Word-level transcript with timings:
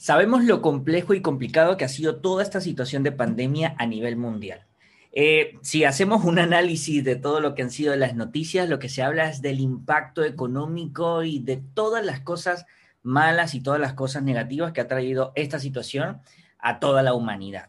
Sabemos 0.00 0.44
lo 0.44 0.62
complejo 0.62 1.12
y 1.12 1.20
complicado 1.20 1.76
que 1.76 1.84
ha 1.84 1.88
sido 1.88 2.22
toda 2.22 2.42
esta 2.42 2.62
situación 2.62 3.02
de 3.02 3.12
pandemia 3.12 3.74
a 3.76 3.84
nivel 3.84 4.16
mundial. 4.16 4.64
Eh, 5.12 5.58
si 5.60 5.84
hacemos 5.84 6.24
un 6.24 6.38
análisis 6.38 7.04
de 7.04 7.16
todo 7.16 7.40
lo 7.40 7.54
que 7.54 7.60
han 7.60 7.70
sido 7.70 7.94
las 7.96 8.14
noticias, 8.14 8.70
lo 8.70 8.78
que 8.78 8.88
se 8.88 9.02
habla 9.02 9.28
es 9.28 9.42
del 9.42 9.60
impacto 9.60 10.24
económico 10.24 11.22
y 11.22 11.40
de 11.40 11.58
todas 11.74 12.02
las 12.02 12.20
cosas 12.20 12.64
malas 13.02 13.54
y 13.54 13.60
todas 13.60 13.78
las 13.78 13.92
cosas 13.92 14.22
negativas 14.22 14.72
que 14.72 14.80
ha 14.80 14.88
traído 14.88 15.32
esta 15.34 15.58
situación 15.58 16.22
a 16.58 16.80
toda 16.80 17.02
la 17.02 17.12
humanidad. 17.12 17.68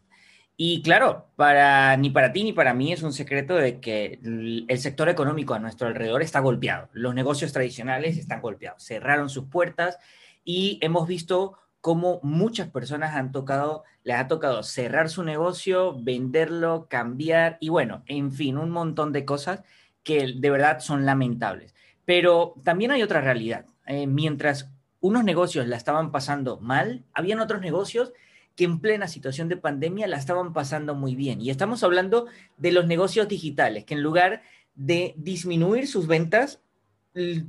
Y 0.56 0.84
claro, 0.84 1.28
para, 1.36 1.98
ni 1.98 2.12
para 2.12 2.32
ti 2.32 2.46
ni 2.46 2.54
para 2.54 2.74
mí 2.74 2.94
es 2.94 3.04
un 3.04 3.12
secreto 3.12 3.58
de 3.58 3.82
que 3.82 4.22
el 4.24 4.80
sector 4.80 5.10
económico 5.10 5.54
a 5.54 5.60
nuestro 5.60 5.90
alrededor 5.90 6.22
está 6.22 6.40
golpeado. 6.40 6.88
Los 6.94 7.14
negocios 7.14 7.52
tradicionales 7.52 8.18
están 8.18 8.40
golpeados, 8.40 8.86
cerraron 8.86 9.30
sus 9.30 9.48
puertas 9.48 9.98
y 10.46 10.80
hemos 10.82 11.10
visto 11.10 11.58
cómo 11.82 12.20
muchas 12.24 12.70
personas 12.70 13.16
han 13.16 13.32
tocado, 13.32 13.84
les 14.04 14.16
ha 14.18 14.28
tocado 14.28 14.64
cerrar 14.64 15.10
su 15.10 15.24
negocio, 15.24 15.98
venderlo, 16.02 16.88
cambiar 16.90 17.58
y 17.60 17.70
bueno, 17.70 18.04
en 18.06 18.32
fin, 18.32 18.58
un 18.58 18.70
montón 18.70 19.12
de 19.12 19.26
cosas 19.26 19.62
que 20.04 20.34
de 20.38 20.50
verdad 20.50 20.80
son 20.80 21.06
lamentables. 21.06 21.76
Pero 22.06 22.56
también 22.64 22.92
hay 22.92 23.04
otra 23.04 23.22
realidad. 23.22 23.66
Eh, 23.88 24.08
mientras 24.08 24.70
unos 25.00 25.24
negocios 25.24 25.68
la 25.68 25.78
estaban 25.78 26.12
pasando 26.12 26.60
mal, 26.60 27.04
habían 27.14 27.40
otros 27.40 27.62
negocios 27.62 28.14
que 28.56 28.66
en 28.66 28.80
plena 28.80 29.08
situación 29.08 29.50
de 29.50 29.58
pandemia 29.58 30.08
la 30.08 30.18
estaban 30.18 30.54
pasando 30.54 30.94
muy 30.94 31.16
bien. 31.16 31.42
Y 31.42 31.50
estamos 31.50 31.84
hablando 31.84 32.28
de 32.58 32.72
los 32.72 32.86
negocios 32.86 33.28
digitales, 33.28 33.86
que 33.86 33.96
en 33.96 34.04
lugar 34.04 34.44
de 34.76 35.16
disminuir 35.18 35.88
sus 35.88 36.08
ventas, 36.08 36.62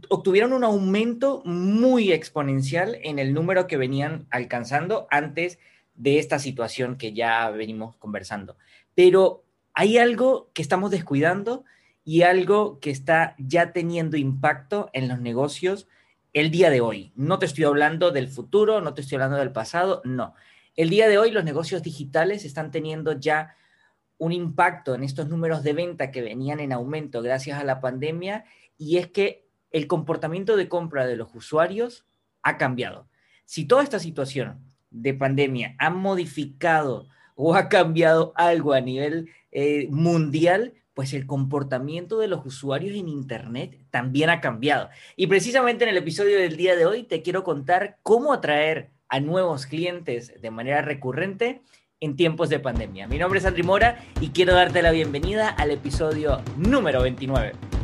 obtuvieron 0.08 0.52
un 0.52 0.64
aumento 0.64 1.42
muy 1.44 2.12
exponencial 2.12 2.98
en 3.02 3.18
el 3.18 3.32
número 3.32 3.66
que 3.66 3.76
venían 3.76 4.26
alcanzando 4.30 5.06
antes 5.10 5.58
de 5.94 6.18
esta 6.18 6.38
situación 6.38 6.96
que 6.96 7.12
ya 7.12 7.48
venimos 7.50 7.96
conversando. 7.96 8.56
Pero 8.94 9.44
hay 9.74 9.98
algo 9.98 10.50
que 10.52 10.62
estamos 10.62 10.90
descuidando 10.90 11.64
y 12.04 12.22
algo 12.22 12.80
que 12.80 12.90
está 12.90 13.36
ya 13.38 13.72
teniendo 13.72 14.16
impacto 14.16 14.90
en 14.92 15.08
los 15.08 15.20
negocios 15.20 15.86
el 16.32 16.50
día 16.50 16.70
de 16.70 16.80
hoy. 16.80 17.12
No 17.14 17.38
te 17.38 17.46
estoy 17.46 17.64
hablando 17.64 18.10
del 18.10 18.28
futuro, 18.28 18.80
no 18.80 18.94
te 18.94 19.02
estoy 19.02 19.16
hablando 19.16 19.36
del 19.36 19.52
pasado, 19.52 20.02
no. 20.04 20.34
El 20.74 20.90
día 20.90 21.08
de 21.08 21.18
hoy 21.18 21.30
los 21.30 21.44
negocios 21.44 21.82
digitales 21.82 22.44
están 22.44 22.70
teniendo 22.70 23.12
ya 23.12 23.54
un 24.18 24.32
impacto 24.32 24.94
en 24.94 25.04
estos 25.04 25.28
números 25.28 25.62
de 25.62 25.74
venta 25.74 26.10
que 26.10 26.22
venían 26.22 26.60
en 26.60 26.72
aumento 26.72 27.22
gracias 27.22 27.60
a 27.60 27.64
la 27.64 27.80
pandemia 27.80 28.44
y 28.78 28.96
es 28.96 29.08
que 29.08 29.41
el 29.72 29.86
comportamiento 29.86 30.56
de 30.56 30.68
compra 30.68 31.06
de 31.06 31.16
los 31.16 31.34
usuarios 31.34 32.04
ha 32.42 32.58
cambiado. 32.58 33.08
Si 33.44 33.64
toda 33.64 33.82
esta 33.82 33.98
situación 33.98 34.60
de 34.90 35.14
pandemia 35.14 35.74
ha 35.78 35.90
modificado 35.90 37.08
o 37.34 37.54
ha 37.54 37.68
cambiado 37.68 38.32
algo 38.36 38.74
a 38.74 38.80
nivel 38.80 39.30
eh, 39.50 39.88
mundial, 39.90 40.74
pues 40.94 41.14
el 41.14 41.26
comportamiento 41.26 42.18
de 42.18 42.28
los 42.28 42.44
usuarios 42.44 42.94
en 42.94 43.08
Internet 43.08 43.78
también 43.90 44.28
ha 44.30 44.40
cambiado. 44.40 44.90
Y 45.16 45.26
precisamente 45.26 45.84
en 45.84 45.90
el 45.90 45.96
episodio 45.96 46.38
del 46.38 46.56
día 46.56 46.76
de 46.76 46.84
hoy 46.84 47.04
te 47.04 47.22
quiero 47.22 47.42
contar 47.42 47.98
cómo 48.02 48.32
atraer 48.32 48.90
a 49.08 49.20
nuevos 49.20 49.66
clientes 49.66 50.40
de 50.40 50.50
manera 50.50 50.82
recurrente 50.82 51.62
en 52.00 52.16
tiempos 52.16 52.48
de 52.48 52.58
pandemia. 52.58 53.06
Mi 53.06 53.18
nombre 53.18 53.38
es 53.38 53.46
Andri 53.46 53.62
Mora 53.62 54.04
y 54.20 54.28
quiero 54.30 54.54
darte 54.54 54.82
la 54.82 54.90
bienvenida 54.90 55.48
al 55.48 55.70
episodio 55.70 56.42
número 56.56 57.02
29. 57.02 57.81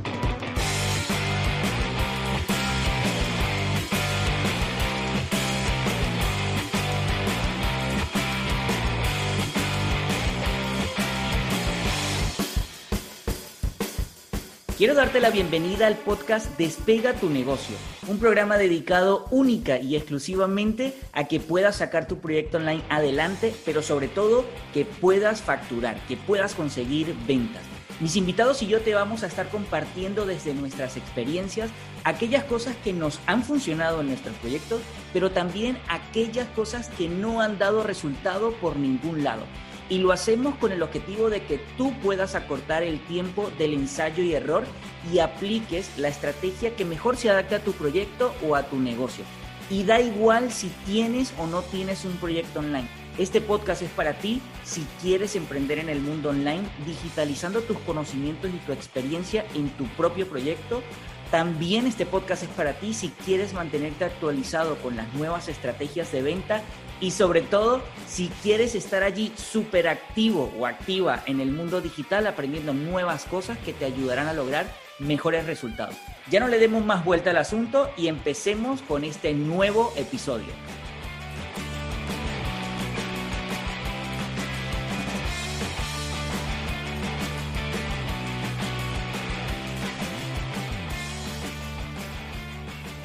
Quiero 14.79 14.95
darte 14.95 15.19
la 15.19 15.31
bienvenida 15.31 15.89
al 15.89 15.97
podcast 15.97 16.57
Despega 16.57 17.13
tu 17.15 17.29
negocio, 17.29 17.75
un 18.07 18.21
programa 18.21 18.57
dedicado 18.59 19.27
única 19.33 19.81
y 19.81 19.97
exclusivamente 19.97 20.95
a 21.13 21.25
que 21.25 21.41
puedas 21.41 21.79
sacar 21.79 22.07
tu 22.07 22.21
proyecto 22.21 22.59
online 22.59 22.85
adelante, 22.89 23.53
pero 23.65 23.83
sobre 23.83 24.07
todo 24.07 24.45
que 24.73 24.85
puedas 24.85 25.43
facturar, 25.43 25.99
que 26.07 26.17
puedas 26.17 26.55
conseguir 26.55 27.13
ventas. 27.27 27.63
Mis 27.99 28.15
invitados 28.15 28.63
y 28.63 28.69
yo 28.69 28.81
te 28.81 28.95
vamos 28.95 29.25
a 29.25 29.27
estar 29.27 29.49
compartiendo 29.49 30.27
desde 30.27 30.55
nuestras 30.55 30.97
experiencias 30.97 31.71
aquellas 32.05 32.45
cosas 32.45 32.77
que 32.85 32.93
nos 32.93 33.19
han 33.27 33.43
funcionado 33.43 34.01
en 34.01 34.07
nuestros 34.07 34.37
proyectos, 34.37 34.81
pero 35.13 35.33
también 35.33 35.77
aquellas 35.89 36.47
cosas 36.51 36.89
que 36.91 37.09
no 37.09 37.41
han 37.41 37.59
dado 37.59 37.83
resultado 37.83 38.53
por 38.53 38.77
ningún 38.77 39.25
lado 39.25 39.43
y 39.91 39.99
lo 39.99 40.13
hacemos 40.13 40.55
con 40.57 40.73
el 40.73 40.83
objetivo 40.83 41.31
de 41.31 41.43
que 41.43 41.59
tú 41.77 41.93
puedas 42.03 42.35
acortar 42.35 42.83
el 42.83 43.01
tiempo 43.01 43.51
del 43.59 43.75
ensayo 43.75 44.23
y 44.23 44.35
error 44.35 44.65
y 45.13 45.21
apliques 45.21 45.91
la 45.97 46.09
estrategia 46.09 46.77
que 46.77 46.85
mejor 46.85 47.17
se 47.17 47.31
adapte 47.31 47.55
a 47.55 47.65
tu 47.65 47.73
proyecto 47.73 48.35
o 48.47 48.55
a 48.55 48.65
tu 48.65 48.79
negocio. 48.79 49.25
Y 49.71 49.85
da 49.85 50.01
igual 50.01 50.51
si 50.51 50.69
tienes 50.87 51.33
o 51.39 51.47
no 51.47 51.63
tienes 51.63 52.05
un 52.05 52.17
proyecto 52.17 52.61
online. 52.61 52.89
Este 53.19 53.41
podcast 53.41 53.83
es 53.83 53.91
para 53.91 54.15
ti 54.15 54.41
si 54.65 54.87
quieres 55.03 55.35
emprender 55.37 55.79
en 55.79 55.89
el 55.89 56.01
mundo 56.01 56.31
online, 56.31 56.63
digitalizando 56.87 57.63
tus 57.63 57.79
conocimientos 57.81 58.51
y 58.51 58.59
tu 58.59 58.73
experiencia 58.73 59.45
en 59.55 59.69
tu 59.71 59.87
propio 59.89 60.29
proyecto. 60.29 60.83
También 61.31 61.87
este 61.87 62.07
podcast 62.07 62.45
es 62.45 62.49
para 62.51 62.75
ti 62.75 62.95
si 62.95 63.09
quieres 63.25 63.53
mantenerte 63.53 64.05
actualizado 64.05 64.77
con 64.77 64.97
las 64.97 65.13
nuevas 65.15 65.49
estrategias 65.49 66.13
de 66.13 66.23
venta 66.23 66.63
y 67.01 67.13
sobre 67.13 67.43
todo, 67.43 67.81
si 68.07 68.29
quieres 68.43 68.75
estar 68.75 69.03
allí 69.03 69.33
súper 69.37 69.89
activo 69.89 70.53
o 70.59 70.67
activa 70.67 71.23
en 71.27 71.41
el 71.41 71.53
mundo 71.53 71.81
digital, 71.81 72.27
aprendiendo 72.27 72.75
nuevas 72.75 73.25
cosas 73.25 73.57
que 73.59 73.73
te 73.73 73.85
ayudarán 73.85 74.27
a 74.27 74.33
lograr 74.33 74.67
mejores 74.99 75.47
resultados. 75.47 75.95
Ya 76.31 76.41
no 76.41 76.49
le 76.49 76.59
demos 76.59 76.85
más 76.85 77.05
vuelta 77.05 77.31
al 77.31 77.37
asunto 77.37 77.91
y 77.97 78.09
empecemos 78.09 78.83
con 78.83 79.05
este 79.05 79.33
nuevo 79.33 79.93
episodio. 79.97 80.53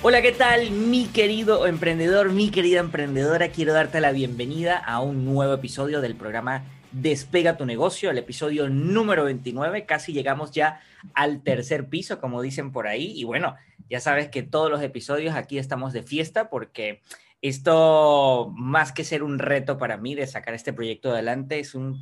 Hola, 0.05 0.21
¿qué 0.21 0.33
tal 0.33 0.71
mi 0.71 1.05
querido 1.05 1.65
emprendedor, 1.65 2.29
mi 2.33 2.51
querida 2.51 2.81
emprendedora? 2.81 3.47
Quiero 3.51 3.71
darte 3.71 4.01
la 4.01 4.11
bienvenida 4.11 4.77
a 4.77 4.99
un 4.99 5.23
nuevo 5.23 5.53
episodio 5.53 6.01
del 6.01 6.15
programa 6.15 6.65
Despega 6.91 7.55
tu 7.55 7.65
negocio, 7.65 8.11
el 8.11 8.17
episodio 8.17 8.67
número 8.67 9.23
29. 9.23 9.85
Casi 9.85 10.11
llegamos 10.11 10.51
ya 10.51 10.81
al 11.13 11.41
tercer 11.41 11.87
piso, 11.87 12.19
como 12.19 12.41
dicen 12.41 12.73
por 12.73 12.85
ahí. 12.85 13.13
Y 13.15 13.23
bueno, 13.23 13.55
ya 13.89 14.01
sabes 14.01 14.27
que 14.27 14.43
todos 14.43 14.69
los 14.69 14.81
episodios 14.81 15.35
aquí 15.35 15.57
estamos 15.57 15.93
de 15.93 16.03
fiesta 16.03 16.49
porque 16.49 17.01
esto, 17.41 18.51
más 18.57 18.91
que 18.91 19.05
ser 19.05 19.23
un 19.23 19.39
reto 19.39 19.77
para 19.77 19.95
mí 19.95 20.15
de 20.15 20.27
sacar 20.27 20.53
este 20.53 20.73
proyecto 20.73 21.11
adelante, 21.11 21.59
es 21.59 21.75
un, 21.75 21.97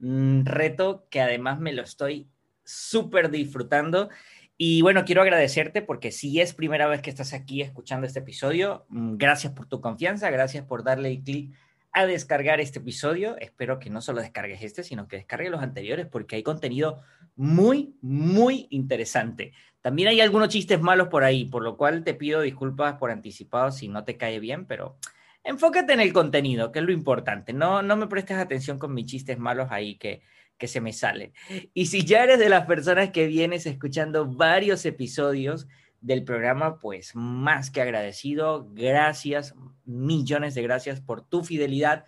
reto 0.00 1.06
que 1.08 1.20
además 1.20 1.60
me 1.60 1.72
lo 1.72 1.82
estoy 1.82 2.28
súper 2.64 3.30
disfrutando 3.30 4.10
y 4.56 4.82
bueno, 4.82 5.04
quiero 5.04 5.22
agradecerte 5.22 5.82
porque 5.82 6.12
si 6.12 6.40
es 6.40 6.54
primera 6.54 6.86
vez 6.86 7.02
que 7.02 7.10
estás 7.10 7.32
aquí 7.32 7.60
escuchando 7.60 8.06
este 8.06 8.20
episodio, 8.20 8.86
mm, 8.88 9.16
gracias 9.16 9.52
por 9.52 9.66
tu 9.66 9.80
confianza, 9.80 10.30
gracias 10.30 10.64
por 10.64 10.84
darle 10.84 11.20
clic 11.22 11.54
a 11.92 12.06
descargar 12.06 12.60
este 12.60 12.78
episodio. 12.78 13.36
Espero 13.38 13.78
que 13.78 13.90
no 13.90 14.00
solo 14.00 14.20
descargues 14.20 14.62
este, 14.62 14.84
sino 14.84 15.08
que 15.08 15.16
descargues 15.16 15.50
los 15.50 15.62
anteriores 15.62 16.06
porque 16.06 16.36
hay 16.36 16.42
contenido 16.42 17.02
muy, 17.36 17.96
muy 18.00 18.68
interesante. 18.70 19.52
También 19.80 20.08
hay 20.08 20.20
algunos 20.20 20.48
chistes 20.48 20.80
malos 20.80 21.08
por 21.08 21.24
ahí, 21.24 21.44
por 21.46 21.62
lo 21.62 21.76
cual 21.76 22.04
te 22.04 22.14
pido 22.14 22.40
disculpas 22.40 22.94
por 22.94 23.10
anticipado 23.10 23.72
si 23.72 23.88
no 23.88 24.04
te 24.04 24.16
cae 24.16 24.38
bien, 24.38 24.66
pero 24.66 24.98
enfócate 25.42 25.92
en 25.92 26.00
el 26.00 26.12
contenido, 26.12 26.72
que 26.72 26.78
es 26.78 26.84
lo 26.84 26.92
importante. 26.92 27.52
No, 27.52 27.82
no 27.82 27.96
me 27.96 28.06
prestes 28.06 28.38
atención 28.38 28.78
con 28.78 28.94
mis 28.94 29.06
chistes 29.06 29.38
malos 29.38 29.68
ahí 29.70 29.96
que 29.96 30.22
que 30.58 30.68
se 30.68 30.80
me 30.80 30.92
sale. 30.92 31.32
Y 31.72 31.86
si 31.86 32.04
ya 32.04 32.24
eres 32.24 32.38
de 32.38 32.48
las 32.48 32.66
personas 32.66 33.10
que 33.10 33.26
vienes 33.26 33.66
escuchando 33.66 34.26
varios 34.26 34.84
episodios 34.86 35.66
del 36.00 36.22
programa, 36.22 36.78
pues 36.78 37.12
más 37.14 37.70
que 37.70 37.80
agradecido. 37.80 38.68
Gracias, 38.72 39.54
millones 39.84 40.54
de 40.54 40.62
gracias 40.62 41.00
por 41.00 41.22
tu 41.22 41.42
fidelidad, 41.42 42.04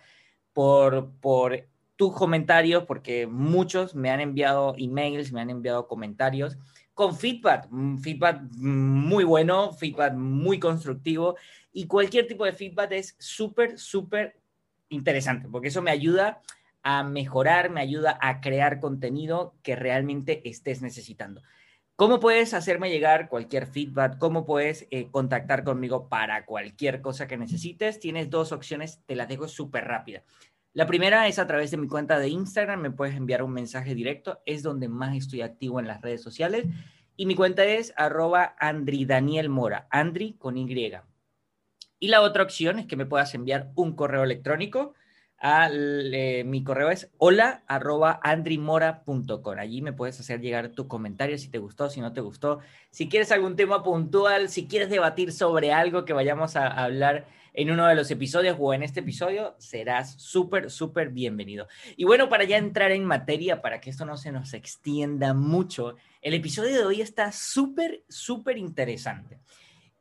por, 0.53 1.11
por 1.19 1.67
tus 1.95 2.13
comentarios, 2.13 2.85
porque 2.85 3.25
muchos 3.25 3.95
me 3.95 4.11
han 4.11 4.21
enviado 4.21 4.75
emails, 4.77 5.31
me 5.31 5.41
han 5.41 5.49
enviado 5.49 5.87
comentarios 5.87 6.57
con 6.93 7.15
feedback, 7.15 7.67
mm, 7.69 7.97
feedback 7.97 8.41
muy 8.55 9.23
bueno, 9.23 9.73
feedback 9.73 10.13
muy 10.13 10.59
constructivo 10.59 11.35
y 11.71 11.85
cualquier 11.85 12.27
tipo 12.27 12.45
de 12.45 12.53
feedback 12.53 12.91
es 12.93 13.15
súper, 13.19 13.77
súper 13.77 14.39
interesante, 14.89 15.47
porque 15.47 15.67
eso 15.67 15.81
me 15.81 15.91
ayuda 15.91 16.41
a 16.89 17.03
mejorar, 17.03 17.69
me 17.69 17.81
ayuda 17.81 18.17
a 18.21 18.39
crear 18.39 18.79
contenido 18.79 19.57
que 19.61 19.75
realmente 19.75 20.47
estés 20.47 20.81
necesitando. 20.81 21.41
¿Cómo 21.97 22.21
puedes 22.21 22.53
hacerme 22.53 22.89
llegar 22.89 23.27
cualquier 23.27 23.67
feedback? 23.67 24.17
¿Cómo 24.17 24.45
puedes 24.45 24.87
eh, 24.89 25.09
contactar 25.11 25.65
conmigo 25.65 26.07
para 26.07 26.45
cualquier 26.45 27.01
cosa 27.01 27.27
que 27.27 27.35
necesites? 27.35 27.99
Tienes 27.99 28.29
dos 28.29 28.53
opciones, 28.53 29.01
te 29.05 29.17
las 29.17 29.27
dejo 29.27 29.49
súper 29.49 29.83
rápida. 29.83 30.23
La 30.71 30.87
primera 30.87 31.27
es 31.27 31.39
a 31.39 31.45
través 31.45 31.71
de 31.71 31.77
mi 31.77 31.89
cuenta 31.89 32.19
de 32.19 32.29
Instagram, 32.29 32.79
me 32.79 32.91
puedes 32.91 33.17
enviar 33.17 33.43
un 33.43 33.51
mensaje 33.51 33.93
directo, 33.93 34.41
es 34.45 34.63
donde 34.63 34.87
más 34.87 35.13
estoy 35.13 35.41
activo 35.41 35.81
en 35.81 35.87
las 35.87 36.01
redes 36.01 36.23
sociales. 36.23 36.67
Y 37.17 37.25
mi 37.25 37.35
cuenta 37.35 37.65
es 37.65 37.93
arroba 37.97 38.55
Andri 38.59 39.05
Andri 39.89 40.33
con 40.37 40.55
Y. 40.55 40.93
Y 41.99 42.07
la 42.07 42.21
otra 42.21 42.43
opción 42.43 42.79
es 42.79 42.85
que 42.85 42.95
me 42.95 43.05
puedas 43.05 43.33
enviar 43.33 43.73
un 43.75 43.93
correo 43.93 44.23
electrónico 44.23 44.93
eh, 45.41 46.43
mi 46.45 46.63
correo 46.63 46.89
es 46.89 47.09
hola 47.17 47.63
arroba 47.67 48.19
andrimora.com. 48.23 49.57
Allí 49.57 49.81
me 49.81 49.93
puedes 49.93 50.19
hacer 50.19 50.41
llegar 50.41 50.69
tu 50.69 50.87
comentario 50.87 51.37
si 51.37 51.49
te 51.49 51.59
gustó, 51.59 51.89
si 51.89 52.01
no 52.01 52.13
te 52.13 52.21
gustó, 52.21 52.59
si 52.89 53.07
quieres 53.07 53.31
algún 53.31 53.55
tema 53.55 53.83
puntual, 53.83 54.49
si 54.49 54.67
quieres 54.67 54.89
debatir 54.89 55.31
sobre 55.31 55.71
algo 55.71 56.05
que 56.05 56.13
vayamos 56.13 56.55
a 56.55 56.67
hablar 56.67 57.27
en 57.57 57.71
uno 57.71 57.87
de 57.87 57.95
los 57.95 58.11
episodios 58.11 58.55
o 58.59 58.71
en 58.73 58.83
este 58.83 58.99
episodio, 58.99 59.55
serás 59.57 60.13
súper, 60.21 60.69
súper 60.69 61.09
bienvenido. 61.09 61.67
Y 61.95 62.03
bueno, 62.03 62.29
para 62.29 62.43
ya 62.43 62.57
entrar 62.57 62.91
en 62.91 63.03
materia, 63.03 63.63
para 63.63 63.81
que 63.81 63.89
esto 63.89 64.05
no 64.05 64.15
se 64.15 64.31
nos 64.31 64.53
extienda 64.53 65.33
mucho, 65.33 65.95
el 66.21 66.35
episodio 66.35 66.75
de 66.75 66.85
hoy 66.85 67.01
está 67.01 67.31
súper, 67.31 68.03
súper 68.07 68.59
interesante. 68.59 69.39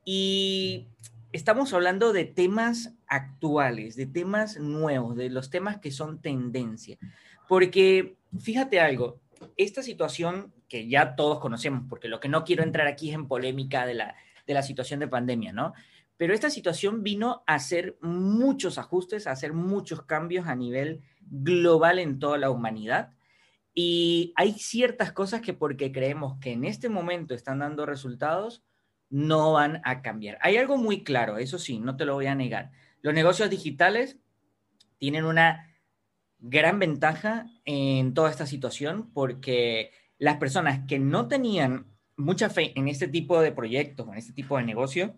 Y 0.05 0.89
estamos 1.37 1.73
hablando 1.75 2.13
de 2.13 2.25
temas 2.25 2.95
actuales, 3.07 3.95
de 3.95 4.07
temas 4.07 4.59
nuevos, 4.59 5.17
de 5.17 5.31
los 5.31 5.51
temas 5.51 5.79
que 5.79 5.91
son 5.91 6.21
tendencia. 6.21 6.99
Porque 7.47 8.17
fíjate 8.41 8.81
algo, 8.81 9.21
esta 9.57 9.83
situación 9.83 10.53
que 10.69 10.89
ya 10.89 11.15
todos 11.15 11.39
conocemos, 11.39 11.85
porque 11.89 12.09
lo 12.09 12.21
que 12.21 12.29
no 12.29 12.43
quiero 12.45 12.63
entrar 12.63 12.87
aquí 12.87 13.11
es 13.11 13.15
en 13.15 13.29
polémica 13.29 13.87
de 13.87 13.95
la, 13.95 14.17
de 14.47 14.55
la 14.55 14.63
situación 14.63 14.99
de 14.99 15.09
pandemia, 15.09 15.53
¿no? 15.53 15.75
Pero 16.17 16.33
esta 16.33 16.49
situación 16.49 17.03
vino 17.03 17.45
a 17.47 17.55
hacer 17.55 17.99
muchos 18.01 18.79
ajustes, 18.79 19.27
a 19.27 19.33
hacer 19.33 19.53
muchos 19.53 20.03
cambios 20.05 20.47
a 20.47 20.57
nivel 20.57 21.03
global 21.21 21.99
en 21.99 22.19
toda 22.19 22.39
la 22.39 22.51
humanidad. 22.51 23.11
Y 23.75 24.33
hay 24.37 24.55
ciertas 24.55 25.13
cosas 25.13 25.43
que 25.43 25.53
porque 25.53 25.93
creemos 25.93 26.39
que 26.41 26.53
en 26.53 26.65
este 26.65 26.89
momento 26.89 27.35
están 27.35 27.59
dando 27.59 27.85
resultados, 27.85 28.65
no 29.11 29.53
van 29.53 29.81
a 29.85 30.03
cambiar. 30.03 30.39
Hay 30.41 30.57
algo 30.57 30.77
muy 30.77 31.05
claro, 31.05 31.39
eso 31.39 31.59
sí, 31.59 31.79
no 31.79 31.97
te 31.97 32.05
lo 32.05 32.15
voy 32.15 32.27
a 32.27 32.35
negar. 32.35 32.73
Los 33.03 33.15
negocios 33.15 33.51
digitales 33.51 34.19
tienen 34.99 35.25
una 35.25 35.75
gran 36.39 36.79
ventaja 36.79 37.47
en 37.65 38.15
toda 38.15 38.31
esta 38.31 38.47
situación 38.47 39.11
porque 39.13 39.93
las 40.19 40.37
personas 40.39 40.87
que 40.87 40.99
no 40.99 41.29
tenían 41.29 41.87
mucha 42.17 42.49
fe 42.49 42.73
en 42.79 42.89
este 42.89 43.09
tipo 43.09 43.41
de 43.41 43.53
proyectos, 43.53 44.09
en 44.09 44.15
este 44.15 44.33
tipo 44.33 44.57
de 44.57 44.65
negocio, 44.65 45.15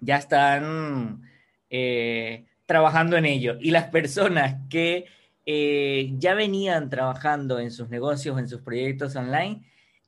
ya 0.00 0.16
están 0.16 1.22
eh, 1.70 2.46
trabajando 2.66 3.16
en 3.16 3.24
ello. 3.24 3.56
Y 3.60 3.70
las 3.70 3.88
personas 3.88 4.56
que 4.68 5.06
eh, 5.46 6.12
ya 6.18 6.34
venían 6.34 6.90
trabajando 6.90 7.60
en 7.60 7.70
sus 7.70 7.88
negocios, 7.88 8.38
en 8.38 8.48
sus 8.48 8.62
proyectos 8.62 9.14
online, 9.16 9.62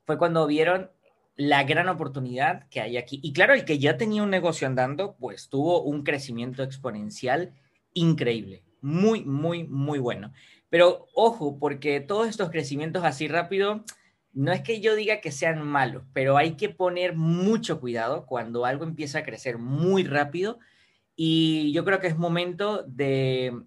fue 0.04 0.18
cuando 0.18 0.46
vieron 0.46 0.90
la 1.38 1.62
gran 1.62 1.88
oportunidad 1.88 2.68
que 2.68 2.80
hay 2.80 2.96
aquí. 2.96 3.20
Y 3.22 3.32
claro, 3.32 3.54
el 3.54 3.64
que 3.64 3.78
ya 3.78 3.96
tenía 3.96 4.24
un 4.24 4.30
negocio 4.30 4.66
andando, 4.66 5.16
pues 5.20 5.48
tuvo 5.48 5.82
un 5.82 6.02
crecimiento 6.02 6.64
exponencial 6.64 7.54
increíble, 7.94 8.64
muy, 8.80 9.24
muy, 9.24 9.62
muy 9.62 10.00
bueno. 10.00 10.32
Pero 10.68 11.06
ojo, 11.14 11.58
porque 11.60 12.00
todos 12.00 12.28
estos 12.28 12.50
crecimientos 12.50 13.04
así 13.04 13.28
rápido, 13.28 13.84
no 14.32 14.52
es 14.52 14.62
que 14.62 14.80
yo 14.80 14.96
diga 14.96 15.20
que 15.20 15.30
sean 15.30 15.64
malos, 15.64 16.02
pero 16.12 16.36
hay 16.36 16.56
que 16.56 16.70
poner 16.70 17.14
mucho 17.14 17.78
cuidado 17.78 18.26
cuando 18.26 18.64
algo 18.64 18.82
empieza 18.82 19.20
a 19.20 19.24
crecer 19.24 19.58
muy 19.58 20.02
rápido. 20.02 20.58
Y 21.14 21.72
yo 21.72 21.84
creo 21.84 22.00
que 22.00 22.08
es 22.08 22.18
momento 22.18 22.82
de, 22.82 23.62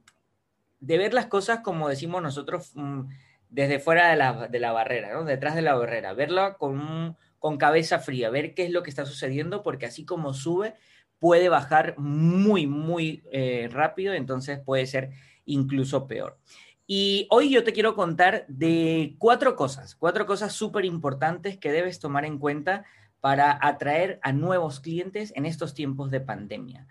de 0.82 0.98
ver 0.98 1.14
las 1.14 1.28
cosas 1.28 1.62
como 1.62 1.88
decimos 1.88 2.22
nosotros 2.22 2.72
mm, 2.76 3.04
desde 3.50 3.80
fuera 3.80 4.10
de 4.10 4.18
la, 4.18 4.50
de 4.50 4.60
la 4.60 4.74
barrera, 4.74 5.14
¿no? 5.14 5.24
detrás 5.24 5.56
de 5.56 5.62
la 5.62 5.76
barrera, 5.76 6.14
verlo 6.14 6.58
con 6.58 7.16
con 7.42 7.58
cabeza 7.58 7.98
fría, 7.98 8.30
ver 8.30 8.54
qué 8.54 8.66
es 8.66 8.72
lo 8.72 8.84
que 8.84 8.92
está 8.92 9.04
sucediendo, 9.04 9.64
porque 9.64 9.88
así 9.88 10.06
como 10.06 10.32
sube, 10.32 10.76
puede 11.18 11.50
bajar 11.50 11.98
muy, 11.98 12.68
muy 12.68 13.24
eh, 13.32 13.68
rápido, 13.72 14.14
entonces 14.14 14.60
puede 14.64 14.86
ser 14.86 15.10
incluso 15.46 16.06
peor. 16.06 16.38
Y 16.86 17.26
hoy 17.32 17.50
yo 17.50 17.64
te 17.64 17.74
quiero 17.74 17.96
contar 17.96 18.46
de 18.48 19.16
cuatro 19.18 19.56
cosas, 19.56 19.96
cuatro 19.96 20.28
cosas 20.28 20.54
súper 20.54 20.86
importantes 20.86 21.58
que 21.58 21.72
debes 21.72 22.00
tomar 22.00 22.26
en 22.26 22.38
cuenta 22.38 22.86
para 23.22 23.58
atraer 23.60 24.20
a 24.22 24.34
nuevos 24.34 24.80
clientes 24.80 25.34
en 25.36 25.48
estos 25.48 25.74
tiempos 25.74 26.12
de 26.12 26.22
pandemia. 26.22 26.88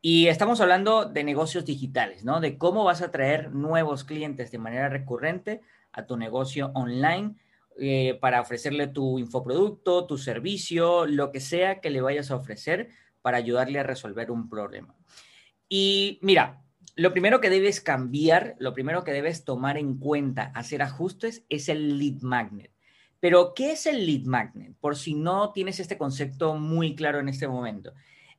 Y 0.00 0.28
estamos 0.28 0.62
hablando 0.62 1.04
de 1.04 1.24
negocios 1.24 1.66
digitales, 1.66 2.24
¿no? 2.24 2.40
De 2.40 2.56
cómo 2.56 2.84
vas 2.84 3.02
a 3.02 3.06
atraer 3.06 3.52
nuevos 3.52 4.04
clientes 4.04 4.50
de 4.50 4.56
manera 4.56 4.88
recurrente 4.88 5.60
a 5.92 6.06
tu 6.06 6.16
negocio 6.16 6.70
online 6.72 7.34
eh, 7.78 8.18
para 8.20 8.40
ofrecerle 8.40 8.88
tu 8.88 9.18
infoproducto, 9.18 10.06
tu 10.06 10.18
servicio, 10.18 11.06
lo 11.06 11.32
que 11.32 11.40
sea 11.40 11.80
que 11.80 11.90
le 11.90 12.00
vayas 12.00 12.30
a 12.30 12.36
ofrecer 12.36 12.88
para 13.22 13.38
ayudarle 13.38 13.78
a 13.78 13.84
resolver 13.84 14.30
un 14.30 14.48
problema. 14.48 14.94
Y 15.68 16.18
mira, 16.22 16.62
lo 16.96 17.12
primero 17.12 17.40
que 17.40 17.50
debes 17.50 17.80
cambiar, 17.80 18.56
lo 18.58 18.74
primero 18.74 19.04
que 19.04 19.12
debes 19.12 19.44
tomar 19.44 19.78
en 19.78 19.98
cuenta, 19.98 20.52
hacer 20.54 20.82
ajustes, 20.82 21.44
es 21.48 21.68
el 21.68 21.98
lead 21.98 22.20
magnet. 22.22 22.70
Pero, 23.20 23.54
¿qué 23.54 23.72
es 23.72 23.86
el 23.86 24.06
lead 24.06 24.24
magnet? 24.24 24.74
Por 24.80 24.96
si 24.96 25.14
no 25.14 25.52
tienes 25.52 25.78
este 25.78 25.98
concepto 25.98 26.54
muy 26.56 26.94
claro 26.94 27.20
en 27.20 27.28
este 27.28 27.46
momento. 27.46 27.92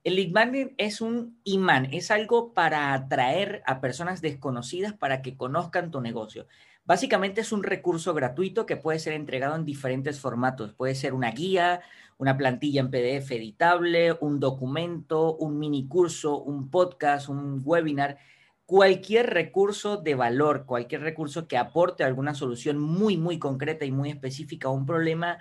El 0.04 0.16
lead 0.16 0.32
magnet 0.32 0.74
es 0.78 1.00
un 1.00 1.40
imán, 1.44 1.88
es 1.92 2.10
algo 2.10 2.54
para 2.54 2.94
atraer 2.94 3.62
a 3.68 3.80
personas 3.80 4.22
desconocidas 4.22 4.94
para 4.94 5.22
que 5.22 5.38
conozcan 5.38 5.92
tu 5.92 6.02
negocio. 6.02 6.48
Básicamente 6.92 7.40
es 7.40 7.54
un 7.54 7.64
recurso 7.64 8.14
gratuito 8.14 8.66
que 8.66 8.76
puede 8.76 9.00
ser 9.00 9.14
entregado 9.14 9.56
en 9.56 9.64
diferentes 9.64 10.20
formatos. 10.20 10.74
Puede 10.74 10.94
ser 10.94 11.14
una 11.14 11.32
guía, 11.32 11.80
una 12.18 12.36
plantilla 12.36 12.82
en 12.82 12.92
PDF 12.92 13.32
editable, 13.32 14.12
un 14.20 14.42
documento, 14.42 15.38
un 15.38 15.58
mini 15.58 15.88
curso, 15.88 16.44
un 16.44 16.70
podcast, 16.70 17.30
un 17.30 17.62
webinar, 17.64 18.18
cualquier 18.66 19.30
recurso 19.30 19.96
de 19.96 20.16
valor, 20.16 20.66
cualquier 20.66 21.00
recurso 21.00 21.48
que 21.48 21.58
aporte 21.58 22.04
alguna 22.04 22.34
solución 22.36 22.78
muy, 22.78 23.16
muy 23.16 23.40
concreta 23.40 23.86
y 23.86 23.92
muy 23.94 24.10
específica 24.10 24.68
a 24.68 24.72
un 24.72 24.86
problema 24.86 25.40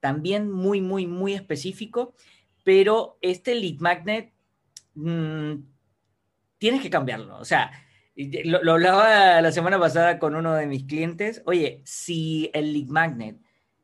también 0.00 0.50
muy, 0.50 0.82
muy, 0.82 1.06
muy 1.06 1.32
específico. 1.32 2.12
Pero 2.62 3.16
este 3.22 3.54
lead 3.54 3.78
magnet 3.78 4.34
mm, 4.96 5.54
tienes 6.58 6.82
que 6.82 6.90
cambiarlo. 6.90 7.38
O 7.38 7.44
sea, 7.46 7.70
lo, 8.44 8.72
hablaba 8.72 9.40
la 9.40 9.52
semana 9.52 9.78
pasada 9.78 10.18
con 10.18 10.34
uno 10.34 10.54
de 10.54 10.66
mis 10.66 10.84
clientes. 10.84 11.42
Oye, 11.46 11.80
si 11.84 12.50
el 12.52 12.72
lead 12.72 12.88
magnet 12.88 13.36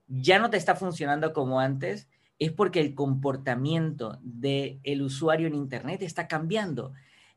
ya 0.08 0.38
no 0.38 0.50
te 0.50 0.56
está 0.56 0.74
funcionando 0.76 1.32
como 1.32 1.60
antes, 1.60 2.08
es 2.38 2.52
porque 2.52 2.80
el 2.80 2.94
comportamiento 2.94 4.18
del 4.22 4.80
el 4.84 5.02
usuario 5.02 5.46
en 5.46 5.54
Internet 5.54 6.02
está 6.02 6.28
cambiando 6.28 6.92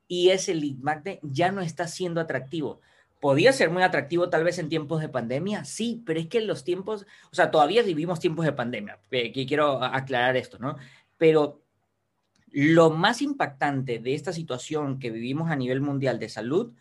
y 0.08 0.30
ese 0.30 0.56
lead 0.56 0.78
magnet 0.78 1.20
ya 1.24 1.52
no 1.52 1.62
está 1.62 1.88
siendo 1.88 2.22
atractivo. 2.22 2.82
Podía 3.22 3.52
ser 3.52 3.70
muy 3.70 3.84
atractivo 3.84 4.30
tal 4.30 4.44
vez 4.44 4.60
en 4.60 4.70
tiempos 4.70 5.02
de 5.02 5.10
pandemia, 5.10 5.66
sí, 5.66 6.02
pero 6.06 6.20
es 6.20 6.28
que 6.28 6.38
en 6.38 6.48
los 6.48 6.64
tiempos, 6.64 7.06
o 7.32 7.36
sea, 7.36 7.52
todavía 7.52 7.84
vivimos 7.84 8.20
tiempos 8.20 8.46
de 8.46 8.54
pandemia, 8.54 9.00
eh, 9.12 9.32
que 9.34 9.46
quiero 9.46 9.84
aclarar 9.84 10.38
esto, 10.38 10.58
¿no? 10.58 10.78
Pero 11.18 11.62
lo 12.52 12.90
más 12.90 13.22
impactante 13.22 14.00
de 14.00 14.16
esta 14.16 14.34
situación 14.34 15.00
que 15.00 15.12
vivimos 15.12 15.52
a 15.52 15.56
nivel 15.56 15.82
mundial 15.82 16.20
de 16.20 16.30
salud 16.30 16.74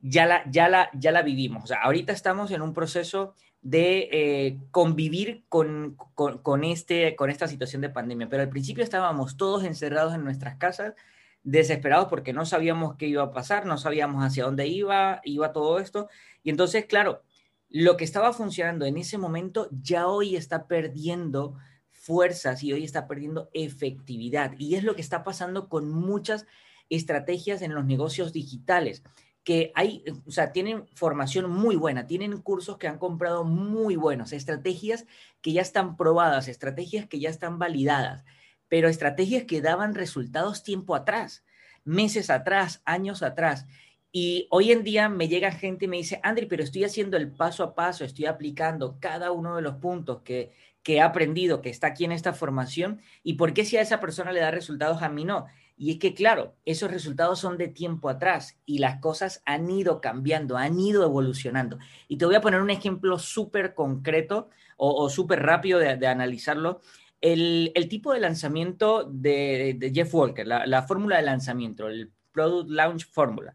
ya 0.00 0.26
la, 0.26 0.48
ya 0.50 0.68
la, 0.68 0.90
ya 0.94 1.12
la 1.12 1.22
vivimos. 1.22 1.64
O 1.64 1.66
sea, 1.66 1.78
ahorita 1.82 2.12
estamos 2.12 2.50
en 2.50 2.62
un 2.62 2.74
proceso 2.74 3.34
de 3.62 4.08
eh, 4.12 4.58
convivir 4.70 5.44
con, 5.48 5.96
con, 6.14 6.64
este, 6.64 7.16
con 7.16 7.30
esta 7.30 7.48
situación 7.48 7.82
de 7.82 7.90
pandemia, 7.90 8.28
pero 8.28 8.42
al 8.42 8.48
principio 8.48 8.84
estábamos 8.84 9.36
todos 9.36 9.64
encerrados 9.64 10.14
en 10.14 10.24
nuestras 10.24 10.56
casas, 10.56 10.94
desesperados 11.42 12.08
porque 12.08 12.32
no 12.32 12.46
sabíamos 12.46 12.96
qué 12.96 13.06
iba 13.06 13.22
a 13.22 13.32
pasar, 13.32 13.66
no 13.66 13.76
sabíamos 13.78 14.24
hacia 14.24 14.44
dónde 14.44 14.68
iba, 14.68 15.20
iba 15.24 15.52
todo 15.52 15.80
esto. 15.80 16.08
Y 16.44 16.50
entonces, 16.50 16.86
claro, 16.86 17.22
lo 17.68 17.96
que 17.96 18.04
estaba 18.04 18.32
funcionando 18.32 18.86
en 18.86 18.96
ese 18.96 19.18
momento 19.18 19.68
ya 19.82 20.06
hoy 20.06 20.36
está 20.36 20.66
perdiendo 20.66 21.56
fuerzas 21.90 22.62
y 22.62 22.72
hoy 22.72 22.84
está 22.84 23.08
perdiendo 23.08 23.50
efectividad. 23.52 24.52
Y 24.56 24.76
es 24.76 24.84
lo 24.84 24.94
que 24.94 25.02
está 25.02 25.24
pasando 25.24 25.68
con 25.68 25.90
muchas 25.90 26.46
estrategias 26.88 27.60
en 27.60 27.74
los 27.74 27.84
negocios 27.84 28.32
digitales 28.32 29.02
que 29.48 29.72
hay, 29.74 30.04
o 30.26 30.30
sea, 30.30 30.52
tienen 30.52 30.86
formación 30.92 31.50
muy 31.50 31.74
buena, 31.74 32.06
tienen 32.06 32.42
cursos 32.42 32.76
que 32.76 32.86
han 32.86 32.98
comprado 32.98 33.44
muy 33.44 33.96
buenos, 33.96 34.34
estrategias 34.34 35.06
que 35.40 35.54
ya 35.54 35.62
están 35.62 35.96
probadas, 35.96 36.48
estrategias 36.48 37.06
que 37.06 37.18
ya 37.18 37.30
están 37.30 37.58
validadas, 37.58 38.26
pero 38.68 38.90
estrategias 38.90 39.44
que 39.44 39.62
daban 39.62 39.94
resultados 39.94 40.64
tiempo 40.64 40.94
atrás, 40.94 41.46
meses 41.82 42.28
atrás, 42.28 42.82
años 42.84 43.22
atrás. 43.22 43.64
Y 44.12 44.48
hoy 44.50 44.70
en 44.70 44.84
día 44.84 45.08
me 45.08 45.28
llega 45.28 45.50
gente 45.50 45.86
y 45.86 45.88
me 45.88 45.96
dice, 45.96 46.20
Andri, 46.22 46.44
pero 46.44 46.62
estoy 46.62 46.84
haciendo 46.84 47.16
el 47.16 47.32
paso 47.32 47.64
a 47.64 47.74
paso, 47.74 48.04
estoy 48.04 48.26
aplicando 48.26 48.98
cada 49.00 49.32
uno 49.32 49.56
de 49.56 49.62
los 49.62 49.76
puntos 49.76 50.20
que, 50.20 50.52
que 50.82 51.00
ha 51.00 51.06
aprendido, 51.06 51.62
que 51.62 51.70
está 51.70 51.86
aquí 51.86 52.04
en 52.04 52.12
esta 52.12 52.34
formación, 52.34 53.00
y 53.22 53.32
por 53.32 53.54
qué 53.54 53.64
si 53.64 53.78
a 53.78 53.80
esa 53.80 53.98
persona 53.98 54.30
le 54.30 54.40
da 54.40 54.50
resultados, 54.50 55.00
a 55.00 55.08
mí 55.08 55.24
no. 55.24 55.46
Y 55.78 55.92
es 55.92 55.98
que, 55.98 56.12
claro, 56.12 56.56
esos 56.64 56.90
resultados 56.90 57.38
son 57.38 57.56
de 57.56 57.68
tiempo 57.68 58.08
atrás 58.08 58.58
y 58.66 58.78
las 58.78 59.00
cosas 59.00 59.42
han 59.46 59.70
ido 59.70 60.00
cambiando, 60.00 60.56
han 60.56 60.78
ido 60.80 61.04
evolucionando. 61.04 61.78
Y 62.08 62.18
te 62.18 62.26
voy 62.26 62.34
a 62.34 62.40
poner 62.40 62.60
un 62.60 62.70
ejemplo 62.70 63.16
súper 63.20 63.74
concreto 63.74 64.50
o, 64.76 65.08
súper 65.08 65.40
rápido 65.40 65.78
de, 65.78 66.06
analizarlo. 66.06 66.80
El, 67.20 67.72
tipo 67.88 68.12
de 68.12 68.18
lanzamiento 68.18 69.04
de, 69.04 69.90
Jeff 69.94 70.12
Walker, 70.12 70.46
la, 70.46 70.82
fórmula 70.82 71.16
de 71.16 71.22
lanzamiento, 71.22 71.86
el 71.86 72.10
Product 72.32 72.70
Launch 72.70 73.08
Formula. 73.10 73.54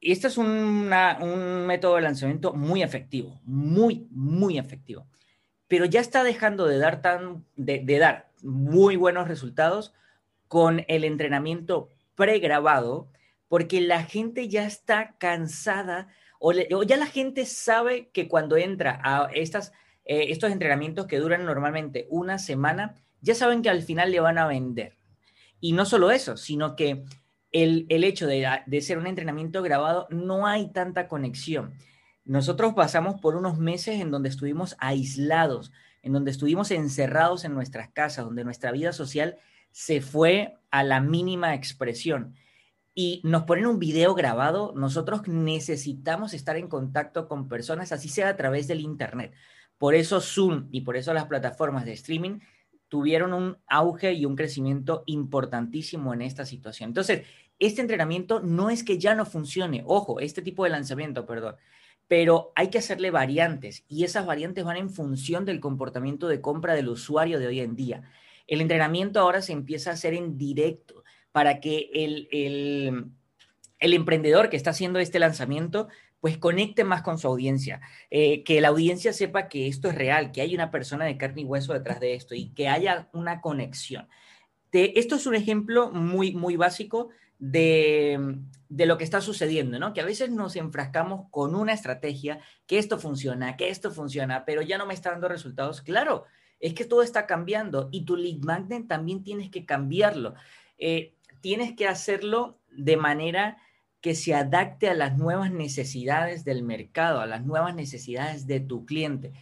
Este 0.00 0.28
es 0.28 0.38
un 0.38 0.88
método 1.66 1.96
de 1.96 2.02
lanzamiento 2.02 2.54
muy 2.54 2.82
efectivo, 2.82 3.40
muy, 3.44 4.08
muy 4.10 4.58
efectivo. 4.58 5.06
Pero 5.68 5.84
ya 5.84 6.00
está 6.00 6.24
dejando 6.24 6.66
de 6.66 6.78
dar, 6.78 7.02
tan, 7.02 7.44
de 7.56 7.98
dar 7.98 8.30
muy 8.42 8.96
buenos 8.96 9.28
resultados 9.28 9.92
con 10.52 10.84
el 10.86 11.04
entrenamiento 11.04 11.88
pregrabado, 12.14 13.08
porque 13.48 13.80
la 13.80 14.02
gente 14.02 14.50
ya 14.50 14.66
está 14.66 15.16
cansada 15.16 16.08
o, 16.38 16.52
ya 16.52 16.98
la 16.98 17.06
gente 17.06 17.46
sabe 17.46 18.10
que 18.10 18.28
cuando 18.28 18.58
entra 18.58 19.00
a 19.02 19.30
estas, 19.32 19.72
eh, 20.04 20.26
estos 20.28 20.52
entrenamientos 20.52 21.06
que 21.06 21.20
duran 21.20 21.46
normalmente 21.46 22.06
una 22.10 22.36
semana, 22.36 22.96
ya 23.22 23.34
saben 23.34 23.62
que 23.62 23.70
al 23.70 23.80
final 23.80 24.10
le 24.10 24.20
van 24.20 24.36
a 24.36 24.46
vender. 24.46 24.98
Y 25.58 25.72
no 25.72 25.86
solo 25.86 26.10
eso, 26.10 26.36
sino 26.36 26.76
que 26.76 27.02
el, 27.50 27.86
hecho 27.88 28.26
de, 28.26 28.46
de 28.66 28.80
ser 28.82 28.98
un 28.98 29.06
entrenamiento 29.06 29.62
grabado, 29.62 30.06
no 30.10 30.46
hay 30.46 30.70
tanta 30.70 31.08
conexión. 31.08 31.72
Nosotros 32.26 32.74
pasamos 32.74 33.18
por 33.22 33.36
unos 33.36 33.56
meses 33.56 34.02
en 34.02 34.10
donde 34.10 34.28
estuvimos 34.28 34.76
aislados, 34.80 35.72
en 36.02 36.12
donde 36.12 36.30
estuvimos 36.30 36.70
encerrados 36.70 37.44
en 37.44 37.54
nuestras 37.54 37.90
casas, 37.90 38.24
donde 38.24 38.44
nuestra 38.44 38.72
vida 38.72 38.92
social 38.92 39.36
se 39.70 40.00
fue 40.00 40.54
a 40.70 40.82
la 40.84 41.00
mínima 41.00 41.54
expresión. 41.54 42.34
Y 42.94 43.22
nos 43.24 43.44
ponen 43.44 43.66
un 43.66 43.78
video 43.78 44.14
grabado, 44.14 44.74
nosotros 44.76 45.26
necesitamos 45.26 46.34
estar 46.34 46.56
en 46.56 46.68
contacto 46.68 47.26
con 47.26 47.48
personas, 47.48 47.90
así 47.92 48.08
sea 48.08 48.28
a 48.28 48.36
través 48.36 48.68
del 48.68 48.80
Internet. 48.80 49.32
Por 49.78 49.94
eso 49.94 50.20
Zoom 50.20 50.68
y 50.70 50.82
por 50.82 50.96
eso 50.96 51.14
las 51.14 51.24
plataformas 51.26 51.86
de 51.86 51.92
streaming 51.92 52.40
tuvieron 52.88 53.32
un 53.32 53.56
auge 53.66 54.12
y 54.12 54.26
un 54.26 54.36
crecimiento 54.36 55.04
importantísimo 55.06 56.12
en 56.12 56.20
esta 56.20 56.44
situación. 56.44 56.90
Entonces, 56.90 57.26
este 57.58 57.80
entrenamiento 57.80 58.40
no 58.40 58.68
es 58.68 58.84
que 58.84 58.98
ya 58.98 59.14
no 59.14 59.24
funcione, 59.24 59.82
ojo, 59.86 60.20
este 60.20 60.42
tipo 60.42 60.64
de 60.64 60.70
lanzamiento, 60.70 61.24
perdón, 61.24 61.56
pero 62.08 62.52
hay 62.54 62.68
que 62.68 62.78
hacerle 62.78 63.10
variantes 63.10 63.84
y 63.88 64.04
esas 64.04 64.26
variantes 64.26 64.64
van 64.64 64.76
en 64.76 64.90
función 64.90 65.44
del 65.44 65.60
comportamiento 65.60 66.28
de 66.28 66.40
compra 66.40 66.74
del 66.74 66.88
usuario 66.88 67.38
de 67.38 67.46
hoy 67.46 67.60
en 67.60 67.74
día. 67.76 68.02
El 68.46 68.60
entrenamiento 68.60 69.20
ahora 69.20 69.40
se 69.40 69.52
empieza 69.52 69.90
a 69.90 69.94
hacer 69.94 70.14
en 70.14 70.36
directo 70.36 71.04
para 71.32 71.60
que 71.60 71.90
el, 71.94 72.28
el, 72.30 73.94
emprendedor 73.94 74.50
que 74.50 74.56
está 74.56 74.70
haciendo 74.70 74.98
este 74.98 75.18
lanzamiento 75.18 75.88
pues 76.20 76.38
conecte 76.38 76.84
más 76.84 77.02
con 77.02 77.18
su 77.18 77.26
audiencia, 77.26 77.80
eh, 78.10 78.44
que 78.44 78.60
la 78.60 78.68
audiencia 78.68 79.12
sepa 79.12 79.48
que 79.48 79.66
esto 79.66 79.88
es 79.88 79.94
real, 79.96 80.30
que 80.30 80.40
hay 80.40 80.54
una 80.54 80.70
persona 80.70 81.04
de 81.04 81.16
carne 81.16 81.40
y 81.40 81.44
hueso 81.44 81.72
detrás 81.72 81.98
de 81.98 82.14
esto 82.14 82.34
y 82.34 82.50
que 82.50 82.68
haya 82.68 83.08
una 83.12 83.40
conexión. 83.40 84.08
esto 84.70 85.16
es 85.16 85.26
un 85.26 85.34
ejemplo 85.34 85.90
muy, 85.90 86.32
muy 86.32 86.56
básico 86.56 87.08
de, 87.44 88.38
de, 88.68 88.86
lo 88.86 88.98
que 88.98 89.04
está 89.04 89.20
sucediendo, 89.20 89.80
¿no? 89.80 89.92
Que 89.92 90.00
a 90.00 90.04
veces 90.04 90.30
nos 90.30 90.54
enfrascamos 90.54 91.28
con 91.30 91.56
una 91.56 91.72
estrategia, 91.72 92.38
que 92.66 92.78
esto 92.78 92.98
funciona, 92.98 93.56
que 93.56 93.68
esto 93.68 93.90
funciona, 93.90 94.44
pero 94.44 94.62
ya 94.62 94.78
no 94.78 94.86
me 94.86 94.94
está 94.94 95.10
dando 95.10 95.26
resultados. 95.26 95.80
Claro, 95.82 96.24
es 96.60 96.72
que 96.72 96.84
todo 96.84 97.02
está 97.02 97.26
cambiando 97.26 97.88
y 97.90 98.04
tu 98.04 98.14
lead 98.14 98.38
magnet 98.44 98.86
también 98.86 99.24
tienes 99.24 99.50
que 99.50 99.66
cambiarlo. 99.66 100.34
Eh, 100.78 101.16
tienes 101.40 101.74
que 101.74 101.88
hacerlo 101.88 102.60
de 102.70 102.96
manera 102.96 103.58
que 104.00 104.14
se 104.14 104.34
adapte 104.34 104.88
a 104.88 104.94
las 104.94 105.18
nuevas 105.18 105.50
necesidades 105.50 106.44
del 106.44 106.62
mercado, 106.62 107.20
a 107.20 107.26
las 107.26 107.44
nuevas 107.44 107.74
necesidades 107.74 108.46
de 108.46 108.60
tu 108.60 108.86
cliente. 108.86 109.32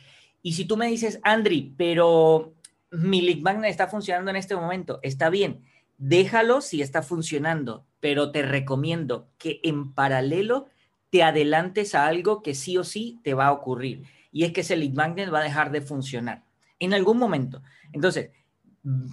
Y 0.41 0.55
si 0.55 0.65
tú 0.65 0.79
me 0.79 0.87
dices, 0.87 1.21
Andri, 1.23 1.75
pero 1.77 2.55
mi 2.91 3.21
lead 3.21 3.41
magnet 3.41 3.71
está 3.71 3.89
funcionando 3.89 4.31
en 4.31 4.39
este 4.39 4.57
momento, 4.57 5.01
está 5.03 5.29
bien, 5.29 5.65
déjalo 6.01 6.63
si 6.63 6.81
está 6.81 7.03
funcionando, 7.03 7.87
pero 8.01 8.33
te 8.33 8.43
recomiendo 8.43 9.29
que 9.39 9.61
en 9.63 9.93
paralelo 9.93 10.69
te 11.11 11.23
adelantes 11.23 11.95
a 11.95 12.07
algo 12.07 12.43
que 12.43 12.55
sí 12.55 12.77
o 12.79 12.85
sí 12.85 13.21
te 13.23 13.35
va 13.35 13.47
a 13.47 13.53
ocurrir. 13.53 14.05
Y 14.33 14.45
es 14.45 14.53
que 14.53 14.63
ese 14.63 14.77
lead 14.77 14.93
magnet 14.93 15.33
va 15.33 15.41
a 15.41 15.45
dejar 15.45 15.71
de 15.71 15.81
funcionar 15.81 16.45
en 16.79 16.95
algún 16.95 17.19
momento. 17.19 17.63
Entonces, 17.93 18.31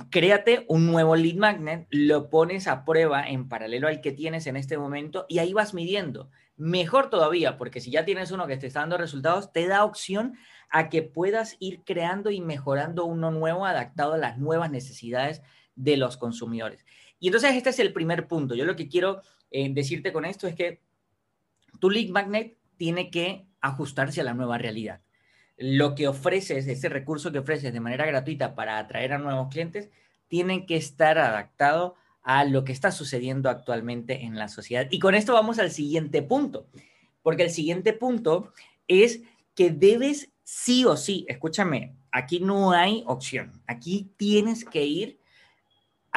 créate 0.10 0.66
un 0.70 0.88
nuevo 0.88 1.16
lead 1.16 1.36
magnet, 1.36 1.88
lo 1.90 2.30
pones 2.30 2.68
a 2.68 2.86
prueba 2.86 3.28
en 3.28 3.50
paralelo 3.50 3.88
al 3.88 4.02
que 4.02 4.12
tienes 4.12 4.48
en 4.48 4.56
este 4.56 4.78
momento 4.78 5.26
y 5.28 5.40
ahí 5.40 5.54
vas 5.54 5.74
midiendo. 5.74 6.30
Mejor 6.56 7.10
todavía, 7.10 7.58
porque 7.58 7.82
si 7.82 7.92
ya 7.92 8.06
tienes 8.06 8.32
uno 8.32 8.48
que 8.48 8.58
te 8.58 8.68
está 8.68 8.80
dando 8.80 8.98
resultados, 8.98 9.52
te 9.52 9.68
da 9.68 9.84
opción 9.84 10.36
a 10.70 10.90
que 10.90 11.04
puedas 11.04 11.58
ir 11.60 11.84
creando 11.84 12.32
y 12.32 12.42
mejorando 12.42 13.06
uno 13.06 13.32
nuevo 13.32 13.66
adaptado 13.66 14.14
a 14.14 14.18
las 14.18 14.38
nuevas 14.38 14.72
necesidades 14.72 15.42
de 15.76 15.98
los 15.98 16.18
consumidores. 16.18 16.86
Y 17.20 17.28
entonces 17.28 17.56
este 17.56 17.70
es 17.70 17.80
el 17.80 17.94
primer 17.94 18.28
punto. 18.28 18.56
Yo 18.56 18.66
lo 18.66 18.76
que 18.76 18.88
quiero 18.88 19.22
eh, 19.52 19.72
decirte 19.74 20.12
con 20.14 20.26
esto 20.26 20.48
es 20.48 20.56
que 20.56 20.82
tu 21.80 21.90
lead 21.90 22.10
magnet 22.10 22.58
tiene 22.78 23.10
que 23.10 23.46
ajustarse 23.62 24.22
a 24.22 24.24
la 24.24 24.34
nueva 24.34 24.58
realidad 24.58 25.02
lo 25.58 25.96
que 25.96 26.08
ofreces, 26.08 26.68
ese 26.68 26.88
recurso 26.88 27.32
que 27.32 27.40
ofreces 27.40 27.74
de 27.74 27.80
manera 27.80 28.06
gratuita 28.06 28.56
para 28.56 28.78
atraer 28.78 29.14
a 29.14 29.18
nuevos 29.18 29.50
clientes, 29.50 29.90
tiene 30.28 30.66
que 30.66 30.78
estar 30.78 31.18
adaptado 31.18 31.96
a 32.22 32.46
lo 32.46 32.64
que 32.64 32.74
está 32.74 32.92
sucediendo 32.92 33.50
actualmente 33.50 34.24
en 34.24 34.38
la 34.38 34.50
sociedad. 34.50 34.88
Y 34.92 35.00
con 35.00 35.16
esto 35.16 35.34
vamos 35.34 35.58
al 35.60 35.72
siguiente 35.72 36.22
punto, 36.22 36.68
porque 37.24 37.44
el 37.44 37.50
siguiente 37.50 37.94
punto 37.94 38.54
es 38.88 39.22
que 39.56 39.72
debes 39.72 40.30
sí 40.44 40.86
o 40.86 40.96
sí, 40.96 41.26
escúchame, 41.28 41.96
aquí 42.12 42.40
no 42.40 42.72
hay 42.72 43.04
opción, 43.08 43.52
aquí 43.66 44.12
tienes 44.18 44.64
que 44.64 44.86
ir 44.86 45.20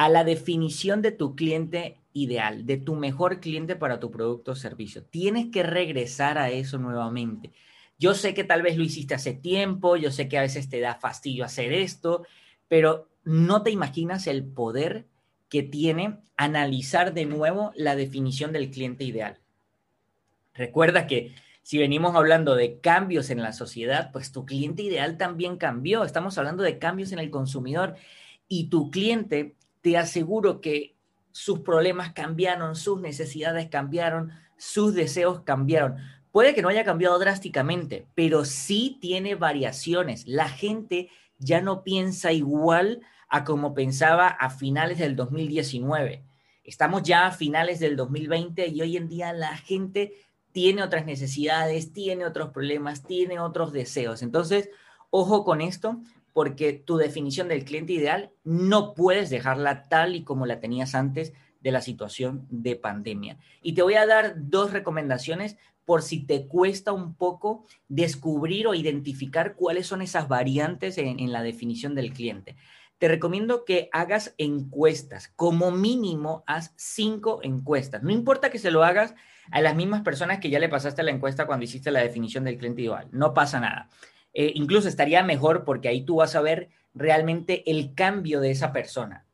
a 0.01 0.09
la 0.09 0.23
definición 0.23 1.03
de 1.03 1.11
tu 1.11 1.35
cliente 1.35 1.99
ideal, 2.11 2.65
de 2.65 2.77
tu 2.77 2.95
mejor 2.95 3.39
cliente 3.39 3.75
para 3.75 3.99
tu 3.99 4.09
producto 4.09 4.53
o 4.53 4.55
servicio. 4.55 5.03
Tienes 5.03 5.51
que 5.51 5.61
regresar 5.61 6.39
a 6.39 6.49
eso 6.49 6.79
nuevamente. 6.79 7.51
Yo 7.99 8.15
sé 8.15 8.33
que 8.33 8.43
tal 8.43 8.63
vez 8.63 8.77
lo 8.77 8.83
hiciste 8.83 9.13
hace 9.13 9.35
tiempo, 9.35 9.97
yo 9.97 10.09
sé 10.09 10.27
que 10.27 10.39
a 10.39 10.41
veces 10.41 10.69
te 10.69 10.79
da 10.79 10.95
fastidio 10.95 11.45
hacer 11.45 11.71
esto, 11.71 12.25
pero 12.67 13.09
no 13.23 13.61
te 13.61 13.69
imaginas 13.69 14.25
el 14.25 14.43
poder 14.43 15.05
que 15.49 15.61
tiene 15.61 16.17
analizar 16.35 17.13
de 17.13 17.27
nuevo 17.27 17.71
la 17.75 17.95
definición 17.95 18.53
del 18.53 18.71
cliente 18.71 19.03
ideal. 19.03 19.37
Recuerda 20.55 21.05
que 21.05 21.35
si 21.61 21.77
venimos 21.77 22.15
hablando 22.15 22.55
de 22.55 22.79
cambios 22.79 23.29
en 23.29 23.43
la 23.43 23.53
sociedad, 23.53 24.11
pues 24.11 24.31
tu 24.31 24.47
cliente 24.47 24.81
ideal 24.81 25.19
también 25.19 25.57
cambió. 25.57 26.03
Estamos 26.03 26.39
hablando 26.39 26.63
de 26.63 26.79
cambios 26.79 27.11
en 27.11 27.19
el 27.19 27.29
consumidor 27.29 27.97
y 28.47 28.69
tu 28.69 28.89
cliente, 28.89 29.57
te 29.81 29.97
aseguro 29.97 30.61
que 30.61 30.95
sus 31.31 31.59
problemas 31.59 32.13
cambiaron, 32.13 32.75
sus 32.75 32.99
necesidades 32.99 33.69
cambiaron, 33.69 34.31
sus 34.57 34.93
deseos 34.93 35.41
cambiaron. 35.41 35.97
Puede 36.31 36.53
que 36.53 36.61
no 36.61 36.69
haya 36.69 36.85
cambiado 36.85 37.19
drásticamente, 37.19 38.07
pero 38.15 38.45
sí 38.45 38.97
tiene 39.01 39.35
variaciones. 39.35 40.27
La 40.27 40.49
gente 40.49 41.09
ya 41.39 41.61
no 41.61 41.83
piensa 41.83 42.31
igual 42.31 43.01
a 43.27 43.43
como 43.43 43.73
pensaba 43.73 44.27
a 44.27 44.49
finales 44.49 44.99
del 44.99 45.15
2019. 45.15 46.23
Estamos 46.63 47.03
ya 47.03 47.27
a 47.27 47.31
finales 47.31 47.79
del 47.79 47.95
2020 47.95 48.67
y 48.67 48.81
hoy 48.81 48.97
en 48.97 49.07
día 49.09 49.33
la 49.33 49.57
gente 49.57 50.13
tiene 50.51 50.83
otras 50.83 51.05
necesidades, 51.05 51.91
tiene 51.93 52.25
otros 52.25 52.49
problemas, 52.49 53.03
tiene 53.03 53.39
otros 53.39 53.73
deseos. 53.73 54.21
Entonces, 54.21 54.69
ojo 55.09 55.43
con 55.43 55.61
esto, 55.61 56.01
porque 56.33 56.73
tu 56.73 56.97
definición 56.97 57.47
del 57.47 57.65
cliente 57.65 57.93
ideal 57.93 58.31
no 58.43 58.93
puedes 58.93 59.29
dejarla 59.29 59.83
tal 59.89 60.15
y 60.15 60.23
como 60.23 60.45
la 60.45 60.59
tenías 60.59 60.95
antes 60.95 61.33
de 61.61 61.71
la 61.71 61.81
situación 61.81 62.47
de 62.49 62.75
pandemia. 62.75 63.37
Y 63.61 63.73
te 63.73 63.83
voy 63.83 63.93
a 63.93 64.05
dar 64.05 64.33
dos 64.37 64.71
recomendaciones 64.73 65.57
por 65.85 66.01
si 66.01 66.25
te 66.25 66.47
cuesta 66.47 66.91
un 66.91 67.15
poco 67.15 67.65
descubrir 67.87 68.67
o 68.67 68.73
identificar 68.73 69.55
cuáles 69.55 69.87
son 69.87 70.01
esas 70.01 70.27
variantes 70.27 70.97
en, 70.97 71.31
la 71.31 71.43
definición 71.43 71.95
del 71.95 72.13
cliente. 72.13 72.55
Te 72.97 73.07
recomiendo 73.07 73.65
que 73.65 73.89
hagas 73.91 74.35
encuestas, 74.37 75.29
como 75.35 75.71
mínimo 75.71 76.43
haz 76.45 76.73
cinco 76.77 77.39
encuestas. 77.41 78.03
No 78.03 78.11
importa 78.11 78.51
que 78.51 78.59
se 78.59 78.71
lo 78.71 78.83
hagas 78.83 79.15
a 79.51 79.59
las 79.59 79.75
mismas 79.75 80.01
personas 80.01 80.39
que 80.39 80.51
ya 80.51 80.59
le 80.59 80.69
pasaste 80.69 81.01
la 81.03 81.11
encuesta 81.11 81.47
cuando 81.47 81.65
hiciste 81.65 81.89
la 81.89 82.01
definición 82.01 82.43
del 82.43 82.57
cliente 82.57 82.83
ideal, 82.83 83.07
no 83.11 83.33
pasa 83.33 83.59
nada. 83.59 83.89
Eh, 84.33 84.51
incluso 84.55 84.87
estaría 84.87 85.23
mejor 85.23 85.63
porque 85.65 85.89
ahí 85.89 86.03
tú 86.03 86.17
vas 86.17 86.35
a 86.35 86.41
ver 86.41 86.69
realmente 86.93 87.69
el 87.69 87.93
cambio 87.93 88.39
de 88.39 88.51
esa 88.51 88.71
persona 88.71 89.25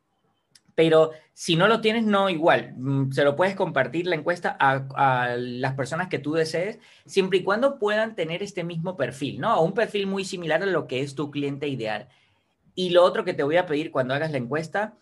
pero 0.78 1.10
si 1.34 1.56
no 1.56 1.66
lo 1.66 1.80
tienes, 1.80 2.04
no 2.04 2.30
igual. 2.30 2.72
Mm, 2.76 3.10
se 3.10 3.24
lo 3.24 3.34
puedes 3.34 3.56
compartir 3.56 4.06
la 4.06 4.14
encuesta 4.14 4.56
a, 4.60 5.34
las 5.36 5.74
personas 5.74 6.06
que 6.06 6.20
tú 6.20 6.34
desees, 6.34 6.78
siempre 7.04 7.38
y 7.38 7.42
cuando 7.42 7.80
puedan 7.80 8.14
tener 8.14 8.44
este 8.44 8.62
mismo 8.62 8.96
perfil, 8.96 9.40
¿no? 9.40 9.60
Un 9.60 9.74
perfil 9.74 10.06
muy 10.06 10.24
similar 10.24 10.62
a 10.62 10.66
lo 10.66 10.86
que 10.86 11.00
es 11.00 11.16
tu 11.16 11.32
cliente 11.32 11.66
ideal. 11.66 12.06
Y 12.76 12.90
lo 12.90 13.02
otro 13.02 13.24
que 13.24 13.34
te 13.34 13.42
voy 13.42 13.56
a 13.56 13.66
pedir 13.66 13.90
cuando 13.90 14.14
hagas 14.14 14.30
la 14.30 14.38
encuesta 14.38 14.94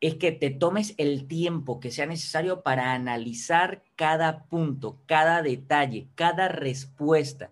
es 0.00 0.14
que 0.14 0.30
te 0.30 0.50
tomes 0.50 0.94
el 0.98 1.26
tiempo 1.26 1.80
que 1.80 1.90
sea 1.90 2.06
necesario 2.06 2.62
para 2.62 2.92
analizar 2.92 3.82
cada 3.96 4.44
punto, 4.44 5.00
cada 5.06 5.42
detalle, 5.42 6.06
cada 6.14 6.46
respuesta. 6.46 7.50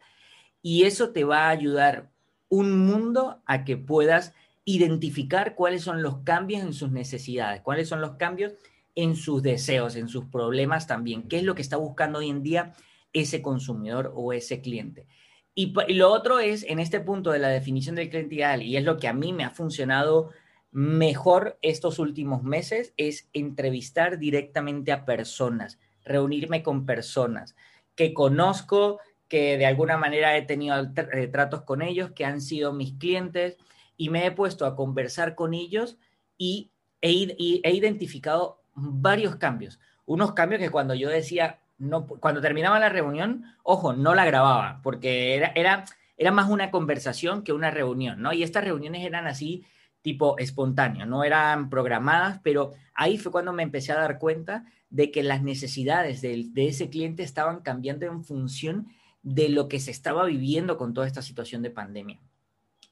Y 0.62 0.84
eso 0.84 1.10
te 1.10 1.24
va 1.24 1.46
a 1.46 1.50
ayudar 1.50 2.10
un 2.48 2.86
mundo 2.86 3.42
a 3.46 3.64
que 3.64 3.76
puedas 3.76 4.32
identificar 4.64 5.54
cuáles 5.54 5.82
son 5.82 6.02
los 6.02 6.18
cambios 6.18 6.62
en 6.62 6.72
sus 6.72 6.92
necesidades, 6.92 7.62
cuáles 7.62 7.88
son 7.88 8.00
los 8.00 8.12
cambios 8.12 8.52
en 8.94 9.16
sus 9.16 9.42
deseos, 9.42 9.96
en 9.96 10.08
sus 10.08 10.26
problemas 10.26 10.86
también, 10.86 11.28
qué 11.28 11.38
es 11.38 11.44
lo 11.44 11.54
que 11.54 11.62
está 11.62 11.76
buscando 11.76 12.18
hoy 12.18 12.28
en 12.28 12.42
día 12.42 12.74
ese 13.12 13.42
consumidor 13.42 14.12
o 14.14 14.32
ese 14.32 14.60
cliente. 14.60 15.06
Y, 15.54 15.74
lo 15.94 16.10
otro 16.10 16.38
es, 16.38 16.62
en 16.64 16.78
este 16.78 17.00
punto 17.00 17.30
de 17.30 17.38
la 17.38 17.48
definición 17.48 17.96
del 17.96 18.08
cliente 18.08 18.64
y 18.64 18.76
es 18.76 18.84
lo 18.84 18.98
que 18.98 19.08
a 19.08 19.12
mí 19.12 19.32
me 19.32 19.44
ha 19.44 19.50
funcionado 19.50 20.30
mejor 20.70 21.58
estos 21.60 21.98
últimos 21.98 22.42
meses, 22.42 22.94
es 22.96 23.28
entrevistar 23.34 24.18
directamente 24.18 24.92
a 24.92 25.04
personas, 25.04 25.78
reunirme 26.04 26.62
con 26.62 26.86
personas 26.86 27.54
que 27.94 28.14
conozco, 28.14 28.98
que 29.32 29.56
de 29.56 29.64
alguna 29.64 29.96
manera 29.96 30.36
he 30.36 30.42
tenido 30.42 30.76
eh, 30.94 31.26
tratos 31.26 31.62
con 31.62 31.80
ellos, 31.80 32.10
que 32.10 32.26
han 32.26 32.42
sido 32.42 32.74
mis 32.74 32.92
clientes, 32.98 33.56
y 33.96 34.10
me 34.10 34.26
he 34.26 34.30
puesto 34.30 34.66
a 34.66 34.76
conversar 34.76 35.34
con 35.34 35.54
ellos 35.54 35.96
y 36.36 36.70
he, 37.00 37.34
he 37.64 37.72
identificado 37.72 38.60
varios 38.74 39.36
cambios. 39.36 39.80
Unos 40.04 40.34
cambios 40.34 40.60
que 40.60 40.68
cuando 40.68 40.92
yo 40.92 41.08
decía, 41.08 41.60
no, 41.78 42.06
cuando 42.06 42.42
terminaba 42.42 42.78
la 42.78 42.90
reunión, 42.90 43.46
ojo, 43.62 43.94
no 43.94 44.14
la 44.14 44.26
grababa, 44.26 44.80
porque 44.82 45.34
era, 45.34 45.50
era, 45.54 45.86
era 46.18 46.30
más 46.30 46.50
una 46.50 46.70
conversación 46.70 47.42
que 47.42 47.54
una 47.54 47.70
reunión, 47.70 48.20
¿no? 48.20 48.34
Y 48.34 48.42
estas 48.42 48.64
reuniones 48.64 49.02
eran 49.02 49.26
así, 49.26 49.64
tipo 50.02 50.36
espontáneo, 50.36 51.06
no 51.06 51.24
eran 51.24 51.70
programadas, 51.70 52.38
pero 52.42 52.72
ahí 52.92 53.16
fue 53.16 53.32
cuando 53.32 53.54
me 53.54 53.62
empecé 53.62 53.92
a 53.92 53.98
dar 53.98 54.18
cuenta 54.18 54.66
de 54.90 55.10
que 55.10 55.22
las 55.22 55.42
necesidades 55.42 56.20
de, 56.20 56.48
de 56.50 56.68
ese 56.68 56.90
cliente 56.90 57.22
estaban 57.22 57.60
cambiando 57.62 58.04
en 58.04 58.24
función 58.24 58.88
de 59.22 59.48
lo 59.48 59.68
que 59.68 59.80
se 59.80 59.90
estaba 59.90 60.24
viviendo 60.24 60.76
con 60.76 60.94
toda 60.94 61.06
esta 61.06 61.22
situación 61.22 61.62
de 61.62 61.70
pandemia. 61.70 62.20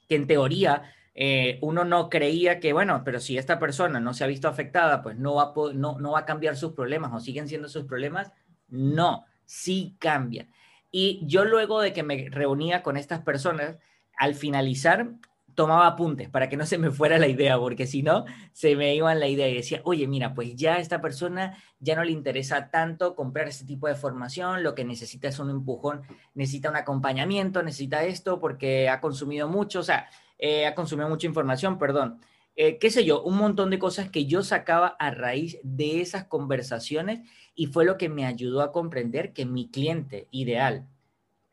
Que 0.08 0.16
en 0.16 0.26
teoría 0.26 0.82
eh, 1.14 1.58
uno 1.62 1.84
no 1.84 2.08
creía 2.08 2.60
que, 2.60 2.72
bueno, 2.72 3.02
pero 3.04 3.20
si 3.20 3.36
esta 3.36 3.58
persona 3.58 4.00
no 4.00 4.14
se 4.14 4.24
ha 4.24 4.28
visto 4.28 4.48
afectada, 4.48 5.02
pues 5.02 5.16
no 5.16 5.34
va, 5.34 5.52
no, 5.74 5.98
no 5.98 6.12
va 6.12 6.20
a 6.20 6.26
cambiar 6.26 6.56
sus 6.56 6.72
problemas 6.72 7.12
o 7.12 7.20
siguen 7.20 7.48
siendo 7.48 7.68
sus 7.68 7.84
problemas. 7.84 8.32
No, 8.68 9.26
sí 9.44 9.96
cambian. 9.98 10.48
Y 10.90 11.20
yo 11.26 11.44
luego 11.44 11.80
de 11.80 11.92
que 11.92 12.02
me 12.02 12.28
reunía 12.30 12.82
con 12.82 12.96
estas 12.96 13.20
personas, 13.20 13.76
al 14.16 14.34
finalizar, 14.34 15.10
tomaba 15.54 15.86
apuntes 15.86 16.28
para 16.28 16.48
que 16.48 16.56
no 16.56 16.66
se 16.66 16.78
me 16.78 16.90
fuera 16.90 17.18
la 17.18 17.28
idea, 17.28 17.58
porque 17.58 17.86
si 17.86 18.02
no, 18.02 18.24
se 18.52 18.76
me 18.76 18.94
iba 18.94 19.14
la 19.14 19.28
idea 19.28 19.48
y 19.48 19.54
decía, 19.54 19.80
oye, 19.84 20.06
mira, 20.06 20.34
pues 20.34 20.54
ya 20.56 20.74
a 20.74 20.78
esta 20.78 21.00
persona 21.00 21.56
ya 21.78 21.96
no 21.96 22.04
le 22.04 22.12
interesa 22.12 22.70
tanto 22.70 23.14
comprar 23.14 23.48
este 23.48 23.64
tipo 23.64 23.88
de 23.88 23.94
formación, 23.94 24.62
lo 24.62 24.74
que 24.74 24.84
necesita 24.84 25.28
es 25.28 25.38
un 25.38 25.50
empujón, 25.50 26.02
necesita 26.34 26.70
un 26.70 26.76
acompañamiento, 26.76 27.62
necesita 27.62 28.04
esto 28.04 28.40
porque 28.40 28.88
ha 28.88 29.00
consumido 29.00 29.48
mucho, 29.48 29.80
o 29.80 29.84
sea, 29.84 30.08
eh, 30.38 30.66
ha 30.66 30.74
consumido 30.74 31.08
mucha 31.08 31.26
información, 31.26 31.78
perdón. 31.78 32.20
Eh, 32.56 32.78
qué 32.78 32.90
sé 32.90 33.04
yo, 33.04 33.22
un 33.22 33.36
montón 33.36 33.70
de 33.70 33.78
cosas 33.78 34.10
que 34.10 34.26
yo 34.26 34.42
sacaba 34.42 34.88
a 34.98 35.10
raíz 35.10 35.58
de 35.62 36.00
esas 36.00 36.24
conversaciones 36.24 37.20
y 37.54 37.66
fue 37.66 37.84
lo 37.84 37.96
que 37.96 38.08
me 38.08 38.26
ayudó 38.26 38.62
a 38.62 38.72
comprender 38.72 39.32
que 39.32 39.46
mi 39.46 39.68
cliente 39.70 40.28
ideal 40.30 40.86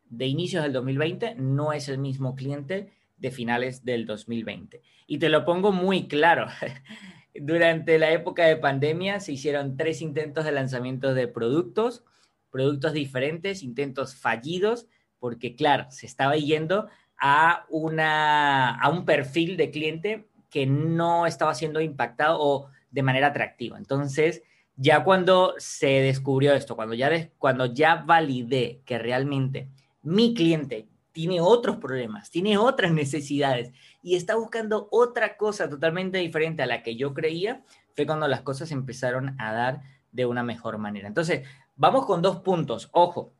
de 0.09 0.25
inicios 0.25 0.63
del 0.63 0.73
2020 0.73 1.35
no 1.35 1.73
es 1.73 1.89
el 1.89 1.97
mismo 1.97 2.35
cliente 2.35 2.91
de 3.17 3.31
finales 3.31 3.83
del 3.83 4.05
2020. 4.05 4.81
Y 5.07 5.19
te 5.19 5.29
lo 5.29 5.45
pongo 5.45 5.71
muy 5.71 6.07
claro. 6.07 6.47
Durante 7.33 7.99
la 7.99 8.11
época 8.11 8.45
de 8.45 8.55
pandemia 8.55 9.19
se 9.19 9.33
hicieron 9.33 9.77
tres 9.77 10.01
intentos 10.01 10.45
de 10.45 10.51
lanzamiento 10.51 11.13
de 11.13 11.27
productos, 11.27 12.03
productos 12.49 12.93
diferentes, 12.93 13.63
intentos 13.63 14.15
fallidos, 14.15 14.87
porque 15.19 15.55
claro, 15.55 15.85
se 15.89 16.05
estaba 16.05 16.35
yendo 16.35 16.87
a, 17.19 17.65
una, 17.69 18.75
a 18.75 18.89
un 18.89 19.05
perfil 19.05 19.57
de 19.57 19.71
cliente 19.71 20.27
que 20.49 20.65
no 20.65 21.25
estaba 21.25 21.53
siendo 21.53 21.81
impactado 21.81 22.37
o 22.39 22.69
de 22.91 23.03
manera 23.03 23.27
atractiva. 23.27 23.77
Entonces, 23.77 24.43
ya 24.75 25.03
cuando 25.03 25.55
se 25.57 25.87
descubrió 25.87 26.53
esto, 26.53 26.75
cuando 26.75 26.93
ya, 26.93 27.29
cuando 27.37 27.65
ya 27.65 27.95
validé 27.95 28.81
que 28.85 28.97
realmente 28.97 29.67
mi 30.03 30.33
cliente 30.33 30.87
tiene 31.17 31.41
otros 31.41 31.77
problemas, 31.77 32.29
tiene 32.29 32.59
otras 32.59 32.91
necesidades 32.91 33.71
y 34.03 34.15
está 34.15 34.35
buscando 34.35 34.87
otra 34.91 35.35
cosa 35.35 35.67
totalmente 35.67 36.19
diferente 36.19 36.61
a 36.61 36.67
la 36.67 36.83
que 36.83 36.95
yo 36.95 37.15
creía, 37.15 37.63
fue 37.95 38.05
cuando 38.05 38.27
las 38.27 38.41
cosas 38.41 38.71
empezaron 38.71 39.35
a 39.41 39.51
dar 39.51 39.81
de 40.11 40.27
una 40.27 40.43
mejor 40.43 40.77
manera. 40.77 41.07
Entonces, 41.07 41.47
vamos 41.75 42.05
con 42.05 42.21
dos 42.21 42.41
puntos. 42.41 42.89
Ojo, 42.91 43.33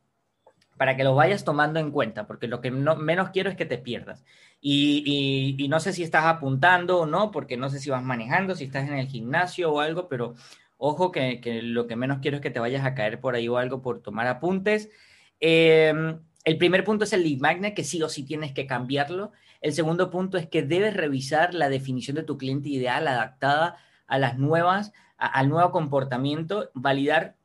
para 0.76 0.96
que 0.96 1.04
lo 1.04 1.14
vayas 1.14 1.44
tomando 1.44 1.78
en 1.78 1.92
cuenta, 1.92 2.26
porque 2.26 2.48
lo 2.48 2.60
que 2.60 2.72
menos 2.72 3.30
quiero 3.30 3.48
es 3.48 3.56
que 3.56 3.64
te 3.64 3.78
pierdas. 3.78 4.24
Y, 4.60 5.64
no 5.70 5.78
sé 5.78 5.92
si 5.92 6.02
estás 6.02 6.24
apuntando 6.24 6.98
o 6.98 7.06
no, 7.06 7.30
porque 7.30 7.56
no 7.56 7.70
sé 7.70 7.78
si 7.78 7.90
vas 7.90 8.02
manejando, 8.02 8.56
si 8.56 8.64
estás 8.64 8.88
en 8.88 8.94
el 8.94 9.06
gimnasio 9.06 9.72
o 9.72 9.78
algo, 9.78 10.08
pero 10.08 10.34
ojo 10.78 11.12
que, 11.12 11.40
lo 11.62 11.86
que 11.86 11.94
menos 11.94 12.18
quiero 12.18 12.38
es 12.38 12.42
que 12.42 12.50
te 12.50 12.58
vayas 12.58 12.84
a 12.84 12.96
caer 12.96 13.20
por 13.20 13.36
ahí 13.36 13.46
o 13.46 13.56
algo 13.56 13.82
por 13.82 14.02
tomar 14.02 14.26
apuntes. 14.26 14.90
Em, 15.38 16.18
el 16.48 16.56
primer 16.56 16.82
punto 16.82 17.04
es 17.04 17.12
el 17.12 17.24
lead 17.24 17.40
magnet, 17.40 17.74
que 17.74 17.84
sí 17.84 18.02
o 18.02 18.08
sí 18.08 18.22
tienes 18.22 18.54
que 18.54 18.66
cambiarlo. 18.66 19.32
El 19.60 19.74
segundo 19.74 20.08
punto 20.08 20.38
es 20.38 20.48
que 20.48 20.62
debes 20.62 20.94
revisar 20.94 21.52
la 21.52 21.68
definición 21.68 22.14
de 22.16 22.22
tu 22.22 22.38
cliente 22.38 22.70
ideal 22.70 23.06
adaptada 23.06 23.76
a 24.06 24.18
las 24.18 24.38
nuevas, 24.38 24.94
al 25.18 25.50
nuevo 25.50 25.70
comportamiento, 25.72 26.70
validar 26.72 27.36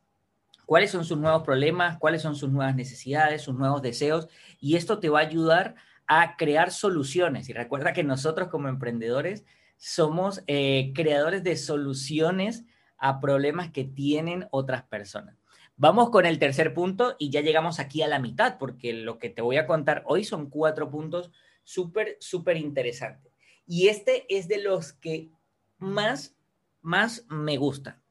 cuáles 0.65 0.89
son 0.89 1.03
sus 1.03 1.17
nuevos 1.17 1.43
problemas, 1.43 1.97
cuáles 1.97 2.21
son 2.21 2.37
sus 2.37 2.49
nuevas 2.49 2.77
necesidades, 2.77 3.41
sus 3.41 3.55
nuevos 3.55 3.81
deseos, 3.81 4.29
y 4.61 4.77
esto 4.77 4.99
te 4.99 5.09
va 5.09 5.19
a 5.19 5.23
ayudar 5.23 5.75
a 6.07 6.37
crear 6.37 6.71
soluciones. 6.71 7.49
Y 7.49 7.53
recuerda 7.53 7.91
que 7.91 8.05
nosotros 8.05 8.47
como 8.47 8.69
emprendedores 8.69 9.43
somos 9.75 10.43
eh, 10.47 10.93
creadores 10.95 11.43
de 11.43 11.57
soluciones 11.57 12.63
a 12.97 13.19
problemas 13.19 13.69
que 13.69 13.83
tienen 13.83 14.47
otras 14.51 14.83
personas. 14.83 15.42
Vamos 15.75 16.11
con 16.11 16.25
el 16.25 16.37
tercer 16.37 16.73
punto 16.73 17.15
y 17.17 17.31
ya 17.31 17.41
llegamos 17.41 17.79
aquí 17.79 18.03
a 18.03 18.07
la 18.07 18.19
mitad, 18.19 18.57
porque 18.57 18.93
lo 18.93 19.17
que 19.17 19.29
te 19.29 19.41
voy 19.41 19.57
a 19.57 19.65
contar 19.65 20.03
hoy 20.05 20.23
son 20.23 20.49
cuatro 20.49 20.89
puntos 20.89 21.31
súper, 21.63 22.17
súper 22.19 22.57
interesantes. 22.57 23.33
Y 23.65 23.87
este 23.87 24.25
es 24.29 24.47
de 24.47 24.61
los 24.61 24.93
que 24.93 25.31
más, 25.79 26.35
más 26.81 27.25
me 27.27 27.57
gusta. 27.57 28.01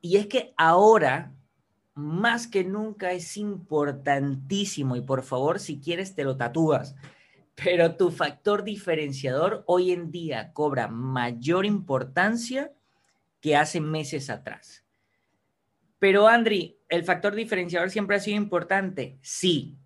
Y 0.00 0.16
es 0.16 0.26
que 0.26 0.52
ahora 0.56 1.32
más 1.94 2.46
que 2.46 2.62
nunca 2.62 3.12
es 3.12 3.38
importantísimo 3.38 4.96
y 4.96 5.00
por 5.00 5.22
favor, 5.22 5.58
si 5.58 5.80
quieres, 5.80 6.14
te 6.14 6.24
lo 6.24 6.36
tatúas. 6.36 6.94
Pero 7.54 7.96
tu 7.96 8.10
factor 8.10 8.64
diferenciador 8.64 9.64
hoy 9.66 9.92
en 9.92 10.10
día 10.10 10.52
cobra 10.52 10.88
mayor 10.88 11.64
importancia 11.64 12.72
que 13.40 13.56
hace 13.56 13.80
meses 13.80 14.28
atrás. 14.28 14.85
Pero 15.98 16.28
Andri, 16.28 16.78
¿el 16.88 17.04
factor 17.04 17.34
diferenciador 17.34 17.90
siempre 17.90 18.16
ha 18.16 18.20
sido 18.20 18.36
importante? 18.36 19.18
Sí, 19.22 19.78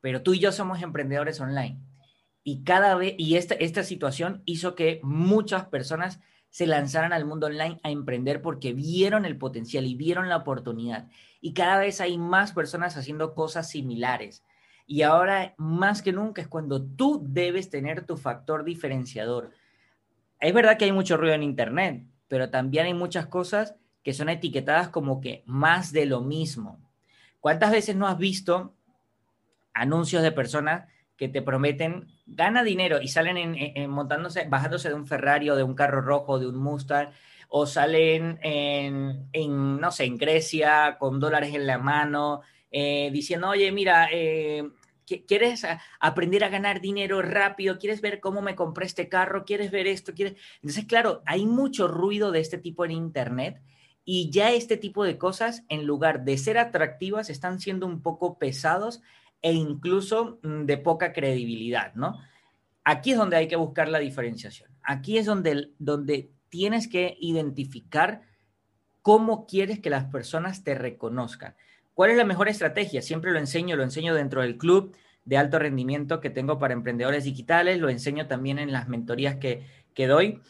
pero 0.00 0.22
tú 0.22 0.34
y 0.34 0.38
yo 0.38 0.52
somos 0.52 0.82
emprendedores 0.82 1.40
online. 1.40 1.80
Y 2.44 2.62
cada 2.64 2.94
vez, 2.94 3.14
y 3.18 3.36
esta, 3.36 3.54
esta 3.54 3.82
situación 3.82 4.42
hizo 4.46 4.74
que 4.74 5.00
muchas 5.02 5.66
personas 5.66 6.20
se 6.50 6.66
lanzaran 6.66 7.12
al 7.12 7.26
mundo 7.26 7.46
online 7.46 7.78
a 7.82 7.90
emprender 7.90 8.40
porque 8.40 8.72
vieron 8.72 9.24
el 9.24 9.36
potencial 9.36 9.86
y 9.86 9.94
vieron 9.94 10.28
la 10.28 10.36
oportunidad. 10.36 11.08
Y 11.40 11.52
cada 11.52 11.78
vez 11.78 12.00
hay 12.00 12.16
más 12.16 12.52
personas 12.52 12.96
haciendo 12.96 13.34
cosas 13.34 13.68
similares. 13.68 14.44
Y 14.86 15.02
ahora 15.02 15.54
más 15.58 16.00
que 16.00 16.12
nunca 16.12 16.40
es 16.40 16.48
cuando 16.48 16.82
tú 16.82 17.22
debes 17.28 17.68
tener 17.68 18.06
tu 18.06 18.16
factor 18.16 18.64
diferenciador. 18.64 19.50
Es 20.40 20.54
verdad 20.54 20.78
que 20.78 20.86
hay 20.86 20.92
mucho 20.92 21.16
ruido 21.18 21.34
en 21.34 21.42
Internet, 21.42 22.06
pero 22.28 22.48
también 22.48 22.86
hay 22.86 22.94
muchas 22.94 23.26
cosas 23.26 23.74
que 24.02 24.12
son 24.12 24.28
etiquetadas 24.28 24.88
como 24.88 25.20
que 25.20 25.42
más 25.46 25.92
de 25.92 26.06
lo 26.06 26.20
mismo. 26.20 26.80
¿Cuántas 27.40 27.70
veces 27.70 27.96
no 27.96 28.06
has 28.06 28.18
visto 28.18 28.74
anuncios 29.74 30.22
de 30.22 30.32
personas 30.32 30.88
que 31.16 31.28
te 31.28 31.42
prometen 31.42 32.08
gana 32.26 32.62
dinero 32.62 33.00
y 33.02 33.08
salen 33.08 33.36
en, 33.36 33.90
montándose, 33.90 34.46
bajándose 34.48 34.88
de 34.88 34.94
un 34.94 35.06
Ferrari 35.06 35.50
o 35.50 35.56
de 35.56 35.64
un 35.64 35.74
carro 35.74 36.00
rojo, 36.00 36.38
de 36.38 36.46
un 36.46 36.56
Mustang, 36.56 37.10
o 37.48 37.66
salen 37.66 38.38
en, 38.42 39.80
no 39.80 39.90
sé, 39.90 40.04
en 40.04 40.16
Grecia 40.16 40.96
con 40.98 41.18
dólares 41.18 41.54
en 41.54 41.66
la 41.66 41.78
mano, 41.78 42.42
eh, 42.70 43.10
diciendo, 43.12 43.48
oye, 43.48 43.72
mira, 43.72 44.08
eh, 44.12 44.68
¿quieres 45.26 45.66
aprender 45.98 46.44
a 46.44 46.50
ganar 46.50 46.80
dinero 46.80 47.22
rápido? 47.22 47.78
¿Quieres 47.78 48.00
ver 48.00 48.20
cómo 48.20 48.42
me 48.42 48.54
compré 48.54 48.86
este 48.86 49.08
carro? 49.08 49.44
¿Quieres 49.44 49.70
ver 49.70 49.86
esto? 49.86 50.12
¿Quieres? 50.14 50.36
Entonces, 50.56 50.84
claro, 50.84 51.22
hay 51.24 51.46
mucho 51.46 51.88
ruido 51.88 52.30
de 52.30 52.40
este 52.40 52.58
tipo 52.58 52.84
en 52.84 52.92
Internet 52.92 53.60
y 54.10 54.30
ya 54.30 54.52
este 54.52 54.78
tipo 54.78 55.04
de 55.04 55.18
cosas, 55.18 55.64
en 55.68 55.84
lugar 55.84 56.24
de 56.24 56.38
ser 56.38 56.56
atractivas, 56.56 57.28
están 57.28 57.60
siendo 57.60 57.84
un 57.84 58.00
poco 58.00 58.38
pesados 58.38 59.02
e 59.42 59.52
incluso 59.52 60.38
mm, 60.42 60.64
de 60.64 60.78
poca 60.78 61.12
credibilidad, 61.12 61.92
¿no? 61.94 62.18
aquí 62.84 63.10
es 63.10 63.18
donde 63.18 63.36
hay 63.36 63.48
que 63.48 63.56
buscar 63.56 63.86
la 63.90 63.98
diferenciación. 63.98 64.70
Aquí 64.82 65.18
es 65.18 65.26
donde, 65.26 65.72
donde 65.78 66.30
tienes 66.48 66.88
que 66.88 67.18
identificar 67.20 68.22
cómo 69.02 69.46
quieres 69.46 69.78
que 69.80 69.90
las 69.90 70.06
personas 70.06 70.64
te 70.64 70.74
reconozcan. 70.74 71.54
¿Cuál 71.92 72.12
es 72.12 72.16
la 72.16 72.24
mejor 72.24 72.48
estrategia? 72.48 73.02
Siempre 73.02 73.30
lo 73.30 73.38
enseño, 73.38 73.76
lo 73.76 73.82
enseño 73.82 74.14
dentro 74.14 74.40
del 74.40 74.56
club 74.56 74.96
de 75.26 75.36
alto 75.36 75.58
rendimiento 75.58 76.22
que 76.22 76.30
tengo 76.30 76.58
para 76.58 76.72
emprendedores 76.72 77.24
digitales, 77.24 77.78
lo 77.78 77.90
enseño 77.90 78.26
también 78.26 78.58
en 78.58 78.72
las 78.72 78.88
mentorías 78.88 79.36
que, 79.36 79.66
que 79.92 80.06
doy. 80.06 80.40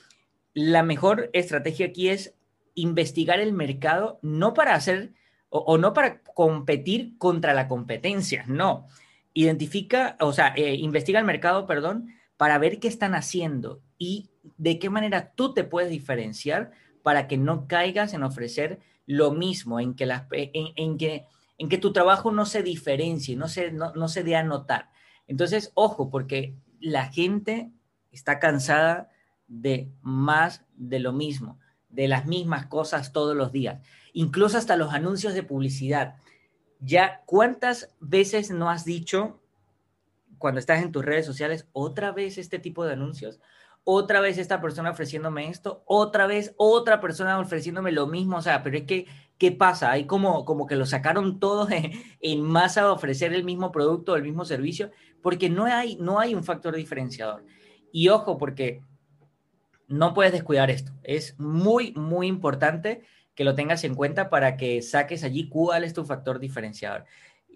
La 0.55 0.85
mejor 0.85 1.31
estrategia 1.33 1.87
aquí 1.87 2.09
es 2.09 2.38
investigar 2.80 3.40
el 3.40 3.52
mercado, 3.52 4.18
no 4.22 4.54
para 4.54 4.74
hacer 4.74 5.12
o, 5.50 5.78
no 5.78 5.94
para 5.94 6.22
competir 6.22 7.16
contra 7.16 7.54
la 7.54 7.68
competencia, 7.68 8.44
no. 8.46 8.86
Identifica, 9.32 10.16
o 10.20 10.32
sea, 10.32 10.52
eh, 10.56 10.74
investiga 10.74 11.18
el 11.18 11.24
mercado, 11.24 11.66
perdón, 11.66 12.14
para 12.36 12.58
ver 12.58 12.78
qué 12.78 12.88
están 12.88 13.14
haciendo 13.14 13.80
y 13.96 14.30
de 14.58 14.78
qué 14.78 14.90
manera 14.90 15.32
tú 15.34 15.54
te 15.54 15.64
puedes 15.64 15.90
diferenciar 15.90 16.70
para 17.02 17.26
que 17.28 17.38
no 17.38 17.66
caigas 17.66 18.12
en 18.12 18.22
ofrecer 18.22 18.80
lo 19.06 19.32
mismo, 19.32 19.80
en 19.80 19.94
que, 19.94 20.04
las, 20.04 20.24
en, 20.30 20.98
que, 20.98 21.24
en 21.56 21.68
que 21.70 21.78
tu 21.78 21.92
trabajo 21.92 22.30
no 22.30 22.44
se 22.44 22.62
diferencie, 22.62 23.36
no 23.36 23.48
se, 23.48 23.72
no, 23.72 23.94
no 23.94 24.08
se 24.08 24.22
dé 24.22 24.36
a 24.36 24.42
notar. 24.42 24.90
Entonces, 25.26 25.72
ojo, 25.74 26.10
porque 26.10 26.54
la 26.78 27.06
gente 27.06 27.72
está 28.10 28.38
cansada 28.38 29.08
de 29.46 29.90
más 30.02 30.64
de 30.74 30.98
lo 30.98 31.12
mismo, 31.12 31.58
de 31.88 32.09
las 32.09 32.27
mismas 32.27 32.66
cosas 32.66 33.12
todos 33.12 33.37
los 33.37 33.53
días, 33.53 33.81
incluso 34.12 34.59
hasta 34.59 34.77
los 34.77 34.92
anuncios 34.92 35.35
de 35.35 35.42
publicidad. 35.42 36.16
Ya, 36.81 37.22
¿cuántas 37.27 37.94
veces 38.01 38.51
no 38.51 38.70
has 38.70 38.85
dicho 38.85 39.40
cuando 40.38 40.61
estás 40.61 40.83
en 40.83 40.92
tus 40.92 41.05
redes 41.05 41.27
sociales 41.27 41.66
otra 41.72 42.12
vez 42.12 42.38
este 42.38 42.59
tipo 42.59 42.85
de 42.85 42.92
anuncios? 42.92 43.40
Otra 43.85 44.20
vez 44.20 44.37
esta 44.37 44.61
persona 44.61 44.90
ofreciéndome 44.90 45.48
esto, 45.48 45.83
otra 45.87 46.27
vez 46.27 46.55
otra 46.59 47.01
persona 47.01 47.38
ofreciéndome 47.38 47.90
lo 47.90 48.07
mismo, 48.07 48.37
o 48.37 48.42
sea, 48.42 48.62
pero 48.62 48.77
es 48.77 48.85
que, 48.85 49.07
¿qué 49.38 49.51
pasa? 49.51 49.90
Hay 49.90 50.05
como, 50.05 50.44
como 50.44 50.66
que 50.66 50.77
lo 50.77 50.85
sacaron 50.85 51.40
todos 51.40 51.70
en, 51.70 51.92
en 52.20 52.42
masa 52.42 52.83
a 52.83 52.92
ofrecer 52.92 53.33
el 53.33 53.44
mismo 53.44 53.72
producto, 53.72 54.14
el 54.14 54.24
mismo 54.24 54.44
servicio, 54.44 54.90
porque 55.22 55.48
no 55.48 55.64
hay, 55.64 55.96
no 55.96 56.20
hay 56.20 56.35
un 56.35 56.44
factor 56.44 56.77
diferenciador. 56.77 57.44
Y 57.90 58.09
ojo, 58.11 58.37
porque 58.37 58.83
no 59.88 60.14
puedes 60.14 60.33
descuidar 60.33 60.70
esto. 60.70 60.92
Es 61.03 61.38
muy, 61.38 61.92
muy 61.92 62.27
importante 62.27 63.03
que 63.35 63.44
lo 63.44 63.55
tengas 63.55 63.85
en 63.85 63.94
cuenta 63.94 64.31
para 64.31 64.57
que 64.57 64.83
saques 64.83 65.24
allí 65.24 65.48
cuál 65.48 65.85
es 65.85 65.94
tu 65.94 66.05
factor 66.05 66.38
diferenciador. 66.38 67.05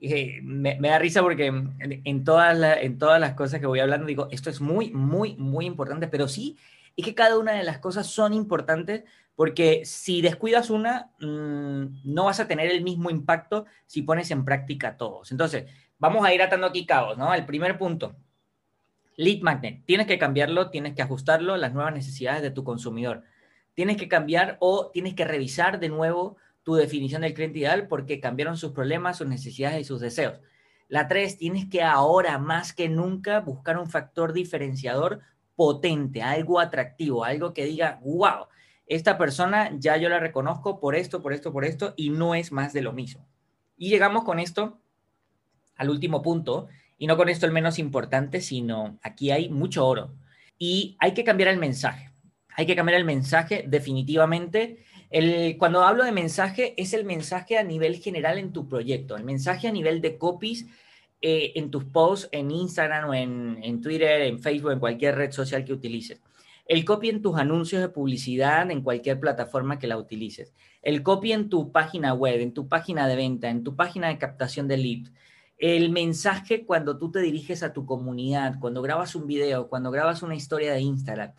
Eh, 0.01 0.41
me, 0.43 0.77
da 0.81 0.99
risa 0.99 1.23
porque 1.23 1.47
en, 1.47 2.25
todas 2.25 2.59
en 2.81 2.99
todas 2.99 3.21
las 3.21 3.35
cosas 3.35 3.61
que 3.61 3.67
voy 3.67 3.81
hablando 3.81 4.07
digo, 4.07 4.29
esto 4.33 4.51
es 4.51 4.61
muy, 4.61 4.91
muy, 4.91 5.37
muy 5.37 5.67
importante, 5.67 6.09
pero 6.09 6.27
sí, 6.27 6.57
es 6.97 7.05
que 7.05 7.15
cada 7.15 7.39
una 7.39 7.53
de 7.53 7.63
las 7.63 7.79
cosas 7.79 8.07
son 8.07 8.33
importantes 8.33 9.05
porque 9.37 9.85
si 9.85 10.21
descuidas 10.21 10.71
una, 10.71 11.11
mm, 11.21 12.03
no 12.05 12.25
vas 12.25 12.41
a 12.41 12.49
tener 12.49 12.71
el 12.71 12.83
mismo 12.83 13.11
impacto 13.11 13.67
si 13.87 14.03
pones 14.03 14.31
en 14.31 14.45
práctica 14.45 14.97
todos. 14.97 15.33
Entonces, 15.33 15.71
vamos 15.99 16.25
a 16.25 16.35
ir 16.35 16.43
atando 16.43 16.67
aquí 16.67 16.85
cabos, 16.85 17.17
¿no? 17.17 17.33
El 17.33 17.47
primer 17.47 17.79
punto, 17.79 18.17
Lead 19.17 19.43
Magnet, 19.43 19.85
tienes 19.85 20.07
que 20.07 20.19
cambiarlo, 20.19 20.71
tienes 20.71 20.95
que 20.95 21.03
ajustarlo 21.03 21.55
a 21.55 21.59
las 21.59 21.75
nuevas 21.75 21.93
necesidades 21.93 22.43
de 22.43 22.51
tu 22.51 22.65
consumidor. 22.65 23.25
Tienes 23.75 23.97
que 23.97 24.09
cambiar 24.09 24.57
o 24.61 24.91
tienes 24.93 25.15
que 25.15 25.25
revisar 25.25 25.81
de 25.81 25.89
nuevo 25.89 26.37
tu 26.63 26.75
definición 26.75 27.23
del 27.23 27.35
cliente 27.35 27.59
ideal 27.59 27.89
porque 27.89 28.21
cambiaron 28.21 28.57
sus 28.57 28.73
problemas, 28.73 29.19
sus 29.19 29.27
necesidades 29.27 29.81
y 29.81 29.85
sus 29.85 30.01
deseos. 30.01 30.41
La 30.89 31.09
tres, 31.09 31.39
tienes 31.39 31.69
que 31.69 31.83
ahora 31.83 32.39
más 32.39 32.73
que 32.73 32.89
nunca 32.89 33.41
buscar 33.41 33.79
un 33.79 33.89
factor 33.89 34.33
diferenciador 34.33 35.21
potente, 35.57 36.23
algo 36.23 36.61
atractivo, 36.61 37.25
algo 37.25 37.53
que 37.55 37.65
diga, 37.65 38.01
wow, 38.05 38.47
esta 38.87 39.17
persona 39.17 39.71
ya 39.79 39.97
yo 39.97 40.09
la 40.09 40.19
reconozco 40.19 40.81
por 40.81 40.95
esto, 40.95 41.23
por 41.23 41.33
esto, 41.33 41.53
por 41.53 41.65
esto, 41.65 41.95
y 41.97 42.11
no 42.11 42.35
es 42.35 42.53
más 42.53 42.73
de 42.73 42.83
lo 42.83 42.93
mismo. 42.93 43.27
Y 43.77 43.89
llegamos 43.89 44.25
con 44.25 44.39
esto 44.39 44.79
al 45.77 45.91
último 45.91 46.23
punto, 46.23 46.69
y 47.03 47.09
no 47.09 47.17
con 47.17 47.29
esto 47.29 47.47
el 47.47 47.53
menos 47.53 47.81
importante, 47.81 48.41
sino 48.41 48.97
aquí 49.03 49.33
hay 49.33 49.49
mucho 49.49 49.85
oro. 49.85 50.15
Y 50.57 50.97
hay 51.01 51.15
que 51.15 51.25
cambiar 51.25 51.49
el 51.49 51.59
mensaje. 51.59 52.13
Hay 52.51 52.65
que 52.65 52.77
cambiar 52.77 52.97
el 52.97 53.05
mensaje 53.05 53.65
definitivamente. 53.67 54.85
El, 55.11 55.57
cuando 55.59 55.83
hablo 55.83 56.05
de 56.05 56.13
mensaje, 56.13 56.75
es 56.81 56.93
el 56.93 57.05
mensaje 57.05 57.59
a 57.59 57.65
nivel 57.65 57.97
general 57.97 58.39
en 58.39 58.53
tu 58.53 58.69
proyecto, 58.69 59.17
el 59.17 59.25
mensaje 59.25 59.67
a 59.67 59.73
nivel 59.73 60.01
de 60.01 60.17
copies 60.17 60.67
eh, 61.21 61.51
en 61.57 61.73
tus 61.73 61.83
posts 61.87 62.29
en 62.31 62.53
Instagram 62.53 63.11
o 63.11 63.15
en, 63.15 63.59
en 63.65 63.81
Twitter, 63.81 64.21
en 64.21 64.39
Facebook, 64.39 64.71
en 64.71 64.79
cualquier 64.79 65.17
red 65.17 65.33
social 65.33 65.65
que 65.65 65.73
utilices. 65.73 66.23
El 66.67 66.85
copy 66.85 67.09
en 67.09 67.21
tus 67.21 67.37
anuncios 67.37 67.83
de 67.83 67.89
publicidad 67.89 68.71
en 68.71 68.81
cualquier 68.81 69.19
plataforma 69.19 69.81
que 69.81 69.89
la 69.89 69.99
utilices. 69.99 70.53
El 70.83 71.03
copy 71.03 71.33
en 71.33 71.49
tu 71.49 71.73
página 71.73 72.15
web, 72.15 72.41
en 72.41 72.55
tu 72.55 72.69
página 72.69 73.09
de 73.09 73.17
venta, 73.17 73.51
en 73.51 73.65
tu 73.65 73.75
página 73.75 74.07
de 74.07 74.19
captación 74.19 74.69
de 74.69 74.77
leads 74.77 75.11
el 75.63 75.91
mensaje 75.91 76.67
cuando 76.67 76.99
tú 76.99 77.13
te 77.13 77.21
diriges 77.21 77.63
a 77.63 77.73
tu 77.73 77.87
comunidad, 77.87 78.59
cuando 78.59 78.83
grabas 78.83 79.15
un 79.15 79.29
video, 79.29 79.69
cuando 79.69 79.93
grabas 79.93 80.25
una 80.25 80.35
historia 80.35 80.73
de 80.73 80.81
Instagram, 80.81 81.35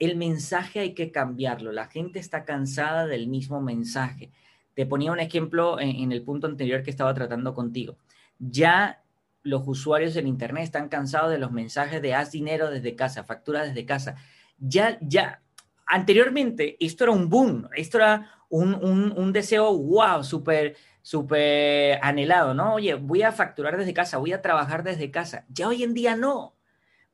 el 0.00 0.16
mensaje 0.16 0.80
hay 0.80 0.92
que 0.92 1.12
cambiarlo. 1.12 1.70
La 1.70 1.86
gente 1.86 2.18
está 2.18 2.44
cansada 2.44 3.06
del 3.06 3.28
mismo 3.28 3.60
mensaje. 3.60 4.32
Te 4.74 4.86
ponía 4.86 5.12
un 5.12 5.20
ejemplo 5.20 5.78
en, 5.78 6.10
el 6.10 6.22
punto 6.22 6.48
anterior 6.48 6.82
que 6.82 6.90
estaba 6.90 7.14
tratando 7.14 7.54
contigo. 7.54 7.96
Ya 8.40 9.04
los 9.44 9.62
usuarios 9.68 10.16
en 10.16 10.26
Internet 10.26 10.64
están 10.64 10.88
cansados 10.88 11.30
de 11.30 11.38
los 11.38 11.52
mensajes 11.52 12.02
de 12.02 12.12
haz 12.12 12.32
dinero 12.32 12.70
desde 12.70 12.96
casa, 12.96 13.22
factura 13.22 13.62
desde 13.62 13.86
casa. 13.86 14.16
Ya, 14.58 14.98
ya, 15.00 15.42
anteriormente 15.86 16.76
esto 16.84 17.04
era 17.04 17.12
un 17.12 17.28
boom, 17.28 17.68
esto 17.76 17.98
era 17.98 18.32
un, 18.48 18.74
un, 18.74 19.12
un 19.16 19.32
deseo, 19.32 19.78
wow, 19.78 20.24
súper 20.24 20.74
súper 21.02 21.98
anhelado, 22.02 22.54
¿no? 22.54 22.74
Oye, 22.74 22.94
voy 22.94 23.22
a 23.22 23.32
facturar 23.32 23.76
desde 23.76 23.94
casa, 23.94 24.18
voy 24.18 24.32
a 24.32 24.42
trabajar 24.42 24.82
desde 24.82 25.10
casa. 25.10 25.44
Ya 25.48 25.68
hoy 25.68 25.82
en 25.82 25.94
día 25.94 26.16
no, 26.16 26.54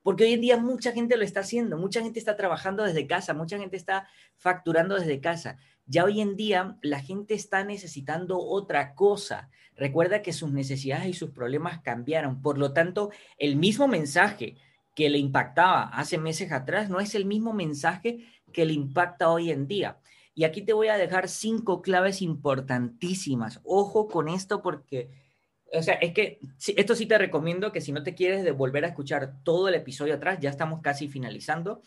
porque 0.02 0.24
hoy 0.24 0.34
en 0.34 0.40
día 0.40 0.56
mucha 0.56 0.92
gente 0.92 1.16
lo 1.16 1.24
está 1.24 1.40
haciendo, 1.40 1.76
mucha 1.76 2.00
gente 2.00 2.18
está 2.18 2.36
trabajando 2.36 2.84
desde 2.84 3.06
casa, 3.06 3.34
mucha 3.34 3.58
gente 3.58 3.76
está 3.76 4.08
facturando 4.36 4.94
desde 4.94 5.20
casa. 5.20 5.58
Ya 5.86 6.04
hoy 6.04 6.20
en 6.20 6.36
día 6.36 6.78
la 6.82 7.00
gente 7.00 7.34
está 7.34 7.64
necesitando 7.64 8.38
otra 8.38 8.94
cosa. 8.94 9.50
Recuerda 9.76 10.22
que 10.22 10.32
sus 10.32 10.52
necesidades 10.52 11.06
y 11.08 11.12
sus 11.12 11.30
problemas 11.30 11.80
cambiaron. 11.80 12.40
Por 12.40 12.58
lo 12.58 12.72
tanto, 12.72 13.10
el 13.38 13.56
mismo 13.56 13.88
mensaje 13.88 14.56
que 14.94 15.10
le 15.10 15.18
impactaba 15.18 15.82
hace 15.82 16.18
meses 16.18 16.50
atrás 16.52 16.88
no 16.88 17.00
es 17.00 17.14
el 17.14 17.24
mismo 17.24 17.52
mensaje 17.52 18.26
que 18.52 18.64
le 18.64 18.72
impacta 18.72 19.28
hoy 19.28 19.50
en 19.50 19.68
día. 19.68 19.98
Y 20.36 20.44
aquí 20.44 20.60
te 20.60 20.74
voy 20.74 20.88
a 20.88 20.98
dejar 20.98 21.28
cinco 21.28 21.80
claves 21.80 22.20
importantísimas. 22.20 23.58
Ojo 23.64 24.06
con 24.06 24.28
esto 24.28 24.60
porque, 24.60 25.10
o 25.72 25.82
sea, 25.82 25.94
es 25.94 26.12
que 26.12 26.40
esto 26.76 26.94
sí 26.94 27.06
te 27.06 27.16
recomiendo 27.16 27.72
que 27.72 27.80
si 27.80 27.90
no 27.90 28.02
te 28.02 28.14
quieres 28.14 28.44
devolver 28.44 28.84
a 28.84 28.88
escuchar 28.88 29.42
todo 29.44 29.68
el 29.68 29.74
episodio 29.74 30.12
atrás, 30.12 30.38
ya 30.38 30.50
estamos 30.50 30.82
casi 30.82 31.08
finalizando, 31.08 31.80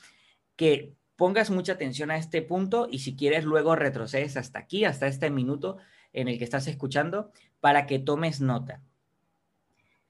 que 0.56 0.96
pongas 1.16 1.52
mucha 1.52 1.74
atención 1.74 2.10
a 2.10 2.18
este 2.18 2.42
punto 2.42 2.88
y 2.90 3.00
si 3.00 3.16
quieres 3.16 3.44
luego 3.44 3.76
retrocedes 3.76 4.36
hasta 4.36 4.58
aquí, 4.58 4.84
hasta 4.84 5.06
este 5.06 5.30
minuto 5.30 5.78
en 6.12 6.28
el 6.28 6.40
que 6.40 6.44
estás 6.44 6.66
escuchando, 6.66 7.32
para 7.60 7.86
que 7.86 8.00
tomes 8.00 8.42
nota. 8.42 8.82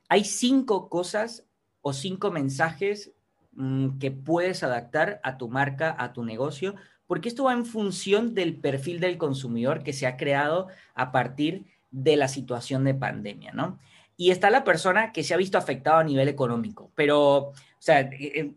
Hay 0.07 0.23
cinco 0.23 0.87
cosas 0.87 1.45
o 1.81 1.91
cinco 1.91 2.31
mensajes 2.31 3.11
mm, 3.51 3.99
que 3.99 4.11
puedes 4.11 4.63
adaptar 4.63 5.19
a 5.23 5.37
tu 5.37 5.49
marca, 5.49 5.93
a 5.99 6.13
tu 6.13 6.23
negocio, 6.23 6.75
porque 7.09 7.27
esto 7.27 7.45
va 7.45 7.53
en 7.53 7.65
función 7.65 8.35
del 8.35 8.55
perfil 8.55 8.99
del 8.99 9.17
consumidor 9.17 9.81
que 9.81 9.93
se 9.93 10.05
ha 10.05 10.15
creado 10.15 10.67
a 10.93 11.11
partir 11.11 11.65
de 11.89 12.15
la 12.15 12.27
situación 12.27 12.83
de 12.83 12.93
pandemia, 12.93 13.51
¿no? 13.51 13.79
Y 14.15 14.29
está 14.29 14.51
la 14.51 14.63
persona 14.63 15.11
que 15.11 15.23
se 15.23 15.33
ha 15.33 15.37
visto 15.37 15.57
afectado 15.57 15.97
a 15.97 16.03
nivel 16.03 16.27
económico, 16.27 16.91
pero, 16.93 17.37
o 17.37 17.53
sea, 17.79 18.01
eh, 18.01 18.31
eh, 18.35 18.51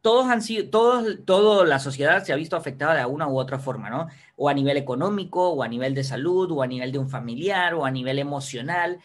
todos 0.00 0.26
han 0.26 0.42
sido, 0.42 0.68
todos, 0.68 1.24
toda 1.24 1.64
la 1.64 1.78
sociedad 1.78 2.24
se 2.24 2.32
ha 2.32 2.36
visto 2.36 2.56
afectada 2.56 2.96
de 2.96 3.06
una 3.06 3.28
u 3.28 3.38
otra 3.38 3.60
forma, 3.60 3.88
¿no? 3.88 4.08
O 4.34 4.48
a 4.48 4.54
nivel 4.54 4.78
económico, 4.78 5.50
o 5.50 5.62
a 5.62 5.68
nivel 5.68 5.94
de 5.94 6.02
salud, 6.02 6.50
o 6.50 6.64
a 6.64 6.66
nivel 6.66 6.90
de 6.90 6.98
un 6.98 7.08
familiar, 7.08 7.72
o 7.74 7.84
a 7.84 7.92
nivel 7.92 8.18
emocional. 8.18 8.98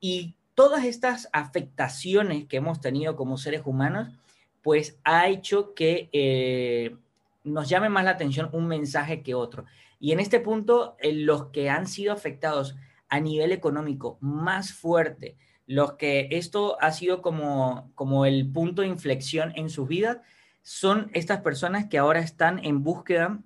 Y 0.00 0.36
todas 0.54 0.86
estas 0.86 1.28
afectaciones 1.34 2.46
que 2.46 2.56
hemos 2.56 2.80
tenido 2.80 3.14
como 3.14 3.36
seres 3.36 3.60
humanos, 3.66 4.08
pues 4.62 4.96
ha 5.04 5.28
hecho 5.28 5.74
que 5.74 6.08
eh, 6.14 6.96
nos 7.44 7.68
llame 7.68 7.88
más 7.88 8.04
la 8.04 8.12
atención 8.12 8.50
un 8.52 8.66
mensaje 8.66 9.22
que 9.22 9.34
otro. 9.34 9.64
Y 9.98 10.12
en 10.12 10.20
este 10.20 10.40
punto, 10.40 10.96
los 11.02 11.46
que 11.46 11.70
han 11.70 11.86
sido 11.86 12.12
afectados 12.12 12.76
a 13.08 13.20
nivel 13.20 13.52
económico 13.52 14.18
más 14.20 14.72
fuerte, 14.72 15.36
los 15.66 15.94
que 15.94 16.28
esto 16.32 16.76
ha 16.80 16.92
sido 16.92 17.22
como, 17.22 17.92
como 17.94 18.26
el 18.26 18.50
punto 18.50 18.82
de 18.82 18.88
inflexión 18.88 19.52
en 19.56 19.70
sus 19.70 19.88
vidas, 19.88 20.18
son 20.62 21.10
estas 21.14 21.40
personas 21.40 21.86
que 21.86 21.98
ahora 21.98 22.20
están 22.20 22.64
en 22.64 22.82
búsqueda 22.82 23.40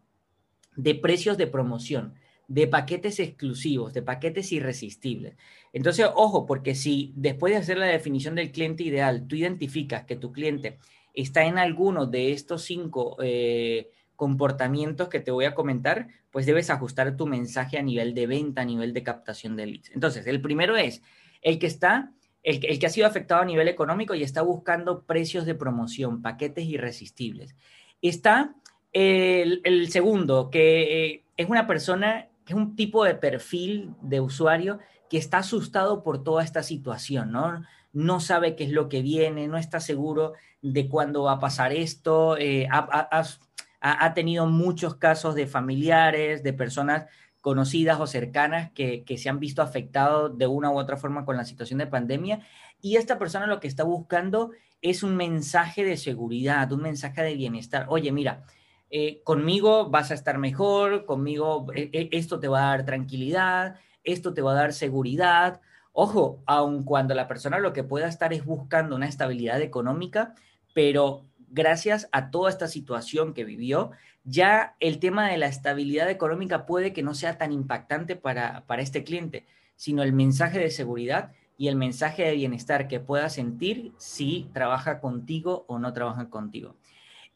de 0.76 0.94
precios 0.94 1.38
de 1.38 1.46
promoción, 1.46 2.14
de 2.48 2.66
paquetes 2.66 3.18
exclusivos, 3.18 3.92
de 3.92 4.02
paquetes 4.02 4.52
irresistibles. 4.52 5.36
Entonces, 5.72 6.06
ojo, 6.14 6.46
porque 6.46 6.74
si 6.74 7.12
después 7.16 7.52
de 7.52 7.58
hacer 7.58 7.78
la 7.78 7.86
definición 7.86 8.34
del 8.34 8.52
cliente 8.52 8.82
ideal, 8.82 9.26
tú 9.26 9.36
identificas 9.36 10.04
que 10.04 10.16
tu 10.16 10.32
cliente 10.32 10.78
está 11.16 11.44
en 11.44 11.58
alguno 11.58 12.06
de 12.06 12.32
estos 12.32 12.62
cinco 12.62 13.16
eh, 13.20 13.90
comportamientos 14.14 15.08
que 15.08 15.20
te 15.20 15.30
voy 15.30 15.46
a 15.46 15.54
comentar, 15.54 16.08
pues 16.30 16.46
debes 16.46 16.70
ajustar 16.70 17.16
tu 17.16 17.26
mensaje 17.26 17.78
a 17.78 17.82
nivel 17.82 18.14
de 18.14 18.26
venta, 18.26 18.62
a 18.62 18.64
nivel 18.64 18.92
de 18.92 19.02
captación 19.02 19.56
de 19.56 19.66
leads. 19.66 19.90
Entonces, 19.90 20.26
el 20.26 20.40
primero 20.40 20.76
es 20.76 21.02
el 21.42 21.58
que 21.58 21.66
está, 21.66 22.12
el, 22.42 22.60
que 22.60 22.86
ha 22.86 22.90
sido 22.90 23.06
afectado 23.06 23.42
a 23.42 23.46
nivel 23.46 23.68
económico 23.68 24.14
y 24.14 24.22
está 24.22 24.42
buscando 24.42 25.02
precios 25.02 25.46
de 25.46 25.54
promoción, 25.54 26.22
paquetes 26.22 26.66
irresistibles. 26.66 27.54
Está 28.02 28.54
el, 28.92 29.88
segundo, 29.90 30.50
que 30.50 31.04
eh, 31.06 31.24
es 31.36 31.48
una 31.48 31.66
persona, 31.66 32.28
que 32.44 32.52
es 32.52 32.58
un 32.58 32.76
tipo 32.76 33.04
de 33.04 33.14
perfil 33.14 33.90
de 34.02 34.20
usuario 34.20 34.78
que 35.08 35.18
está 35.18 35.38
asustado 35.38 36.02
por 36.02 36.22
toda 36.24 36.42
esta 36.42 36.62
situación, 36.62 37.32
¿no? 37.32 37.62
No 37.96 38.20
sabe 38.20 38.56
qué 38.56 38.64
es 38.64 38.72
lo 38.72 38.90
que 38.90 39.00
viene, 39.00 39.48
no 39.48 39.56
está 39.56 39.80
seguro 39.80 40.34
de 40.60 40.86
cuándo 40.86 41.22
va 41.22 41.32
a 41.32 41.38
pasar 41.38 41.72
esto, 41.72 42.36
eh, 42.36 42.68
ha, 42.70 44.14
tenido 44.14 44.44
muchos 44.44 44.96
casos 44.96 45.34
de 45.34 45.46
familiares, 45.46 46.42
de 46.42 46.52
personas 46.52 47.06
conocidas 47.40 47.98
o 47.98 48.06
cercanas 48.06 48.70
que, 48.72 49.02
se 49.16 49.30
han 49.30 49.40
visto 49.40 49.62
afectados 49.62 50.36
de 50.36 50.46
una 50.46 50.70
u 50.70 50.78
otra 50.78 50.98
forma 50.98 51.24
con 51.24 51.38
la 51.38 51.46
situación 51.46 51.78
de 51.78 51.86
pandemia. 51.86 52.40
Y 52.82 52.96
esta 52.96 53.18
persona 53.18 53.46
lo 53.46 53.60
que 53.60 53.68
está 53.68 53.82
buscando 53.82 54.50
es 54.82 55.02
un 55.02 55.16
mensaje 55.16 55.82
de 55.82 55.96
seguridad, 55.96 56.70
un 56.72 56.82
mensaje 56.82 57.22
de 57.22 57.34
bienestar. 57.34 57.86
Oye, 57.88 58.12
mira, 58.12 58.44
eh, 58.90 59.22
conmigo 59.24 59.88
vas 59.88 60.10
a 60.10 60.14
estar 60.14 60.36
mejor, 60.36 61.06
conmigo 61.06 61.68
eh, 61.74 62.10
esto 62.12 62.38
te 62.40 62.48
va 62.48 62.66
a 62.66 62.76
dar 62.76 62.84
tranquilidad, 62.84 63.76
esto 64.04 64.34
te 64.34 64.42
va 64.42 64.52
a 64.52 64.56
dar 64.56 64.74
seguridad. 64.74 65.62
Ojo, 65.98 66.42
aun 66.44 66.84
cuando 66.84 67.14
la 67.14 67.26
persona 67.26 67.58
lo 67.58 67.72
que 67.72 67.82
pueda 67.82 68.06
estar 68.06 68.34
es 68.34 68.44
buscando 68.44 68.94
una 68.96 69.08
estabilidad 69.08 69.62
económica, 69.62 70.34
pero 70.74 71.24
gracias 71.48 72.10
a 72.12 72.30
toda 72.30 72.50
esta 72.50 72.68
situación 72.68 73.32
que 73.32 73.46
vivió, 73.46 73.92
ya 74.22 74.76
el 74.78 74.98
tema 74.98 75.30
de 75.30 75.38
la 75.38 75.46
estabilidad 75.46 76.10
económica 76.10 76.66
puede 76.66 76.92
que 76.92 77.02
no 77.02 77.14
sea 77.14 77.38
tan 77.38 77.50
impactante 77.50 78.14
para, 78.14 78.66
para 78.66 78.82
este 78.82 79.04
cliente, 79.04 79.46
sino 79.74 80.02
el 80.02 80.12
mensaje 80.12 80.58
de 80.58 80.70
seguridad 80.70 81.32
y 81.56 81.68
el 81.68 81.76
mensaje 81.76 82.24
de 82.24 82.34
bienestar 82.34 82.88
que 82.88 83.00
pueda 83.00 83.30
sentir 83.30 83.94
si 83.96 84.50
trabaja 84.52 85.00
contigo 85.00 85.64
o 85.66 85.78
no 85.78 85.94
trabaja 85.94 86.28
contigo. 86.28 86.76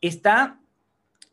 Está 0.02 0.59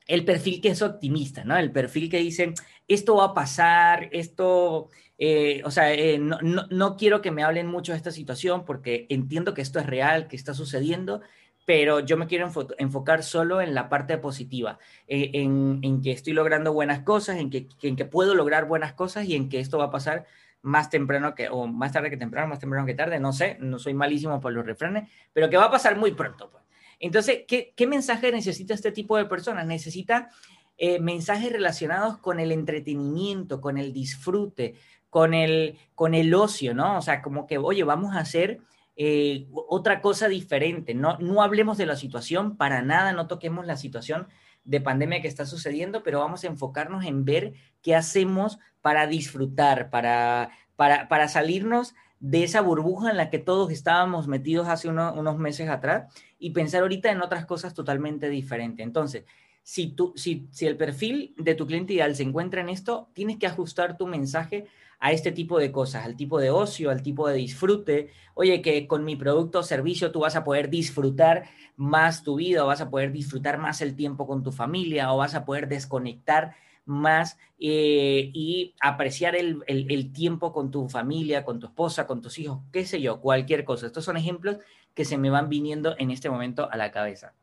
el 0.08 0.26
perfil 0.26 0.62
que 0.62 0.70
es 0.70 0.82
optimista, 0.82 1.44
¿no? 1.44 1.58
El 1.58 1.72
perfil 1.72 2.10
que 2.10 2.20
dice, 2.20 2.54
esto 2.88 3.18
va 3.18 3.26
a 3.26 3.34
pasar, 3.34 4.10
esto, 4.12 4.90
eh, 5.18 5.62
o 5.66 5.72
sea, 5.72 5.94
eh, 5.94 6.18
no, 6.18 6.40
no, 6.42 6.96
quiero 6.98 7.22
que 7.22 7.32
me 7.32 7.44
hablen 7.44 7.68
mucho 7.68 7.92
de 7.92 7.98
esta 7.98 8.12
situación 8.12 8.66
porque 8.66 9.06
entiendo 9.10 9.54
que 9.54 9.62
esto 9.62 9.80
es 9.80 9.86
real, 9.86 10.28
que 10.28 10.38
está 10.38 10.54
sucediendo, 10.54 11.22
pero 11.66 12.00
yo 12.00 12.16
me 12.16 12.28
quiero 12.28 12.50
enfocar 12.78 13.24
solo 13.24 13.60
en 13.60 13.76
la 13.76 13.90
parte 13.90 14.18
positiva, 14.18 14.80
eh, 15.08 15.32
en, 15.34 15.80
en, 15.84 16.02
que 16.02 16.12
estoy 16.14 16.32
logrando 16.32 16.72
buenas 16.72 17.02
cosas, 17.02 17.38
en 17.38 17.50
que, 17.50 17.68
en 17.82 17.98
que 17.98 18.06
puedo 18.06 18.36
lograr 18.36 18.66
buenas 18.66 18.94
cosas 18.94 19.26
y 19.26 19.36
en 19.36 19.50
que 19.50 19.60
esto 19.60 19.78
va 19.78 19.86
a 19.86 19.92
pasar 19.92 20.26
más 20.62 20.90
temprano 20.90 21.36
que, 21.36 21.50
o 21.50 21.68
más 21.68 21.92
tarde 21.92 22.10
que 22.10 22.18
temprano, 22.18 22.48
más 22.48 22.60
temprano 22.60 22.86
que 22.86 22.94
tarde, 22.94 23.20
no 23.20 23.34
sé, 23.34 23.58
no 23.60 23.80
soy 23.80 23.94
malísimo 23.94 24.40
por 24.40 24.54
los 24.54 24.66
refranes, 24.66 25.10
pero 25.34 25.50
que 25.50 25.58
va 25.58 25.66
a 25.66 25.72
pasar 25.72 25.98
muy 25.98 26.14
pronto. 26.14 26.50
Pues. 26.50 26.64
Entonces, 27.00 27.44
¿qué, 27.48 27.88
mensaje 27.88 28.32
necesita 28.32 28.74
este 28.74 28.92
tipo 28.92 29.18
de 29.18 29.26
personas? 29.26 29.66
Necesita 29.68 30.30
eh, 30.78 31.00
mensajes 31.00 31.52
relacionados 31.52 32.18
con 32.18 32.40
el 32.40 32.52
entretenimiento, 32.52 33.62
con 33.62 33.78
el 33.78 33.94
disfrute, 33.94 34.76
con 35.10 35.34
el, 35.34 35.78
con 35.96 36.14
el 36.14 36.34
ocio, 36.34 36.74
¿no? 36.74 36.98
O 36.98 37.02
sea, 37.02 37.22
como 37.22 37.48
que, 37.48 37.58
oye, 37.58 37.84
vamos 37.84 38.16
a 38.16 38.20
hacer 38.20 38.60
eh, 38.96 39.48
otra 39.52 40.02
cosa 40.02 40.28
diferente, 40.28 40.96
no, 40.96 41.18
no 41.20 41.44
hablemos 41.44 41.78
de 41.78 41.86
la 41.86 41.96
situación 41.96 42.58
para 42.58 42.82
nada, 42.82 43.14
no 43.14 43.28
toquemos 43.28 43.66
la 43.68 43.78
situación 43.78 44.28
de 44.64 44.82
pandemia 44.82 45.22
que 45.22 45.28
está 45.28 45.46
sucediendo, 45.46 46.02
pero 46.02 46.20
vamos 46.20 46.44
a 46.44 46.48
enfocarnos 46.48 47.06
en 47.06 47.24
ver 47.24 47.54
qué 47.84 47.96
hacemos 47.96 48.58
para 48.82 49.06
disfrutar, 49.06 49.92
para, 49.92 50.50
para, 50.76 51.08
para 51.08 51.28
salirnos 51.28 51.94
de 52.20 52.44
esa 52.44 52.62
burbuja 52.62 53.12
en 53.12 53.18
la 53.18 53.30
que 53.30 53.40
todos 53.40 53.72
estábamos 53.72 54.28
metidos 54.28 54.68
hace 54.68 54.90
unos 54.90 55.38
meses 55.38 55.70
atrás 55.70 56.12
y 56.40 56.52
pensar 56.52 56.82
ahorita 56.82 57.12
en 57.12 57.22
otras 57.22 57.46
cosas 57.46 57.74
totalmente 57.74 58.30
diferentes. 58.30 58.86
Entonces, 58.86 59.26
si, 59.64 59.88
tú, 59.88 60.14
si, 60.16 60.48
si 60.52 60.66
el 60.66 60.78
perfil 60.78 61.34
de 61.38 61.56
tu 61.56 61.68
cliente 61.68 61.94
ideal 61.94 62.16
se 62.16 62.24
encuentra 62.24 62.62
en 62.62 62.70
esto, 62.70 63.10
tienes 63.14 63.38
que 63.38 63.48
ajustar 63.48 63.98
tu 63.98 64.08
mensaje 64.08 64.68
a 65.00 65.12
este 65.12 65.32
tipo 65.32 65.60
de 65.60 65.72
cosas, 65.72 66.06
al 66.06 66.16
tipo 66.16 66.40
de 66.40 66.50
ocio, 66.50 66.90
al 66.90 67.02
tipo 67.02 67.28
de 67.28 67.36
disfrute. 67.36 68.12
Oye, 68.34 68.62
que 68.62 68.88
con 68.88 69.04
mi 69.04 69.16
producto 69.16 69.60
o 69.60 69.64
servicio 69.64 70.12
tú 70.12 70.22
vas 70.22 70.36
a 70.36 70.44
poder 70.44 70.70
disfrutar 70.70 71.50
más 71.76 72.24
tu 72.24 72.36
vida, 72.36 72.64
o 72.64 72.68
vas 72.68 72.82
a 72.82 72.90
poder 72.90 73.12
disfrutar 73.12 73.58
más 73.58 73.82
el 73.82 73.96
tiempo 73.96 74.26
con 74.26 74.44
tu 74.44 74.52
familia, 74.52 75.14
o 75.14 75.18
vas 75.18 75.36
a 75.36 75.46
poder 75.46 75.68
desconectar 75.68 76.56
más 76.88 77.38
eh, 77.60 78.32
y 78.34 78.76
apreciar 78.80 79.36
el, 79.36 79.64
el, 79.68 80.12
tiempo 80.12 80.54
con 80.54 80.72
tu 80.72 80.90
familia, 80.90 81.44
con 81.44 81.60
tu 81.60 81.68
esposa, 81.68 82.08
con 82.08 82.22
tus 82.22 82.40
hijos, 82.40 82.62
qué 82.72 82.86
sé 82.86 83.02
yo, 83.02 83.20
cualquier 83.20 83.64
cosa. 83.66 83.86
Estos 83.88 84.06
son 84.06 84.18
ejemplos 84.18 84.58
que 84.94 85.06
se 85.06 85.18
me 85.18 85.30
van 85.30 85.50
viniendo 85.50 85.96
en 86.00 86.10
este 86.10 86.30
momento 86.30 86.72
a 86.72 86.78
la 86.78 86.92
cabeza. 86.92 87.34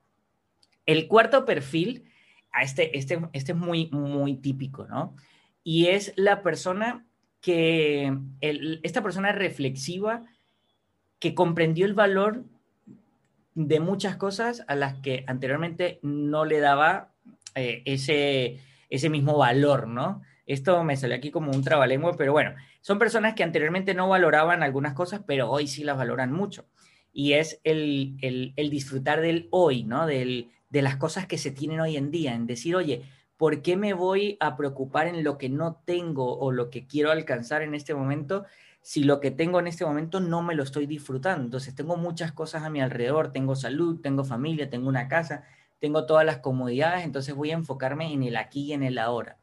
El 0.86 1.06
cuarto 1.06 1.44
perfil, 1.44 2.04
este, 2.60 2.98
este, 2.98 3.20
este 3.32 3.52
es 3.52 3.58
muy, 3.58 3.88
muy 3.90 4.34
típico, 4.34 4.86
¿no? 4.86 5.14
Y 5.62 5.86
es 5.86 6.12
la 6.16 6.42
persona 6.42 7.06
que, 7.40 8.16
esta 8.40 9.02
persona 9.02 9.32
reflexiva 9.32 10.24
que 11.18 11.34
comprendió 11.34 11.86
el 11.86 11.94
valor 11.94 12.44
de 13.54 13.80
muchas 13.80 14.16
cosas 14.16 14.64
a 14.66 14.74
las 14.74 14.94
que 14.94 15.24
anteriormente 15.26 16.00
no 16.02 16.44
le 16.44 16.60
daba 16.60 17.12
eh, 17.54 17.82
ese 17.84 18.60
ese 18.94 19.10
mismo 19.10 19.36
valor, 19.36 19.88
¿no? 19.88 20.22
Esto 20.46 20.84
me 20.84 20.96
salió 20.96 21.16
aquí 21.16 21.30
como 21.30 21.50
un 21.52 21.64
trabalengua, 21.64 22.16
pero 22.16 22.32
bueno, 22.32 22.54
son 22.80 22.98
personas 22.98 23.34
que 23.34 23.42
anteriormente 23.42 23.94
no 23.94 24.08
valoraban 24.08 24.62
algunas 24.62 24.94
cosas, 24.94 25.22
pero 25.26 25.50
hoy 25.50 25.66
sí 25.66 25.84
las 25.84 25.96
valoran 25.96 26.32
mucho. 26.32 26.66
Y 27.12 27.32
es 27.32 27.60
el, 27.64 28.16
el, 28.20 28.70
disfrutar 28.70 29.20
del 29.20 29.48
hoy, 29.50 29.84
¿no? 29.84 30.06
Del, 30.06 30.50
de 30.68 30.82
las 30.82 30.96
cosas 30.96 31.26
que 31.26 31.38
se 31.38 31.50
tienen 31.50 31.80
hoy 31.80 31.96
en 31.96 32.10
día, 32.10 32.34
en 32.34 32.46
decir, 32.46 32.76
oye, 32.76 33.02
¿por 33.36 33.62
qué 33.62 33.76
me 33.76 33.94
voy 33.94 34.36
a 34.40 34.56
preocupar 34.56 35.06
en 35.06 35.24
lo 35.24 35.38
que 35.38 35.48
no 35.48 35.82
tengo 35.84 36.38
o 36.38 36.52
lo 36.52 36.70
que 36.70 36.86
quiero 36.86 37.10
alcanzar 37.10 37.62
en 37.62 37.74
este 37.74 37.94
momento 37.94 38.44
si 38.82 39.02
lo 39.04 39.20
que 39.20 39.30
tengo 39.30 39.58
en 39.60 39.66
este 39.66 39.86
momento 39.86 40.20
no 40.20 40.42
me 40.42 40.54
lo 40.54 40.62
estoy 40.62 40.86
disfrutando? 40.86 41.44
Entonces, 41.44 41.74
tengo 41.74 41.96
muchas 41.96 42.32
cosas 42.32 42.64
a 42.64 42.70
mi 42.70 42.80
alrededor, 42.80 43.32
tengo 43.32 43.56
salud, 43.56 44.00
tengo 44.00 44.24
familia, 44.24 44.68
tengo 44.68 44.88
una 44.88 45.08
casa, 45.08 45.44
tengo 45.84 46.06
todas 46.06 46.24
las 46.24 46.38
comodidades, 46.38 47.04
entonces 47.04 47.34
voy 47.34 47.50
a 47.50 47.54
enfocarme 47.56 48.10
en 48.10 48.22
el 48.22 48.38
aquí 48.38 48.62
y 48.62 48.72
en 48.72 48.82
el 48.82 48.96
ahora. 48.96 49.36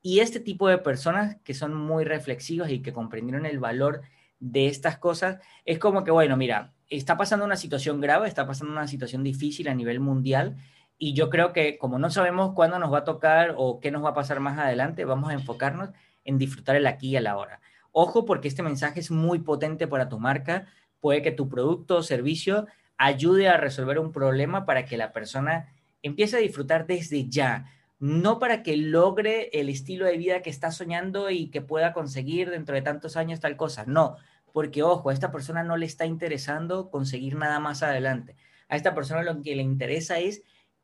Y 0.00 0.20
este 0.20 0.40
tipo 0.40 0.66
de 0.66 0.78
personas 0.78 1.36
que 1.44 1.52
son 1.52 1.74
muy 1.74 2.04
reflexivas 2.04 2.70
y 2.70 2.80
que 2.80 2.94
comprendieron 2.94 3.44
el 3.44 3.58
valor 3.58 4.00
de 4.40 4.68
estas 4.68 4.96
cosas, 4.96 5.38
es 5.66 5.78
como 5.78 6.02
que, 6.02 6.10
bueno, 6.10 6.34
mira, 6.38 6.72
está 6.88 7.18
pasando 7.18 7.44
una 7.44 7.56
situación 7.56 8.00
grave, 8.00 8.26
está 8.26 8.46
pasando 8.46 8.72
una 8.72 8.88
situación 8.88 9.22
difícil 9.22 9.68
a 9.68 9.74
nivel 9.74 10.00
mundial 10.00 10.56
y 10.96 11.12
yo 11.12 11.28
creo 11.28 11.52
que 11.52 11.76
como 11.76 11.98
no 11.98 12.08
sabemos 12.08 12.54
cuándo 12.54 12.78
nos 12.78 12.90
va 12.90 13.00
a 13.00 13.04
tocar 13.04 13.54
o 13.58 13.78
qué 13.78 13.90
nos 13.90 14.02
va 14.02 14.08
a 14.08 14.14
pasar 14.14 14.40
más 14.40 14.58
adelante, 14.58 15.04
vamos 15.04 15.28
a 15.28 15.34
enfocarnos 15.34 15.90
en 16.24 16.38
disfrutar 16.38 16.74
el 16.76 16.86
aquí 16.86 17.10
y 17.10 17.16
el 17.16 17.26
ahora. 17.26 17.60
Ojo 17.90 18.24
porque 18.24 18.48
este 18.48 18.62
mensaje 18.62 19.00
es 19.00 19.10
muy 19.10 19.40
potente 19.40 19.86
para 19.86 20.08
tu 20.08 20.18
marca, 20.18 20.68
puede 21.00 21.20
que 21.20 21.32
tu 21.32 21.50
producto 21.50 21.98
o 21.98 22.02
servicio 22.02 22.66
ayude 22.96 23.50
a 23.50 23.58
resolver 23.58 23.98
un 23.98 24.10
problema 24.10 24.64
para 24.64 24.86
que 24.86 24.96
la 24.96 25.12
persona 25.12 25.68
empieza 26.02 26.36
a 26.36 26.40
disfrutar 26.40 26.86
desde 26.86 27.28
ya, 27.28 27.66
no 27.98 28.38
para 28.38 28.62
que 28.62 28.76
logre 28.76 29.48
el 29.52 29.68
estilo 29.68 30.06
de 30.06 30.16
vida 30.16 30.42
que 30.42 30.50
está 30.50 30.72
soñando 30.72 31.30
y 31.30 31.48
que 31.50 31.62
pueda 31.62 31.92
conseguir 31.92 32.50
dentro 32.50 32.74
de 32.74 32.82
tantos 32.82 33.16
años 33.16 33.40
tal 33.40 33.56
cosa, 33.56 33.84
no, 33.86 34.16
porque 34.52 34.82
ojo, 34.82 35.10
a 35.10 35.12
esta 35.12 35.30
persona 35.30 35.62
no 35.62 35.76
le 35.76 35.86
está 35.86 36.04
interesando 36.04 36.90
conseguir 36.90 37.36
nada 37.36 37.60
más 37.60 37.82
adelante. 37.82 38.36
A 38.68 38.76
esta 38.76 38.94
persona 38.94 39.22
lo 39.22 39.40
que 39.40 39.54
le 39.54 39.62
interesa 39.62 40.18
es 40.18 40.42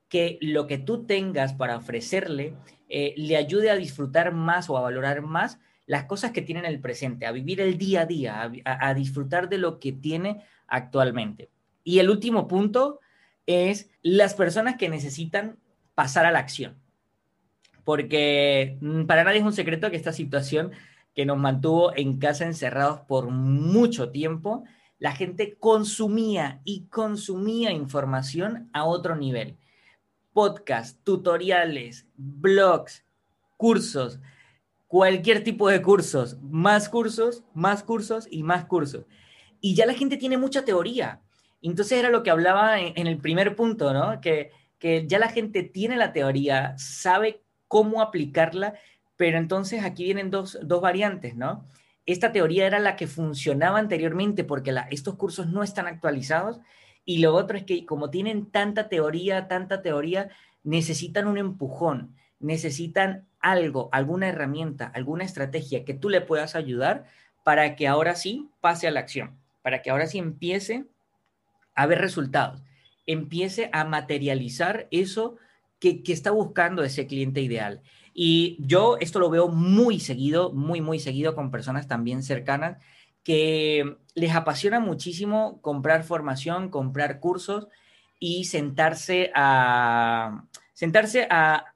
que 0.09 0.39
lo 0.41 0.67
que 0.67 0.79
tú 0.79 1.07
tengas 1.07 1.55
para 1.55 1.77
ofrecerle 1.77 2.55
eh, 2.89 3.15
le 3.17 3.37
ayude 3.37 3.71
a 3.71 3.77
disfrutar 3.77 4.33
más 4.33 4.71
o 4.71 4.79
a 4.79 4.83
valorar 4.83 5.21
más 5.23 5.59
las 5.87 6.05
cosas 6.05 6.33
que 6.33 6.43
tiene 6.43 6.61
en 6.61 6.67
el 6.67 6.81
presente, 6.81 7.27
a 7.27 7.33
vivir 7.33 7.61
el 7.61 7.79
día 7.79 8.03
a 8.03 8.07
día, 8.07 8.53
a 8.65 8.95
disfrutar 8.95 9.49
de 9.49 9.59
lo 9.59 9.81
que 9.81 9.93
tiene 9.93 10.45
actualmente. 10.67 11.51
Y 11.83 11.99
el 11.99 12.11
último 12.11 12.47
punto 12.47 13.01
es 13.49 13.91
las 14.03 14.35
personas 14.35 14.77
que 14.77 14.91
necesitan 14.91 15.59
pasar 15.95 16.27
a 16.27 16.31
la 16.31 16.39
acción. 16.39 16.77
Porque 17.83 18.77
mm, 18.83 19.07
para 19.07 19.25
nadie 19.25 19.39
es 19.39 19.45
un 19.45 19.55
secreto 19.55 19.91
que 19.91 19.97
esta 19.97 20.13
situación 20.13 20.73
que 21.15 21.25
nos 21.25 21.39
mantuvo 21.39 21.97
en 21.97 22.19
casa 22.19 22.45
encerrados 22.45 23.01
por 23.01 23.31
mucho 23.31 24.11
tiempo, 24.11 24.65
la 24.99 25.13
gente 25.13 25.57
consumía 25.59 26.61
y 26.65 26.89
consumía 26.89 27.73
información 27.73 28.69
a 28.75 28.85
otro 28.85 29.17
nivel. 29.17 29.57
Podcasts, 30.35 31.01
tutoriales, 31.03 32.07
blogs, 32.17 33.07
cursos, 33.57 34.21
cualquier 34.87 35.43
tipo 35.43 35.71
de 35.71 35.81
cursos, 35.81 36.37
más 36.43 36.91
cursos, 36.91 37.45
más 37.55 37.83
cursos 37.83 38.29
y 38.31 38.43
más 38.43 38.67
cursos. 38.67 39.07
Y 39.61 39.75
ya 39.75 39.87
la 39.87 39.95
gente 39.95 40.19
tiene 40.19 40.37
mucha 40.37 40.67
teoría 40.67 41.23
Entonces 41.63 41.99
era 41.99 42.11
lo 42.11 42.23
que 42.23 42.31
hablaba 42.31 42.81
en, 42.81 43.07
el 43.07 43.19
primer 43.19 43.57
punto, 43.57 43.93
¿no? 43.93 44.21
Que, 44.21 44.51
que 44.79 45.07
ya 45.07 45.19
la 45.19 45.29
gente 45.29 45.63
tiene 45.63 45.97
la 45.97 46.13
teoría, 46.13 46.75
sabe 46.79 47.43
cómo 47.67 48.01
aplicarla, 48.01 48.75
pero 49.17 49.39
entonces 49.39 49.85
aquí 49.85 50.05
vienen 50.05 50.31
dos, 50.31 50.59
dos 50.63 50.81
variantes, 50.81 51.37
¿no? 51.37 51.67
Esta 52.07 52.33
teoría 52.33 52.67
era 52.67 52.79
la 52.79 52.97
que 52.97 53.07
funcionaba 53.07 53.79
anteriormente 53.79 54.45
porque 54.45 54.75
estos 54.91 55.17
cursos 55.17 55.49
no 55.49 55.63
están 55.63 55.87
actualizados 55.87 56.61
y 57.05 57.19
lo 57.19 57.35
otro 57.35 57.59
es 57.59 57.65
que 57.65 57.85
como 57.85 58.11
tienen 58.11 58.51
tanta 58.51 58.89
teoría, 58.89 59.49
tanta 59.49 59.83
teoría, 59.83 60.31
necesitan 60.63 61.27
un 61.27 61.37
empujón, 61.37 62.15
necesitan 62.39 63.27
algo, 63.41 63.89
alguna 63.93 64.29
herramienta, 64.29 64.87
alguna 64.87 65.25
estrategia 65.25 65.85
que 65.85 65.95
tú 65.95 66.09
le 66.09 66.21
puedas 66.21 66.55
ayudar 66.55 67.05
para 67.45 67.77
que 67.77 67.89
ahora 67.89 68.15
sí 68.15 68.49
pase 68.61 68.89
a 68.89 68.91
la 68.91 69.01
acción, 69.01 69.39
para 69.63 69.83
que 69.83 69.91
ahora 69.91 70.07
sí 70.07 70.19
empiece 70.19 70.87
a 71.79 71.87
ver 71.87 72.01
resultados, 72.01 72.61
empiece 73.07 73.71
a 73.73 73.85
materializar 73.85 74.89
eso 74.91 75.37
que, 75.79 76.03
está 76.09 76.33
buscando 76.33 76.83
ese 76.83 77.07
cliente 77.07 77.41
ideal. 77.41 77.83
Y 78.13 78.57
yo 78.59 78.97
esto 78.99 79.21
lo 79.21 79.31
veo 79.31 79.47
muy 79.47 80.01
seguido, 80.01 80.53
muy, 80.53 80.81
muy 80.81 80.99
seguido 80.99 81.37
con 81.37 81.53
personas 81.53 81.87
también 81.87 82.25
cercanas 82.25 82.79
que 83.23 83.97
les 84.17 84.35
apasiona 84.35 84.81
muchísimo 84.81 85.61
comprar 85.63 86.03
formación, 86.03 86.69
comprar 86.69 87.21
cursos 87.21 87.69
y 88.19 88.47
sentarse 88.47 89.31
a, 89.37 90.47
sentarse 90.73 91.29
a, 91.31 91.75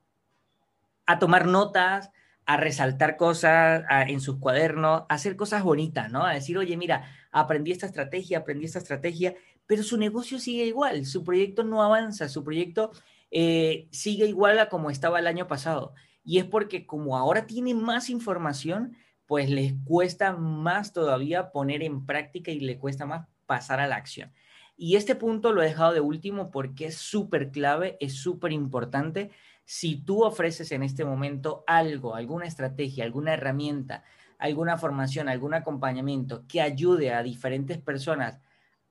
a 1.07 1.19
tomar 1.21 1.47
notas, 1.47 2.11
a 2.45 2.57
resaltar 2.57 3.17
cosas 3.17 3.85
en 4.09 4.21
sus 4.21 4.39
cuadernos, 4.39 5.03
a 5.03 5.15
hacer 5.15 5.37
cosas 5.37 5.63
bonitas, 5.63 6.11
¿no? 6.11 6.27
A 6.27 6.35
decir, 6.35 6.59
oye, 6.59 6.77
mira, 6.77 7.05
aprendí 7.31 7.71
esta 7.71 7.87
estrategia, 7.87 8.39
aprendí 8.39 8.65
esta 8.65 8.79
estrategia, 8.81 9.35
pero 9.73 9.85
su 9.85 9.97
negocio 9.97 10.39
sigue 10.39 10.67
igual, 10.67 11.07
su 11.07 11.25
proyecto 11.25 11.65
no 11.65 11.83
avanza, 11.83 12.29
su 12.29 12.45
proyecto 12.45 12.93
eh, 13.31 13.89
sigue 13.91 14.27
igual 14.27 14.59
a 14.59 14.69
como 14.69 14.91
estaba 14.91 15.19
el 15.19 15.27
año 15.27 15.49
pasado. 15.49 15.95
Y 16.23 16.37
es 16.37 16.45
porque 16.45 16.85
como 16.85 17.17
ahora 17.17 17.47
tiene 17.47 17.73
más 17.73 18.11
información, 18.11 18.95
pues 19.25 19.49
les 19.49 19.73
cuesta 19.87 20.37
más 20.37 20.93
todavía 20.93 21.53
poner 21.53 21.83
en 21.83 22.05
práctica 22.05 22.51
y 22.51 22.61
le 22.61 22.79
cuesta 22.79 23.07
más 23.07 23.27
pasar 23.47 23.81
a 23.81 23.87
la 23.87 23.97
acción. 23.97 24.31
Y 24.77 24.97
este 24.97 25.15
punto 25.15 25.55
lo 25.55 25.63
he 25.63 25.69
dejado 25.69 25.95
de 25.95 26.01
último 26.01 26.51
porque 26.51 26.85
es 26.85 26.97
súper 26.99 27.51
clave, 27.51 27.97
es 27.99 28.17
súper 28.17 28.53
importante. 28.53 29.31
Si 29.65 29.97
tú 29.97 30.23
ofreces 30.23 30.71
en 30.71 30.83
este 30.83 31.07
momento 31.07 31.65
algo, 31.67 32.15
alguna 32.15 32.45
estrategia, 32.45 33.05
alguna 33.05 33.33
herramienta, 33.33 34.05
alguna 34.37 34.77
formación, 34.77 35.31
algún 35.31 35.55
acompañamiento 35.55 36.45
que 36.47 36.61
ayude 36.61 37.15
a 37.15 37.23
diferentes 37.23 37.79
personas 37.79 38.39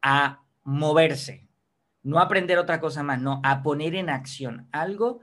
a 0.01 0.41
moverse, 0.63 1.47
no 2.03 2.19
aprender 2.19 2.57
otra 2.57 2.79
cosa 2.79 3.03
más, 3.03 3.19
no, 3.21 3.41
a 3.43 3.63
poner 3.63 3.95
en 3.95 4.09
acción 4.09 4.67
algo, 4.71 5.21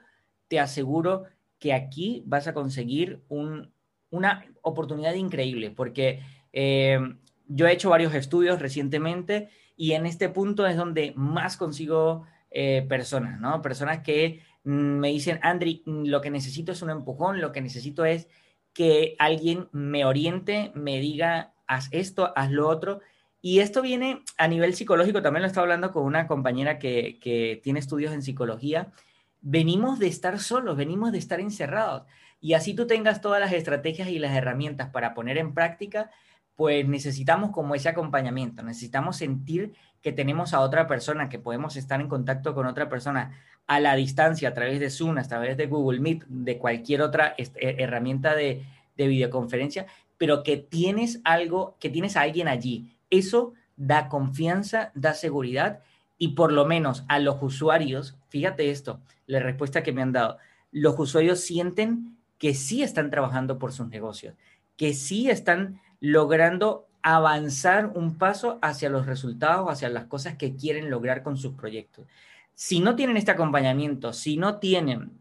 te 0.48 0.61
aseguro 0.61 1.24
que 1.59 1.72
aquí 1.72 2.22
vas 2.27 2.46
a 2.46 2.55
conseguir 2.55 3.22
una 3.29 4.44
oportunidad 4.62 5.14
increíble, 5.14 5.70
porque 5.70 6.20
eh, 6.53 6.98
yo 7.46 7.66
he 7.66 7.72
hecho 7.72 7.90
varios 7.90 8.14
estudios 8.14 8.61
recientemente 8.61 9.48
y 9.77 9.92
en 9.92 10.07
este 10.07 10.29
punto 10.29 10.66
es 10.66 10.77
donde 10.77 11.12
más 11.16 11.57
consigo 11.57 12.27
eh, 12.51 12.85
personas, 12.88 13.40
¿no? 13.40 13.61
Personas 13.61 14.01
que 14.03 14.42
mm, 14.64 14.70
me 14.70 15.09
dicen, 15.09 15.38
Andri, 15.42 15.83
mm, 15.85 16.07
lo 16.07 16.20
que 16.20 16.31
necesito 16.31 16.72
es 16.72 16.83
un 16.83 16.90
empujón, 16.90 17.40
lo 17.40 17.53
que 17.53 17.61
necesito 17.61 18.05
es 18.05 18.29
que 18.72 19.16
alguien 19.18 19.68
me 19.72 20.05
oriente, 20.05 20.72
me 20.74 21.01
diga, 21.01 21.55
haz 21.66 21.88
esto, 21.90 22.33
haz 22.37 22.51
lo 22.51 22.68
otro, 22.68 23.01
y 23.40 23.61
esto 23.61 23.83
viene 23.83 24.22
a 24.37 24.48
nivel 24.48 24.74
psicológico, 24.74 25.22
también 25.22 25.42
lo 25.42 25.46
estaba 25.46 25.64
hablando 25.64 25.92
con 25.92 26.05
una 26.05 26.27
compañera 26.27 26.79
que, 26.79 27.61
tiene 27.62 27.79
estudios 27.79 28.12
en 28.12 28.22
psicología. 28.22 28.92
Venimos 29.40 29.98
de 30.01 30.09
estar 30.09 30.40
solos, 30.40 30.77
venimos 30.77 31.12
de 31.12 31.18
estar 31.18 31.38
encerrados. 31.38 32.03
Y 32.40 32.55
así 32.55 32.74
tú 32.74 32.87
tengas 32.87 33.20
todas 33.20 33.40
las 33.40 33.53
estrategias 33.53 34.09
y 34.09 34.18
las 34.18 34.35
herramientas 34.35 34.90
para 34.90 35.14
poner 35.14 35.38
en 35.38 35.55
práctica, 35.55 36.11
pues 36.57 36.87
necesitamos 36.88 37.53
como 37.53 37.77
ese 37.77 37.88
acompañamiento, 37.88 38.64
necesitamos 38.64 39.16
sentir 39.16 39.74
que 40.03 40.12
tenemos 40.12 40.55
a 40.55 40.61
otra 40.61 40.88
persona, 40.88 41.29
que 41.29 41.38
podemos 41.38 41.77
estar 41.77 42.01
en 42.01 42.09
contacto 42.09 42.55
con 42.55 42.66
otra 42.66 42.88
persona 42.88 43.33
a 43.68 43.79
la 43.79 43.94
distancia, 43.94 44.48
a 44.48 44.55
través 44.55 44.81
de 44.81 44.90
Zoom, 44.90 45.18
a 45.18 45.22
través 45.22 45.57
de 45.57 45.66
Google 45.66 46.01
Meet, 46.01 46.24
de 46.27 46.59
cualquier 46.59 47.03
otra 47.03 47.35
herramienta 47.37 48.35
de, 48.35 48.64
de 48.96 49.07
videoconferencia, 49.07 49.87
pero 50.16 50.42
que 50.42 50.57
tienes 50.57 51.20
algo, 51.22 51.77
que 51.79 51.90
tienes 51.90 52.16
a 52.16 52.22
alguien 52.22 52.48
allí, 52.48 52.98
eso 53.11 53.55
da 53.77 54.09
confianza, 54.09 54.90
da 54.94 55.14
seguridad 55.14 55.81
y 56.18 56.29
por 56.29 56.53
lo 56.53 56.66
menos 56.66 57.05
a 57.09 57.18
los 57.21 57.37
usuarios, 57.40 58.16
fíjate 58.29 58.71
esto, 58.71 59.01
la 59.27 59.40
respuesta 59.40 59.83
que 59.83 59.92
me 59.92 60.03
han 60.03 60.12
dado, 60.12 60.38
los 60.73 60.99
usuarios 60.99 61.40
sienten 61.40 62.16
que 62.38 62.55
sí 62.55 62.83
están 62.83 63.11
trabajando 63.11 63.59
por 63.59 63.73
sus 63.73 63.88
negocios, 63.88 64.35
que 64.77 64.94
sí 64.94 65.31
están 65.31 65.81
logrando 66.01 66.87
avanzar 67.03 67.92
un 67.94 68.18
paso 68.18 68.59
hacia 68.62 68.90
los 68.90 69.07
resultados, 69.07 69.71
hacia 69.71 69.88
las 69.88 70.05
cosas 70.07 70.37
que 70.37 70.57
quieren 70.57 70.90
lograr 70.90 71.23
con 71.23 71.37
sus 71.37 71.55
proyectos. 71.55 72.07
Si 72.55 72.81
no 72.81 72.97
tienen 72.97 73.16
este 73.16 73.31
acompañamiento, 73.31 74.12
si 74.12 74.37
no 74.37 74.59
tienen 74.59 75.12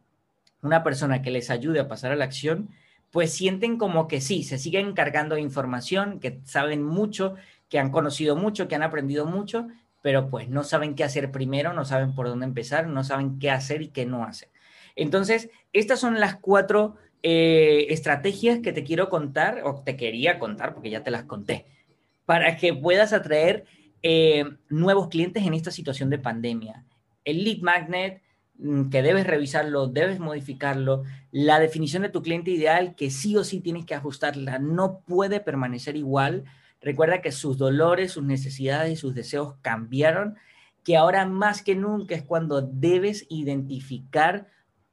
una 0.62 0.84
persona 0.84 1.22
que 1.22 1.32
les 1.32 1.50
ayude 1.50 1.80
a 1.80 1.88
pasar 1.88 2.12
a 2.12 2.16
la 2.16 2.26
acción, 2.26 2.70
pues 3.12 3.34
sienten 3.34 3.78
como 3.78 4.08
que 4.08 4.22
sí, 4.22 4.44
se 4.44 4.58
siguen 4.58 4.94
cargando 4.94 5.38
información, 5.38 6.20
que 6.20 6.40
saben 6.44 6.84
mucho, 6.84 7.36
que 7.70 7.80
han 7.80 7.92
conocido 7.92 8.36
mucho, 8.36 8.68
que 8.68 8.76
han 8.76 8.84
aprendido 8.84 9.26
mucho, 9.26 9.68
pero 10.02 10.30
pues 10.30 10.50
no 10.50 10.64
saben 10.64 10.96
qué 10.96 11.04
hacer 11.04 11.32
primero, 11.32 11.74
no 11.74 11.86
saben 11.86 12.16
por 12.16 12.28
dónde 12.28 12.46
empezar, 12.46 12.88
no 12.88 13.04
saben 13.04 13.40
qué 13.40 13.52
hacer 13.52 13.82
y 13.82 13.90
qué 13.90 14.06
no 14.06 14.24
hacer. 14.24 14.50
Entonces, 14.96 15.50
estas 15.74 16.00
son 16.00 16.20
las 16.20 16.36
cuatro 16.36 16.96
eh, 17.24 17.88
estrategias 17.90 18.60
que 18.60 18.74
te 18.74 18.84
quiero 18.84 19.10
contar, 19.10 19.62
o 19.64 19.82
te 19.84 19.98
quería 19.98 20.40
contar, 20.40 20.74
porque 20.74 20.90
ya 20.90 21.04
te 21.04 21.12
las 21.12 21.24
conté, 21.24 21.66
para 22.26 22.58
que 22.58 22.74
puedas 22.74 23.14
atraer 23.14 23.66
eh, 24.02 24.46
nuevos 24.70 25.08
clientes 25.08 25.46
en 25.46 25.54
esta 25.54 25.72
situación 25.72 26.10
de 26.10 26.20
pandemia. 26.20 26.86
El 27.26 27.44
lead 27.44 27.60
magnet, 27.60 28.22
que 28.92 29.02
debes 29.02 29.28
revisarlo, 29.28 29.88
debes 29.88 30.20
modificarlo, 30.20 31.04
la 31.32 31.60
definición 31.60 32.04
de 32.04 32.10
tu 32.10 32.22
cliente 32.22 32.52
ideal, 32.52 32.96
que 32.96 33.12
sí 33.12 33.36
o 33.38 33.44
sí 33.44 33.60
tienes 33.60 33.86
que 33.86 33.96
ajustarla, 33.96 34.60
no 34.60 35.02
puede 35.02 35.40
permanecer 35.40 35.96
igual. 35.96 36.46
Recuerda 36.82 37.22
que 37.22 37.32
sus 37.32 37.58
dolores, 37.58 38.12
sus 38.14 38.24
necesidades 38.24 38.94
y 38.94 38.96
sus 38.96 39.14
deseos 39.14 39.56
cambiaron, 39.62 40.36
que 40.84 40.98
ahora 40.98 41.26
más 41.26 41.62
que 41.62 41.76
nunca 41.76 42.16
es 42.16 42.24
cuando 42.24 42.62
debes 42.62 43.26
identificar 43.30 44.48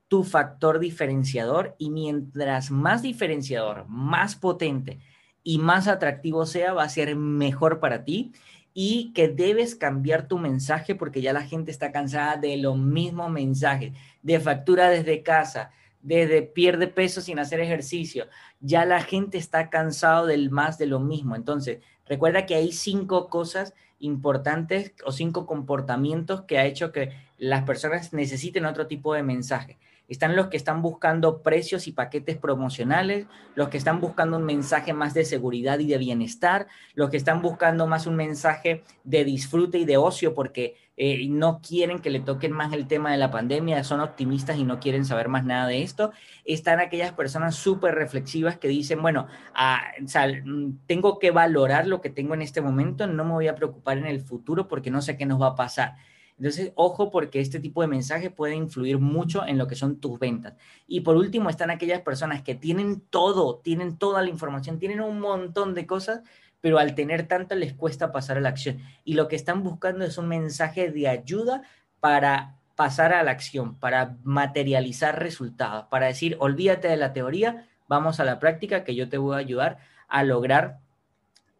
tu 0.09 0.25
factor 0.25 0.79
diferenciador 0.79 1.75
y 1.79 1.91
mientras 1.91 2.71
más 2.71 3.03
diferenciador, 3.03 3.87
más 3.89 4.37
potente 4.37 4.99
y 5.43 5.59
más 5.59 5.89
atractivo 5.89 6.47
sea, 6.47 6.73
va 6.75 6.85
a 6.85 6.89
ser 6.89 7.17
mejor 7.17 7.81
para 7.81 8.05
ti 8.05 8.33
y 8.75 9.13
que 9.13 9.29
debes 9.29 9.77
cambiar 9.77 10.27
tu 10.27 10.39
mensaje 10.39 10.97
porque 10.97 11.23
ya 11.23 11.33
la 11.33 11.43
gente 11.43 11.71
está 11.71 11.93
cansada 11.93 12.37
de 12.37 12.57
los 12.57 12.77
mismos 12.77 13.31
mensajes, 13.31 13.93
de 14.23 14.41
factura 14.41 14.91
desde 14.91 15.23
casa, 15.23 15.71
desde 16.03 16.43
pierde 16.43 16.89
peso 16.89 17.21
sin 17.21 17.39
hacer 17.39 17.61
ejercicio. 17.61 18.27
Ya 18.61 18.85
la 18.85 19.01
gente 19.01 19.39
está 19.39 19.71
cansado 19.71 20.27
del 20.27 20.51
más 20.51 20.77
de 20.77 20.87
lo 20.87 20.99
mismo. 20.99 21.37
Entonces, 21.37 21.79
recuerda 22.07 22.47
que 22.47 22.57
hay 22.57 22.73
cinco 22.73 23.29
cosas 23.29 23.75
importantes 24.01 24.93
o 25.07 25.13
cinco 25.13 25.47
comportamientos 25.47 26.43
que 26.43 26.59
ha 26.59 26.67
hecho 26.67 26.91
que 26.91 27.13
las 27.39 27.63
personas 27.63 28.13
necesiten 28.13 28.67
otro 28.67 28.89
tipo 28.89 29.15
de 29.15 29.23
mensaje. 29.23 29.79
Están 30.09 30.37
los 30.37 30.49
que 30.49 30.57
están 30.57 30.83
buscando 30.83 31.43
precios 31.43 31.87
y 31.87 31.93
paquetes 31.93 32.37
promocionales, 32.37 33.27
los 33.55 33.69
que 33.69 33.79
están 33.79 34.01
buscando 34.01 34.37
un 34.37 34.45
mensaje 34.45 34.93
más 34.93 35.15
de 35.15 35.25
seguridad 35.25 35.79
y 35.79 35.87
de 35.87 35.99
bienestar, 35.99 36.67
los 36.95 37.11
que 37.11 37.17
están 37.17 37.41
buscando 37.41 37.87
más 37.87 38.07
un 38.07 38.17
mensaje 38.17 38.83
de 39.05 39.25
disfrute 39.25 39.79
y 39.79 39.85
de 39.85 39.97
ocio 39.97 40.35
porque 40.35 40.77
eh, 40.97 41.27
no 41.29 41.61
quieren 41.61 41.99
que 41.99 42.11
le 42.11 42.21
toquen 42.21 42.53
más 42.53 42.73
el 42.73 42.87
tema 42.87 43.11
de 43.11 43.19
la 43.19 43.31
pandemia, 43.31 43.83
son 43.83 44.01
optimistas 44.01 44.59
y 44.59 44.65
no 44.65 44.79
quieren 44.79 45.05
saber 45.05 45.29
más 45.29 45.45
nada 45.45 45.67
de 45.67 45.83
esto. 45.83 46.13
Están 46.45 46.81
aquellas 46.81 47.13
personas 47.13 47.57
súper 47.57 47.95
reflexivas 47.95 48.59
que 48.59 48.69
dicen, 48.69 49.03
bueno, 49.03 49.27
ah, 49.55 49.83
tengo 50.87 51.19
que 51.19 51.31
valorar 51.31 51.87
lo 51.87 52.01
que 52.01 52.11
tengo 52.11 52.35
en 52.35 52.43
este 52.43 52.61
momento, 52.61 53.07
no 53.07 53.25
me 53.25 53.33
voy 53.33 53.49
a 53.49 53.57
preocupar 53.57 53.99
en 53.99 54.07
el 54.07 54.21
futuro 54.21 54.69
porque 54.69 54.91
no 54.91 55.03
sé 55.03 55.17
qué 55.17 55.27
nos 55.27 55.41
va 55.41 55.49
a 55.49 55.55
pasar. 55.57 55.97
Entonces, 56.37 56.73
ojo 56.75 57.11
porque 57.11 57.41
este 57.41 57.61
tipo 57.61 57.81
de 57.83 57.89
mensaje 57.89 58.31
puede 58.31 58.55
influir 58.55 58.99
mucho 58.99 59.47
en 59.47 59.57
lo 59.57 59.67
que 59.67 59.77
son 59.77 60.01
tus 60.01 60.19
ventas. 60.19 60.55
Y 60.87 61.01
por 61.01 61.17
último, 61.17 61.49
están 61.49 61.71
aquellas 61.71 62.01
personas 62.01 62.43
que 62.43 62.55
tienen 62.55 63.01
todo, 63.01 63.59
tienen 63.59 63.97
toda 63.99 64.23
la 64.23 64.29
información, 64.29 64.79
tienen 64.79 65.01
un 65.01 65.21
montón 65.21 65.75
de 65.75 65.87
cosas, 65.87 66.23
pero 66.61 66.79
al 66.79 66.95
tener 66.95 67.29
tanto 67.29 67.55
les 67.55 67.75
cuesta 67.75 68.11
pasar 68.11 68.39
a 68.39 68.41
la 68.41 68.49
acción. 68.49 68.79
Y 69.05 69.15
lo 69.15 69.29
que 69.29 69.37
están 69.37 69.63
buscando 69.63 70.05
es 70.05 70.19
un 70.19 70.29
mensaje 70.29 70.91
de 70.91 71.09
ayuda 71.09 71.63
para 72.01 72.57
pasar 72.75 73.13
a 73.13 73.23
la 73.23 73.31
acción, 73.31 73.79
para 73.79 74.17
materializar 74.25 75.21
resultados, 75.21 75.87
para 75.87 76.07
decir, 76.07 76.37
olvídate 76.41 76.89
de 76.89 76.97
la 76.97 77.13
teoría, 77.13 77.69
vamos 77.87 78.19
a 78.19 78.25
la 78.25 78.39
práctica 78.41 78.83
que 78.83 78.95
yo 78.95 79.09
te 79.09 79.19
voy 79.19 79.37
a 79.37 79.39
ayudar 79.39 79.79
a 80.09 80.25
lograr 80.25 80.81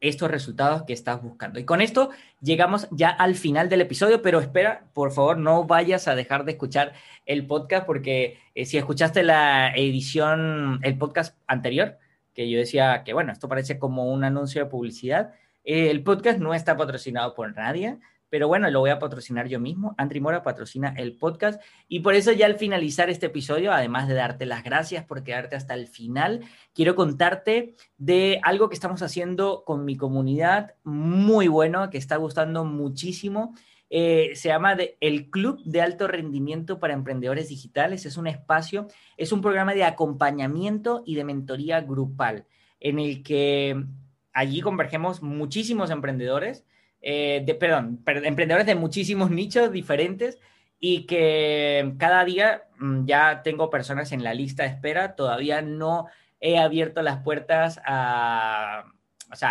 estos 0.09 0.31
resultados 0.31 0.83
que 0.83 0.93
estás 0.93 1.23
buscando. 1.23 1.59
Y 1.59 1.65
con 1.65 1.81
esto 1.81 2.11
llegamos 2.41 2.87
ya 2.91 3.09
al 3.09 3.35
final 3.35 3.69
del 3.69 3.81
episodio, 3.81 4.23
pero 4.23 4.41
espera, 4.41 4.85
por 4.93 5.13
favor, 5.13 5.39
no 5.39 5.65
vayas 5.65 6.09
a 6.09 6.15
dejar 6.15 6.45
de 6.45 6.53
escuchar 6.53 6.93
el 7.27 7.47
podcast 7.47 7.87
porque 7.87 8.39
eh, 8.55 8.67
si 8.67 8.77
escuchaste 8.77 9.23
la 9.23 9.73
edición, 9.75 10.81
el 10.83 10.99
podcast 10.99 11.39
anterior, 11.47 11.99
que 12.35 12.51
yo 12.51 12.59
decía 12.59 13.03
que, 13.05 13.15
bueno, 13.15 13.33
esto 13.33 13.49
parece 13.49 13.79
como 13.79 14.13
un 14.13 14.25
anuncio 14.25 14.63
de 14.63 14.71
publicidad, 14.71 15.33
eh, 15.65 15.91
el 15.91 16.03
podcast 16.03 16.39
no 16.39 16.53
está 16.53 16.77
patrocinado 16.77 17.35
por 17.35 17.55
nadie, 17.55 17.99
pero 18.35 18.49
bueno, 18.49 18.69
lo 18.69 18.81
voy 18.81 18.91
a 18.91 18.99
patrocinar 18.99 19.47
yo 19.47 19.61
mismo. 19.61 19.95
Andri 19.97 20.19
Mora 20.19 20.43
patrocina 20.43 20.93
el 20.97 21.17
podcast 21.17 21.63
y 21.87 22.01
por 22.01 22.17
eso 22.17 22.33
ya 22.33 22.47
al 22.47 22.57
finalizar 22.57 23.09
este 23.09 23.27
episodio, 23.27 23.73
además 23.73 24.09
de 24.09 24.15
darte 24.15 24.45
las 24.45 24.65
gracias 24.65 25.05
por 25.05 25.23
quedarte 25.23 25.55
hasta 25.55 25.75
el 25.75 25.87
final, 25.87 26.41
quiero 26.73 26.97
contarte 26.97 27.77
de 27.97 28.41
algo 28.43 28.69
que 28.69 28.75
estamos 28.75 29.03
haciendo 29.03 29.63
con 29.65 29.85
mi 29.85 29.97
comunidad 29.97 30.75
muy 30.83 31.47
bueno, 31.47 31.91
que 31.91 31.99
está 31.99 32.17
gustando 32.17 32.65
muchísimo. 32.65 33.55
Eh, 33.89 34.33
se 34.35 34.49
llama 34.49 34.77
el 34.99 35.31
Club 35.31 35.63
de 35.63 35.83
Alto 35.83 36.09
Rendimiento 36.09 36.81
para 36.81 36.95
Emprendedores 36.95 37.51
Digitales. 37.51 38.05
Es 38.05 38.17
un 38.17 38.27
espacio, 38.27 38.89
es 39.17 39.31
un 39.31 39.43
programa 39.43 39.75
de 39.75 39.85
acompañamiento 39.85 41.05
y 41.07 41.15
de 41.15 41.23
mentoría 41.23 41.83
grupal 41.83 42.49
en 42.81 42.99
el 42.99 43.23
que 43.23 43.81
allí 44.33 44.61
convergemos 44.61 45.23
muchísimos 45.23 45.91
emprendedores 45.91 46.65
eh, 47.07 47.43
de, 47.45 47.55
perdón, 47.55 48.03
emprendedores 48.07 48.67
de 48.67 48.75
muchísimos 48.75 49.31
nichos 49.31 49.71
diferentes 49.71 50.39
y 50.81 51.05
que 51.05 51.93
cada 51.99 52.25
día 52.25 52.63
mm, 52.79 53.05
ya 53.05 53.43
tengo 53.43 53.69
personas 53.69 54.11
en 54.13 54.25
la 54.25 54.33
lista 54.33 54.63
de 54.63 54.71
espera, 54.71 55.15
todavía 55.15 55.61
no 55.61 56.07
he 56.41 56.59
abierto 56.59 57.03
las 57.03 57.23
puertas 57.23 57.79
a, 57.85 58.85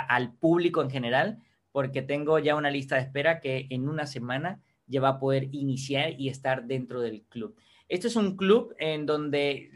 al 0.07 0.33
público 0.33 0.81
en 0.81 0.89
general, 0.89 1.43
porque 1.71 2.01
tengo 2.01 2.39
ya 2.39 2.55
una 2.55 2.71
lista 2.71 2.95
de 2.95 3.01
espera 3.01 3.39
que 3.39 3.67
en 3.69 3.87
una 3.87 4.07
semana 4.07 4.59
ya 4.87 5.01
va 5.01 5.09
a 5.09 5.19
poder 5.19 5.49
iniciar 5.51 6.19
y 6.19 6.29
estar 6.29 6.63
dentro 6.63 7.01
del 7.01 7.21
club. 7.29 7.55
Este 7.87 8.07
es 8.07 8.15
un 8.15 8.35
club 8.35 8.73
en 8.79 9.05
donde 9.05 9.69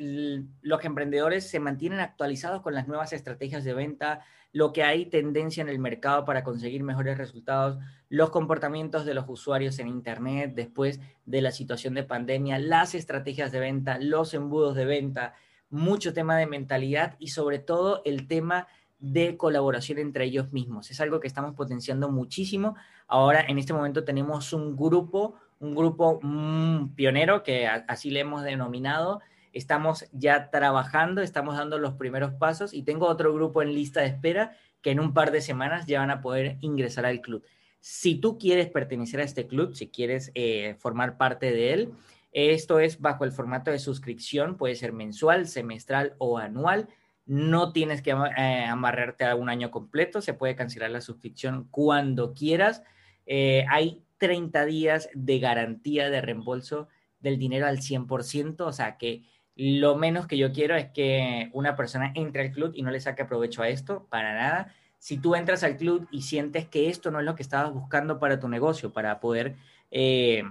los 0.62 0.84
emprendedores 0.84 1.48
se 1.48 1.60
mantienen 1.60 2.00
actualizados 2.00 2.64
con 2.64 2.74
las 2.74 2.88
nuevas 2.88 3.14
estrategias 3.14 3.64
de 3.64 3.76
venta, 3.76 4.26
lo 4.52 4.74
que 4.74 4.84
hay 4.84 5.06
tendencia 5.06 5.62
en 5.62 5.70
el 5.70 5.80
mercado 5.80 6.26
para 6.26 6.44
conseguir 6.44 6.84
mejores 6.84 7.18
resultados, 7.18 7.78
los 8.10 8.30
comportamientos 8.30 9.06
de 9.06 9.14
los 9.14 9.26
usuarios 9.28 9.80
en 9.80 9.88
Internet 9.88 10.54
después 10.56 11.00
de 11.26 11.42
la 11.42 11.52
situación 11.52 11.94
de 11.94 12.04
pandemia, 12.04 12.58
las 12.60 12.96
estrategias 12.96 13.52
de 13.52 13.60
venta, 13.60 13.98
los 14.00 14.34
embudos 14.34 14.76
de 14.76 14.86
venta, 14.86 15.34
mucho 15.70 16.14
tema 16.14 16.38
de 16.38 16.48
mentalidad 16.48 17.16
y 17.20 17.30
sobre 17.30 17.60
todo 17.60 18.02
el 18.06 18.28
tema 18.28 18.68
de 19.00 19.38
colaboración 19.38 20.00
entre 20.00 20.26
ellos 20.26 20.54
mismos. 20.54 20.90
Es 20.90 21.00
algo 21.02 21.20
que 21.20 21.28
estamos 21.28 21.54
potenciando 21.54 22.10
muchísimo. 22.10 22.76
Ahora, 23.08 23.42
en 23.48 23.60
este 23.60 23.74
momento 23.74 24.04
tenemos 24.04 24.54
un 24.54 24.76
grupo, 24.76 25.36
un 25.60 25.76
grupo 25.76 26.20
mm, 26.22 26.96
pionero, 26.96 27.44
que 27.44 27.68
así 27.68 28.10
le 28.10 28.22
hemos 28.22 28.44
denominado, 28.44 29.22
estamos 29.54 30.06
ya 30.12 30.50
trabajando, 30.50 31.22
estamos 31.22 31.58
dando 31.58 31.80
los 31.80 31.94
primeros 31.94 32.34
pasos 32.34 32.74
y 32.74 32.84
tengo 32.84 33.08
otro 33.08 33.34
grupo 33.34 33.62
en 33.62 33.74
lista 33.74 34.02
de 34.02 34.08
espera 34.08 34.56
que 34.82 34.92
en 34.92 35.00
un 35.00 35.14
par 35.14 35.32
de 35.32 35.42
semanas 35.42 35.86
ya 35.86 36.00
van 36.00 36.12
a 36.12 36.22
poder 36.22 36.58
ingresar 36.62 37.06
al 37.06 37.22
club. 37.22 37.44
Si 37.80 38.16
tú 38.16 38.38
quieres 38.38 38.70
pertenecer 38.70 39.20
a 39.20 39.24
este 39.24 39.48
club, 39.48 39.74
si 39.76 39.90
quieres 39.90 40.32
eh, 40.36 40.76
formar 40.80 41.18
parte 41.18 41.52
de 41.52 41.74
él, 41.74 41.94
esto 42.32 42.80
es 42.80 43.00
bajo 43.00 43.24
el 43.24 43.32
formato 43.32 43.72
de 43.72 43.80
suscripción, 43.80 44.58
puede 44.58 44.76
ser 44.76 44.94
mensual, 44.94 45.48
semestral 45.48 46.16
o 46.18 46.38
anual. 46.38 46.88
No 47.26 47.74
tienes 47.74 48.02
que 48.02 48.12
eh, 48.12 48.66
amarrarte 48.66 49.26
a 49.26 49.36
un 49.36 49.50
año 49.50 49.72
completo, 49.72 50.22
se 50.22 50.34
puede 50.34 50.56
cancelar 50.56 50.92
la 50.92 51.02
suscripción 51.02 51.68
cuando 51.72 52.34
quieras. 52.34 52.84
Eh, 53.26 53.66
hay 53.70 54.04
30 54.18 54.66
días 54.66 55.10
de 55.14 55.40
garantía 55.40 56.10
de 56.10 56.22
reembolso 56.22 56.88
del 57.20 57.38
dinero 57.40 57.68
al 57.68 57.80
100%, 57.80 58.62
o 58.62 58.72
sea 58.72 58.98
que 58.98 59.24
lo 59.58 59.96
menos 59.96 60.28
que 60.28 60.38
yo 60.38 60.52
quiero 60.54 60.76
es 60.76 60.86
que 60.92 61.50
una 61.54 61.76
persona 61.76 62.12
entre 62.16 62.44
al 62.44 62.52
club 62.52 62.72
y 62.76 62.84
no 62.84 62.92
le 62.92 63.00
saque 63.00 63.26
provecho 63.26 63.64
a 63.64 63.70
esto, 63.70 64.06
para 64.10 64.36
nada. 64.36 64.74
Si 65.00 65.18
tú 65.18 65.36
entras 65.36 65.64
al 65.64 65.78
club 65.78 66.08
y 66.12 66.22
sientes 66.22 66.68
que 66.68 66.90
esto 66.90 67.10
no 67.10 67.20
es 67.20 67.26
lo 67.26 67.36
que 67.36 67.44
estabas 67.44 67.74
buscando 67.74 68.20
para 68.20 68.40
tu 68.40 68.48
negocio, 68.48 68.94
para 68.94 69.20
poder 69.20 69.56
eh, 69.90 70.44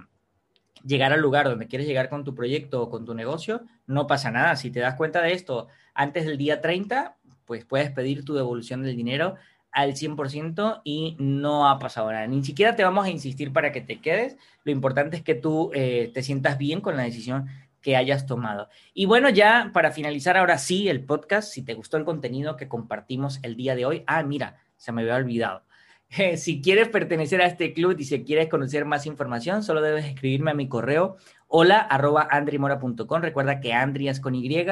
llegar 0.85 1.13
al 1.13 1.21
lugar 1.21 1.47
donde 1.47 1.67
quieres 1.67 1.87
llegar 1.87 2.09
con 2.09 2.25
tu 2.25 2.35
proyecto 2.35 2.81
o 2.81 2.89
con 2.89 3.05
tu 3.05 3.13
negocio, 3.13 3.61
no 3.85 4.07
pasa 4.07 4.29
nada. 4.29 4.57
Si 4.57 4.71
te 4.71 4.81
das 4.81 4.95
cuenta 4.95 5.21
de 5.21 5.31
esto 5.33 5.67
antes 5.93 6.25
del 6.25 6.37
día 6.37 6.59
30, 6.59 7.15
pues 7.45 7.63
puedes 7.63 7.91
pedir 7.91 8.25
tu 8.25 8.33
devolución 8.33 8.83
del 8.83 8.97
dinero 8.97 9.35
al 9.71 9.93
100% 9.93 10.81
y 10.83 11.15
no 11.19 11.69
ha 11.69 11.79
pasado 11.79 12.11
nada. 12.11 12.27
Ni 12.27 12.43
siquiera 12.43 12.75
te 12.75 12.83
vamos 12.83 13.05
a 13.05 13.09
insistir 13.09 13.53
para 13.53 13.71
que 13.71 13.81
te 13.81 14.01
quedes. 14.01 14.37
Lo 14.63 14.71
importante 14.71 15.17
es 15.17 15.23
que 15.23 15.35
tú 15.35 15.71
eh, 15.73 16.11
te 16.13 16.23
sientas 16.23 16.57
bien 16.57 16.81
con 16.81 16.97
la 16.97 17.03
decisión 17.03 17.47
que 17.87 17.95
hayas 17.95 18.25
tomado. 18.25 18.67
Y 18.93 19.05
bueno, 19.05 19.29
ya 19.29 19.71
para 19.73 19.93
finalizar 19.93 20.35
ahora 20.35 20.57
sí 20.57 20.89
el 20.89 21.05
podcast, 21.05 21.49
si 21.49 21.61
te 21.63 21.73
gustó 21.73 21.95
el 21.95 22.03
contenido 22.03 22.57
que 22.57 22.67
compartimos 22.67 23.39
el 23.43 23.55
día 23.55 23.75
de 23.75 23.85
hoy, 23.85 24.03
ah, 24.07 24.23
mira, 24.23 24.57
se 24.75 24.91
me 24.91 25.03
había 25.03 25.15
olvidado. 25.15 25.63
si 26.35 26.61
quieres 26.61 26.89
pertenecer 26.89 27.41
a 27.41 27.45
este 27.45 27.71
club 27.71 27.95
y 27.97 28.03
si 28.03 28.25
quieres 28.25 28.49
conocer 28.49 28.83
más 28.83 29.05
información, 29.05 29.63
solo 29.63 29.81
debes 29.81 30.03
escribirme 30.03 30.51
a 30.51 30.53
mi 30.53 30.67
correo 30.67 31.15
hola 31.47 31.79
arroba. 31.79 32.27
Recuerda 33.21 33.61
que 33.61 33.71
Andri 33.71 34.09
es 34.09 34.19
con 34.19 34.35
Y. 34.35 34.65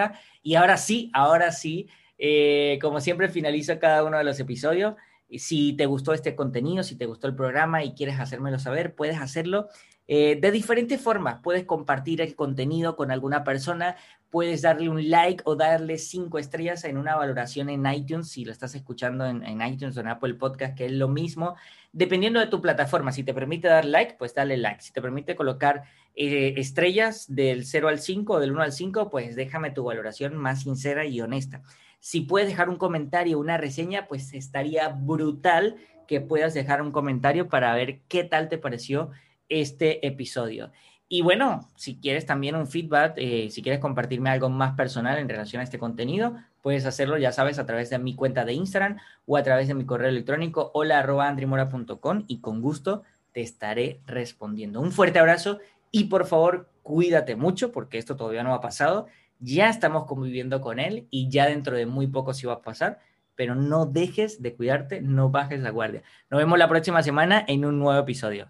Y 0.43 0.55
ahora 0.55 0.75
sí, 0.75 1.09
ahora 1.13 1.53
sí, 1.53 1.87
eh, 2.17 2.79
como 2.81 2.99
siempre 2.99 3.29
finalizo 3.29 3.79
cada 3.79 4.03
uno 4.03 4.17
de 4.17 4.25
los 4.25 4.37
episodios. 4.41 4.95
Si 5.29 5.71
te 5.71 5.85
gustó 5.85 6.11
este 6.11 6.35
contenido, 6.35 6.83
si 6.83 6.97
te 6.97 7.05
gustó 7.05 7.27
el 7.27 7.35
programa 7.35 7.81
y 7.81 7.93
quieres 7.93 8.19
hacérmelo 8.19 8.59
saber, 8.59 8.93
puedes 8.93 9.19
hacerlo 9.21 9.69
eh, 10.07 10.37
de 10.39 10.51
diferentes 10.51 11.01
formas. 11.01 11.39
Puedes 11.41 11.65
compartir 11.65 12.21
el 12.21 12.35
contenido 12.35 12.95
con 12.95 13.09
alguna 13.09 13.43
persona, 13.43 13.95
puedes 14.29 14.61
darle 14.61 14.89
un 14.89 15.09
like 15.09 15.41
o 15.45 15.55
darle 15.55 15.97
cinco 15.97 16.37
estrellas 16.37 16.83
en 16.83 16.97
una 16.97 17.15
valoración 17.15 17.69
en 17.69 17.85
iTunes, 17.87 18.29
si 18.29 18.45
lo 18.45 18.51
estás 18.51 18.75
escuchando 18.75 19.25
en, 19.25 19.61
iTunes 19.61 19.97
o 19.97 20.01
en 20.01 20.09
Apple 20.09 20.35
Podcast, 20.35 20.77
que 20.77 20.85
es 20.85 20.91
lo 20.91 21.07
mismo, 21.07 21.55
dependiendo 21.91 22.39
de 22.39 22.47
tu 22.47 22.61
plataforma. 22.61 23.11
Si 23.11 23.23
te 23.23 23.33
permite 23.33 23.67
dar 23.67 23.85
like, 23.85 24.15
pues 24.19 24.35
dale 24.35 24.57
like. 24.57 24.81
Si 24.81 24.93
te 24.93 25.01
permite 25.01 25.35
colocar 25.35 25.83
eh, 26.15 26.53
estrellas 26.57 27.25
del 27.27 27.65
0 27.65 27.87
al 27.87 27.99
5 27.99 28.33
o 28.33 28.39
del 28.39 28.51
1 28.51 28.61
al 28.61 28.71
5, 28.73 29.09
pues 29.09 29.35
déjame 29.35 29.71
tu 29.71 29.83
valoración 29.85 30.35
más 30.35 30.63
sincera 30.63 31.05
y 31.05 31.21
honesta. 31.21 31.63
Si 31.99 32.21
puedes 32.21 32.47
dejar 32.47 32.69
un 32.69 32.77
comentario, 32.77 33.39
una 33.39 33.57
reseña, 33.57 34.05
pues 34.07 34.33
estaría 34.33 34.89
brutal 34.89 35.77
que 36.07 36.21
puedas 36.21 36.53
dejar 36.53 36.81
un 36.83 36.91
comentario 36.91 37.49
para 37.49 37.73
ver 37.73 38.01
qué 38.07 38.23
tal 38.23 38.49
te 38.49 38.59
pareció 38.59 39.09
este 39.49 40.05
episodio. 40.05 40.71
Y 41.07 41.21
bueno, 41.21 41.69
si 41.75 41.97
quieres 41.99 42.25
también 42.25 42.55
un 42.55 42.67
feedback, 42.67 43.13
eh, 43.17 43.49
si 43.51 43.61
quieres 43.61 43.79
compartirme 43.79 44.31
algo 44.31 44.49
más 44.49 44.75
personal 44.75 45.19
en 45.19 45.29
relación 45.29 45.59
a 45.59 45.63
este 45.63 45.77
contenido, 45.77 46.35
puedes 46.63 46.85
hacerlo, 46.87 47.17
ya 47.19 47.31
sabes, 47.31 47.59
a 47.59 47.65
través 47.67 47.91
de 47.91 47.99
mi 47.99 48.15
cuenta 48.15 48.43
de 48.43 48.53
Instagram 48.53 48.97
o 49.27 49.37
a 49.37 49.43
través 49.43 49.67
de 49.67 49.75
mi 49.75 49.85
correo 49.85 50.09
electrónico 50.09 50.71
hola 50.73 50.99
andrimora.com 50.99 52.23
y 52.27 52.41
con 52.41 52.59
gusto 52.59 53.03
te 53.33 53.41
estaré 53.41 54.01
respondiendo. 54.07 54.81
Un 54.81 54.91
fuerte 54.91 55.19
abrazo 55.19 55.59
y 55.91 56.05
por 56.05 56.25
favor 56.25 56.69
cuídate 56.81 57.35
mucho 57.35 57.71
porque 57.71 57.99
esto 57.99 58.15
todavía 58.15 58.43
no 58.43 58.53
ha 58.53 58.61
pasado. 58.61 59.05
Ya 59.39 59.69
estamos 59.69 60.05
conviviendo 60.05 60.59
con 60.59 60.79
él 60.79 61.07
y 61.11 61.29
ya 61.29 61.45
dentro 61.45 61.77
de 61.77 61.85
muy 61.85 62.07
poco 62.07 62.33
sí 62.33 62.47
va 62.47 62.53
a 62.53 62.61
pasar, 62.61 62.99
pero 63.35 63.55
no 63.55 63.85
dejes 63.85 64.41
de 64.41 64.55
cuidarte, 64.55 65.01
no 65.01 65.29
bajes 65.29 65.61
la 65.61 65.69
guardia. 65.69 66.03
Nos 66.29 66.39
vemos 66.39 66.57
la 66.57 66.67
próxima 66.67 67.03
semana 67.03 67.45
en 67.47 67.63
un 67.63 67.79
nuevo 67.79 67.99
episodio. 67.99 68.43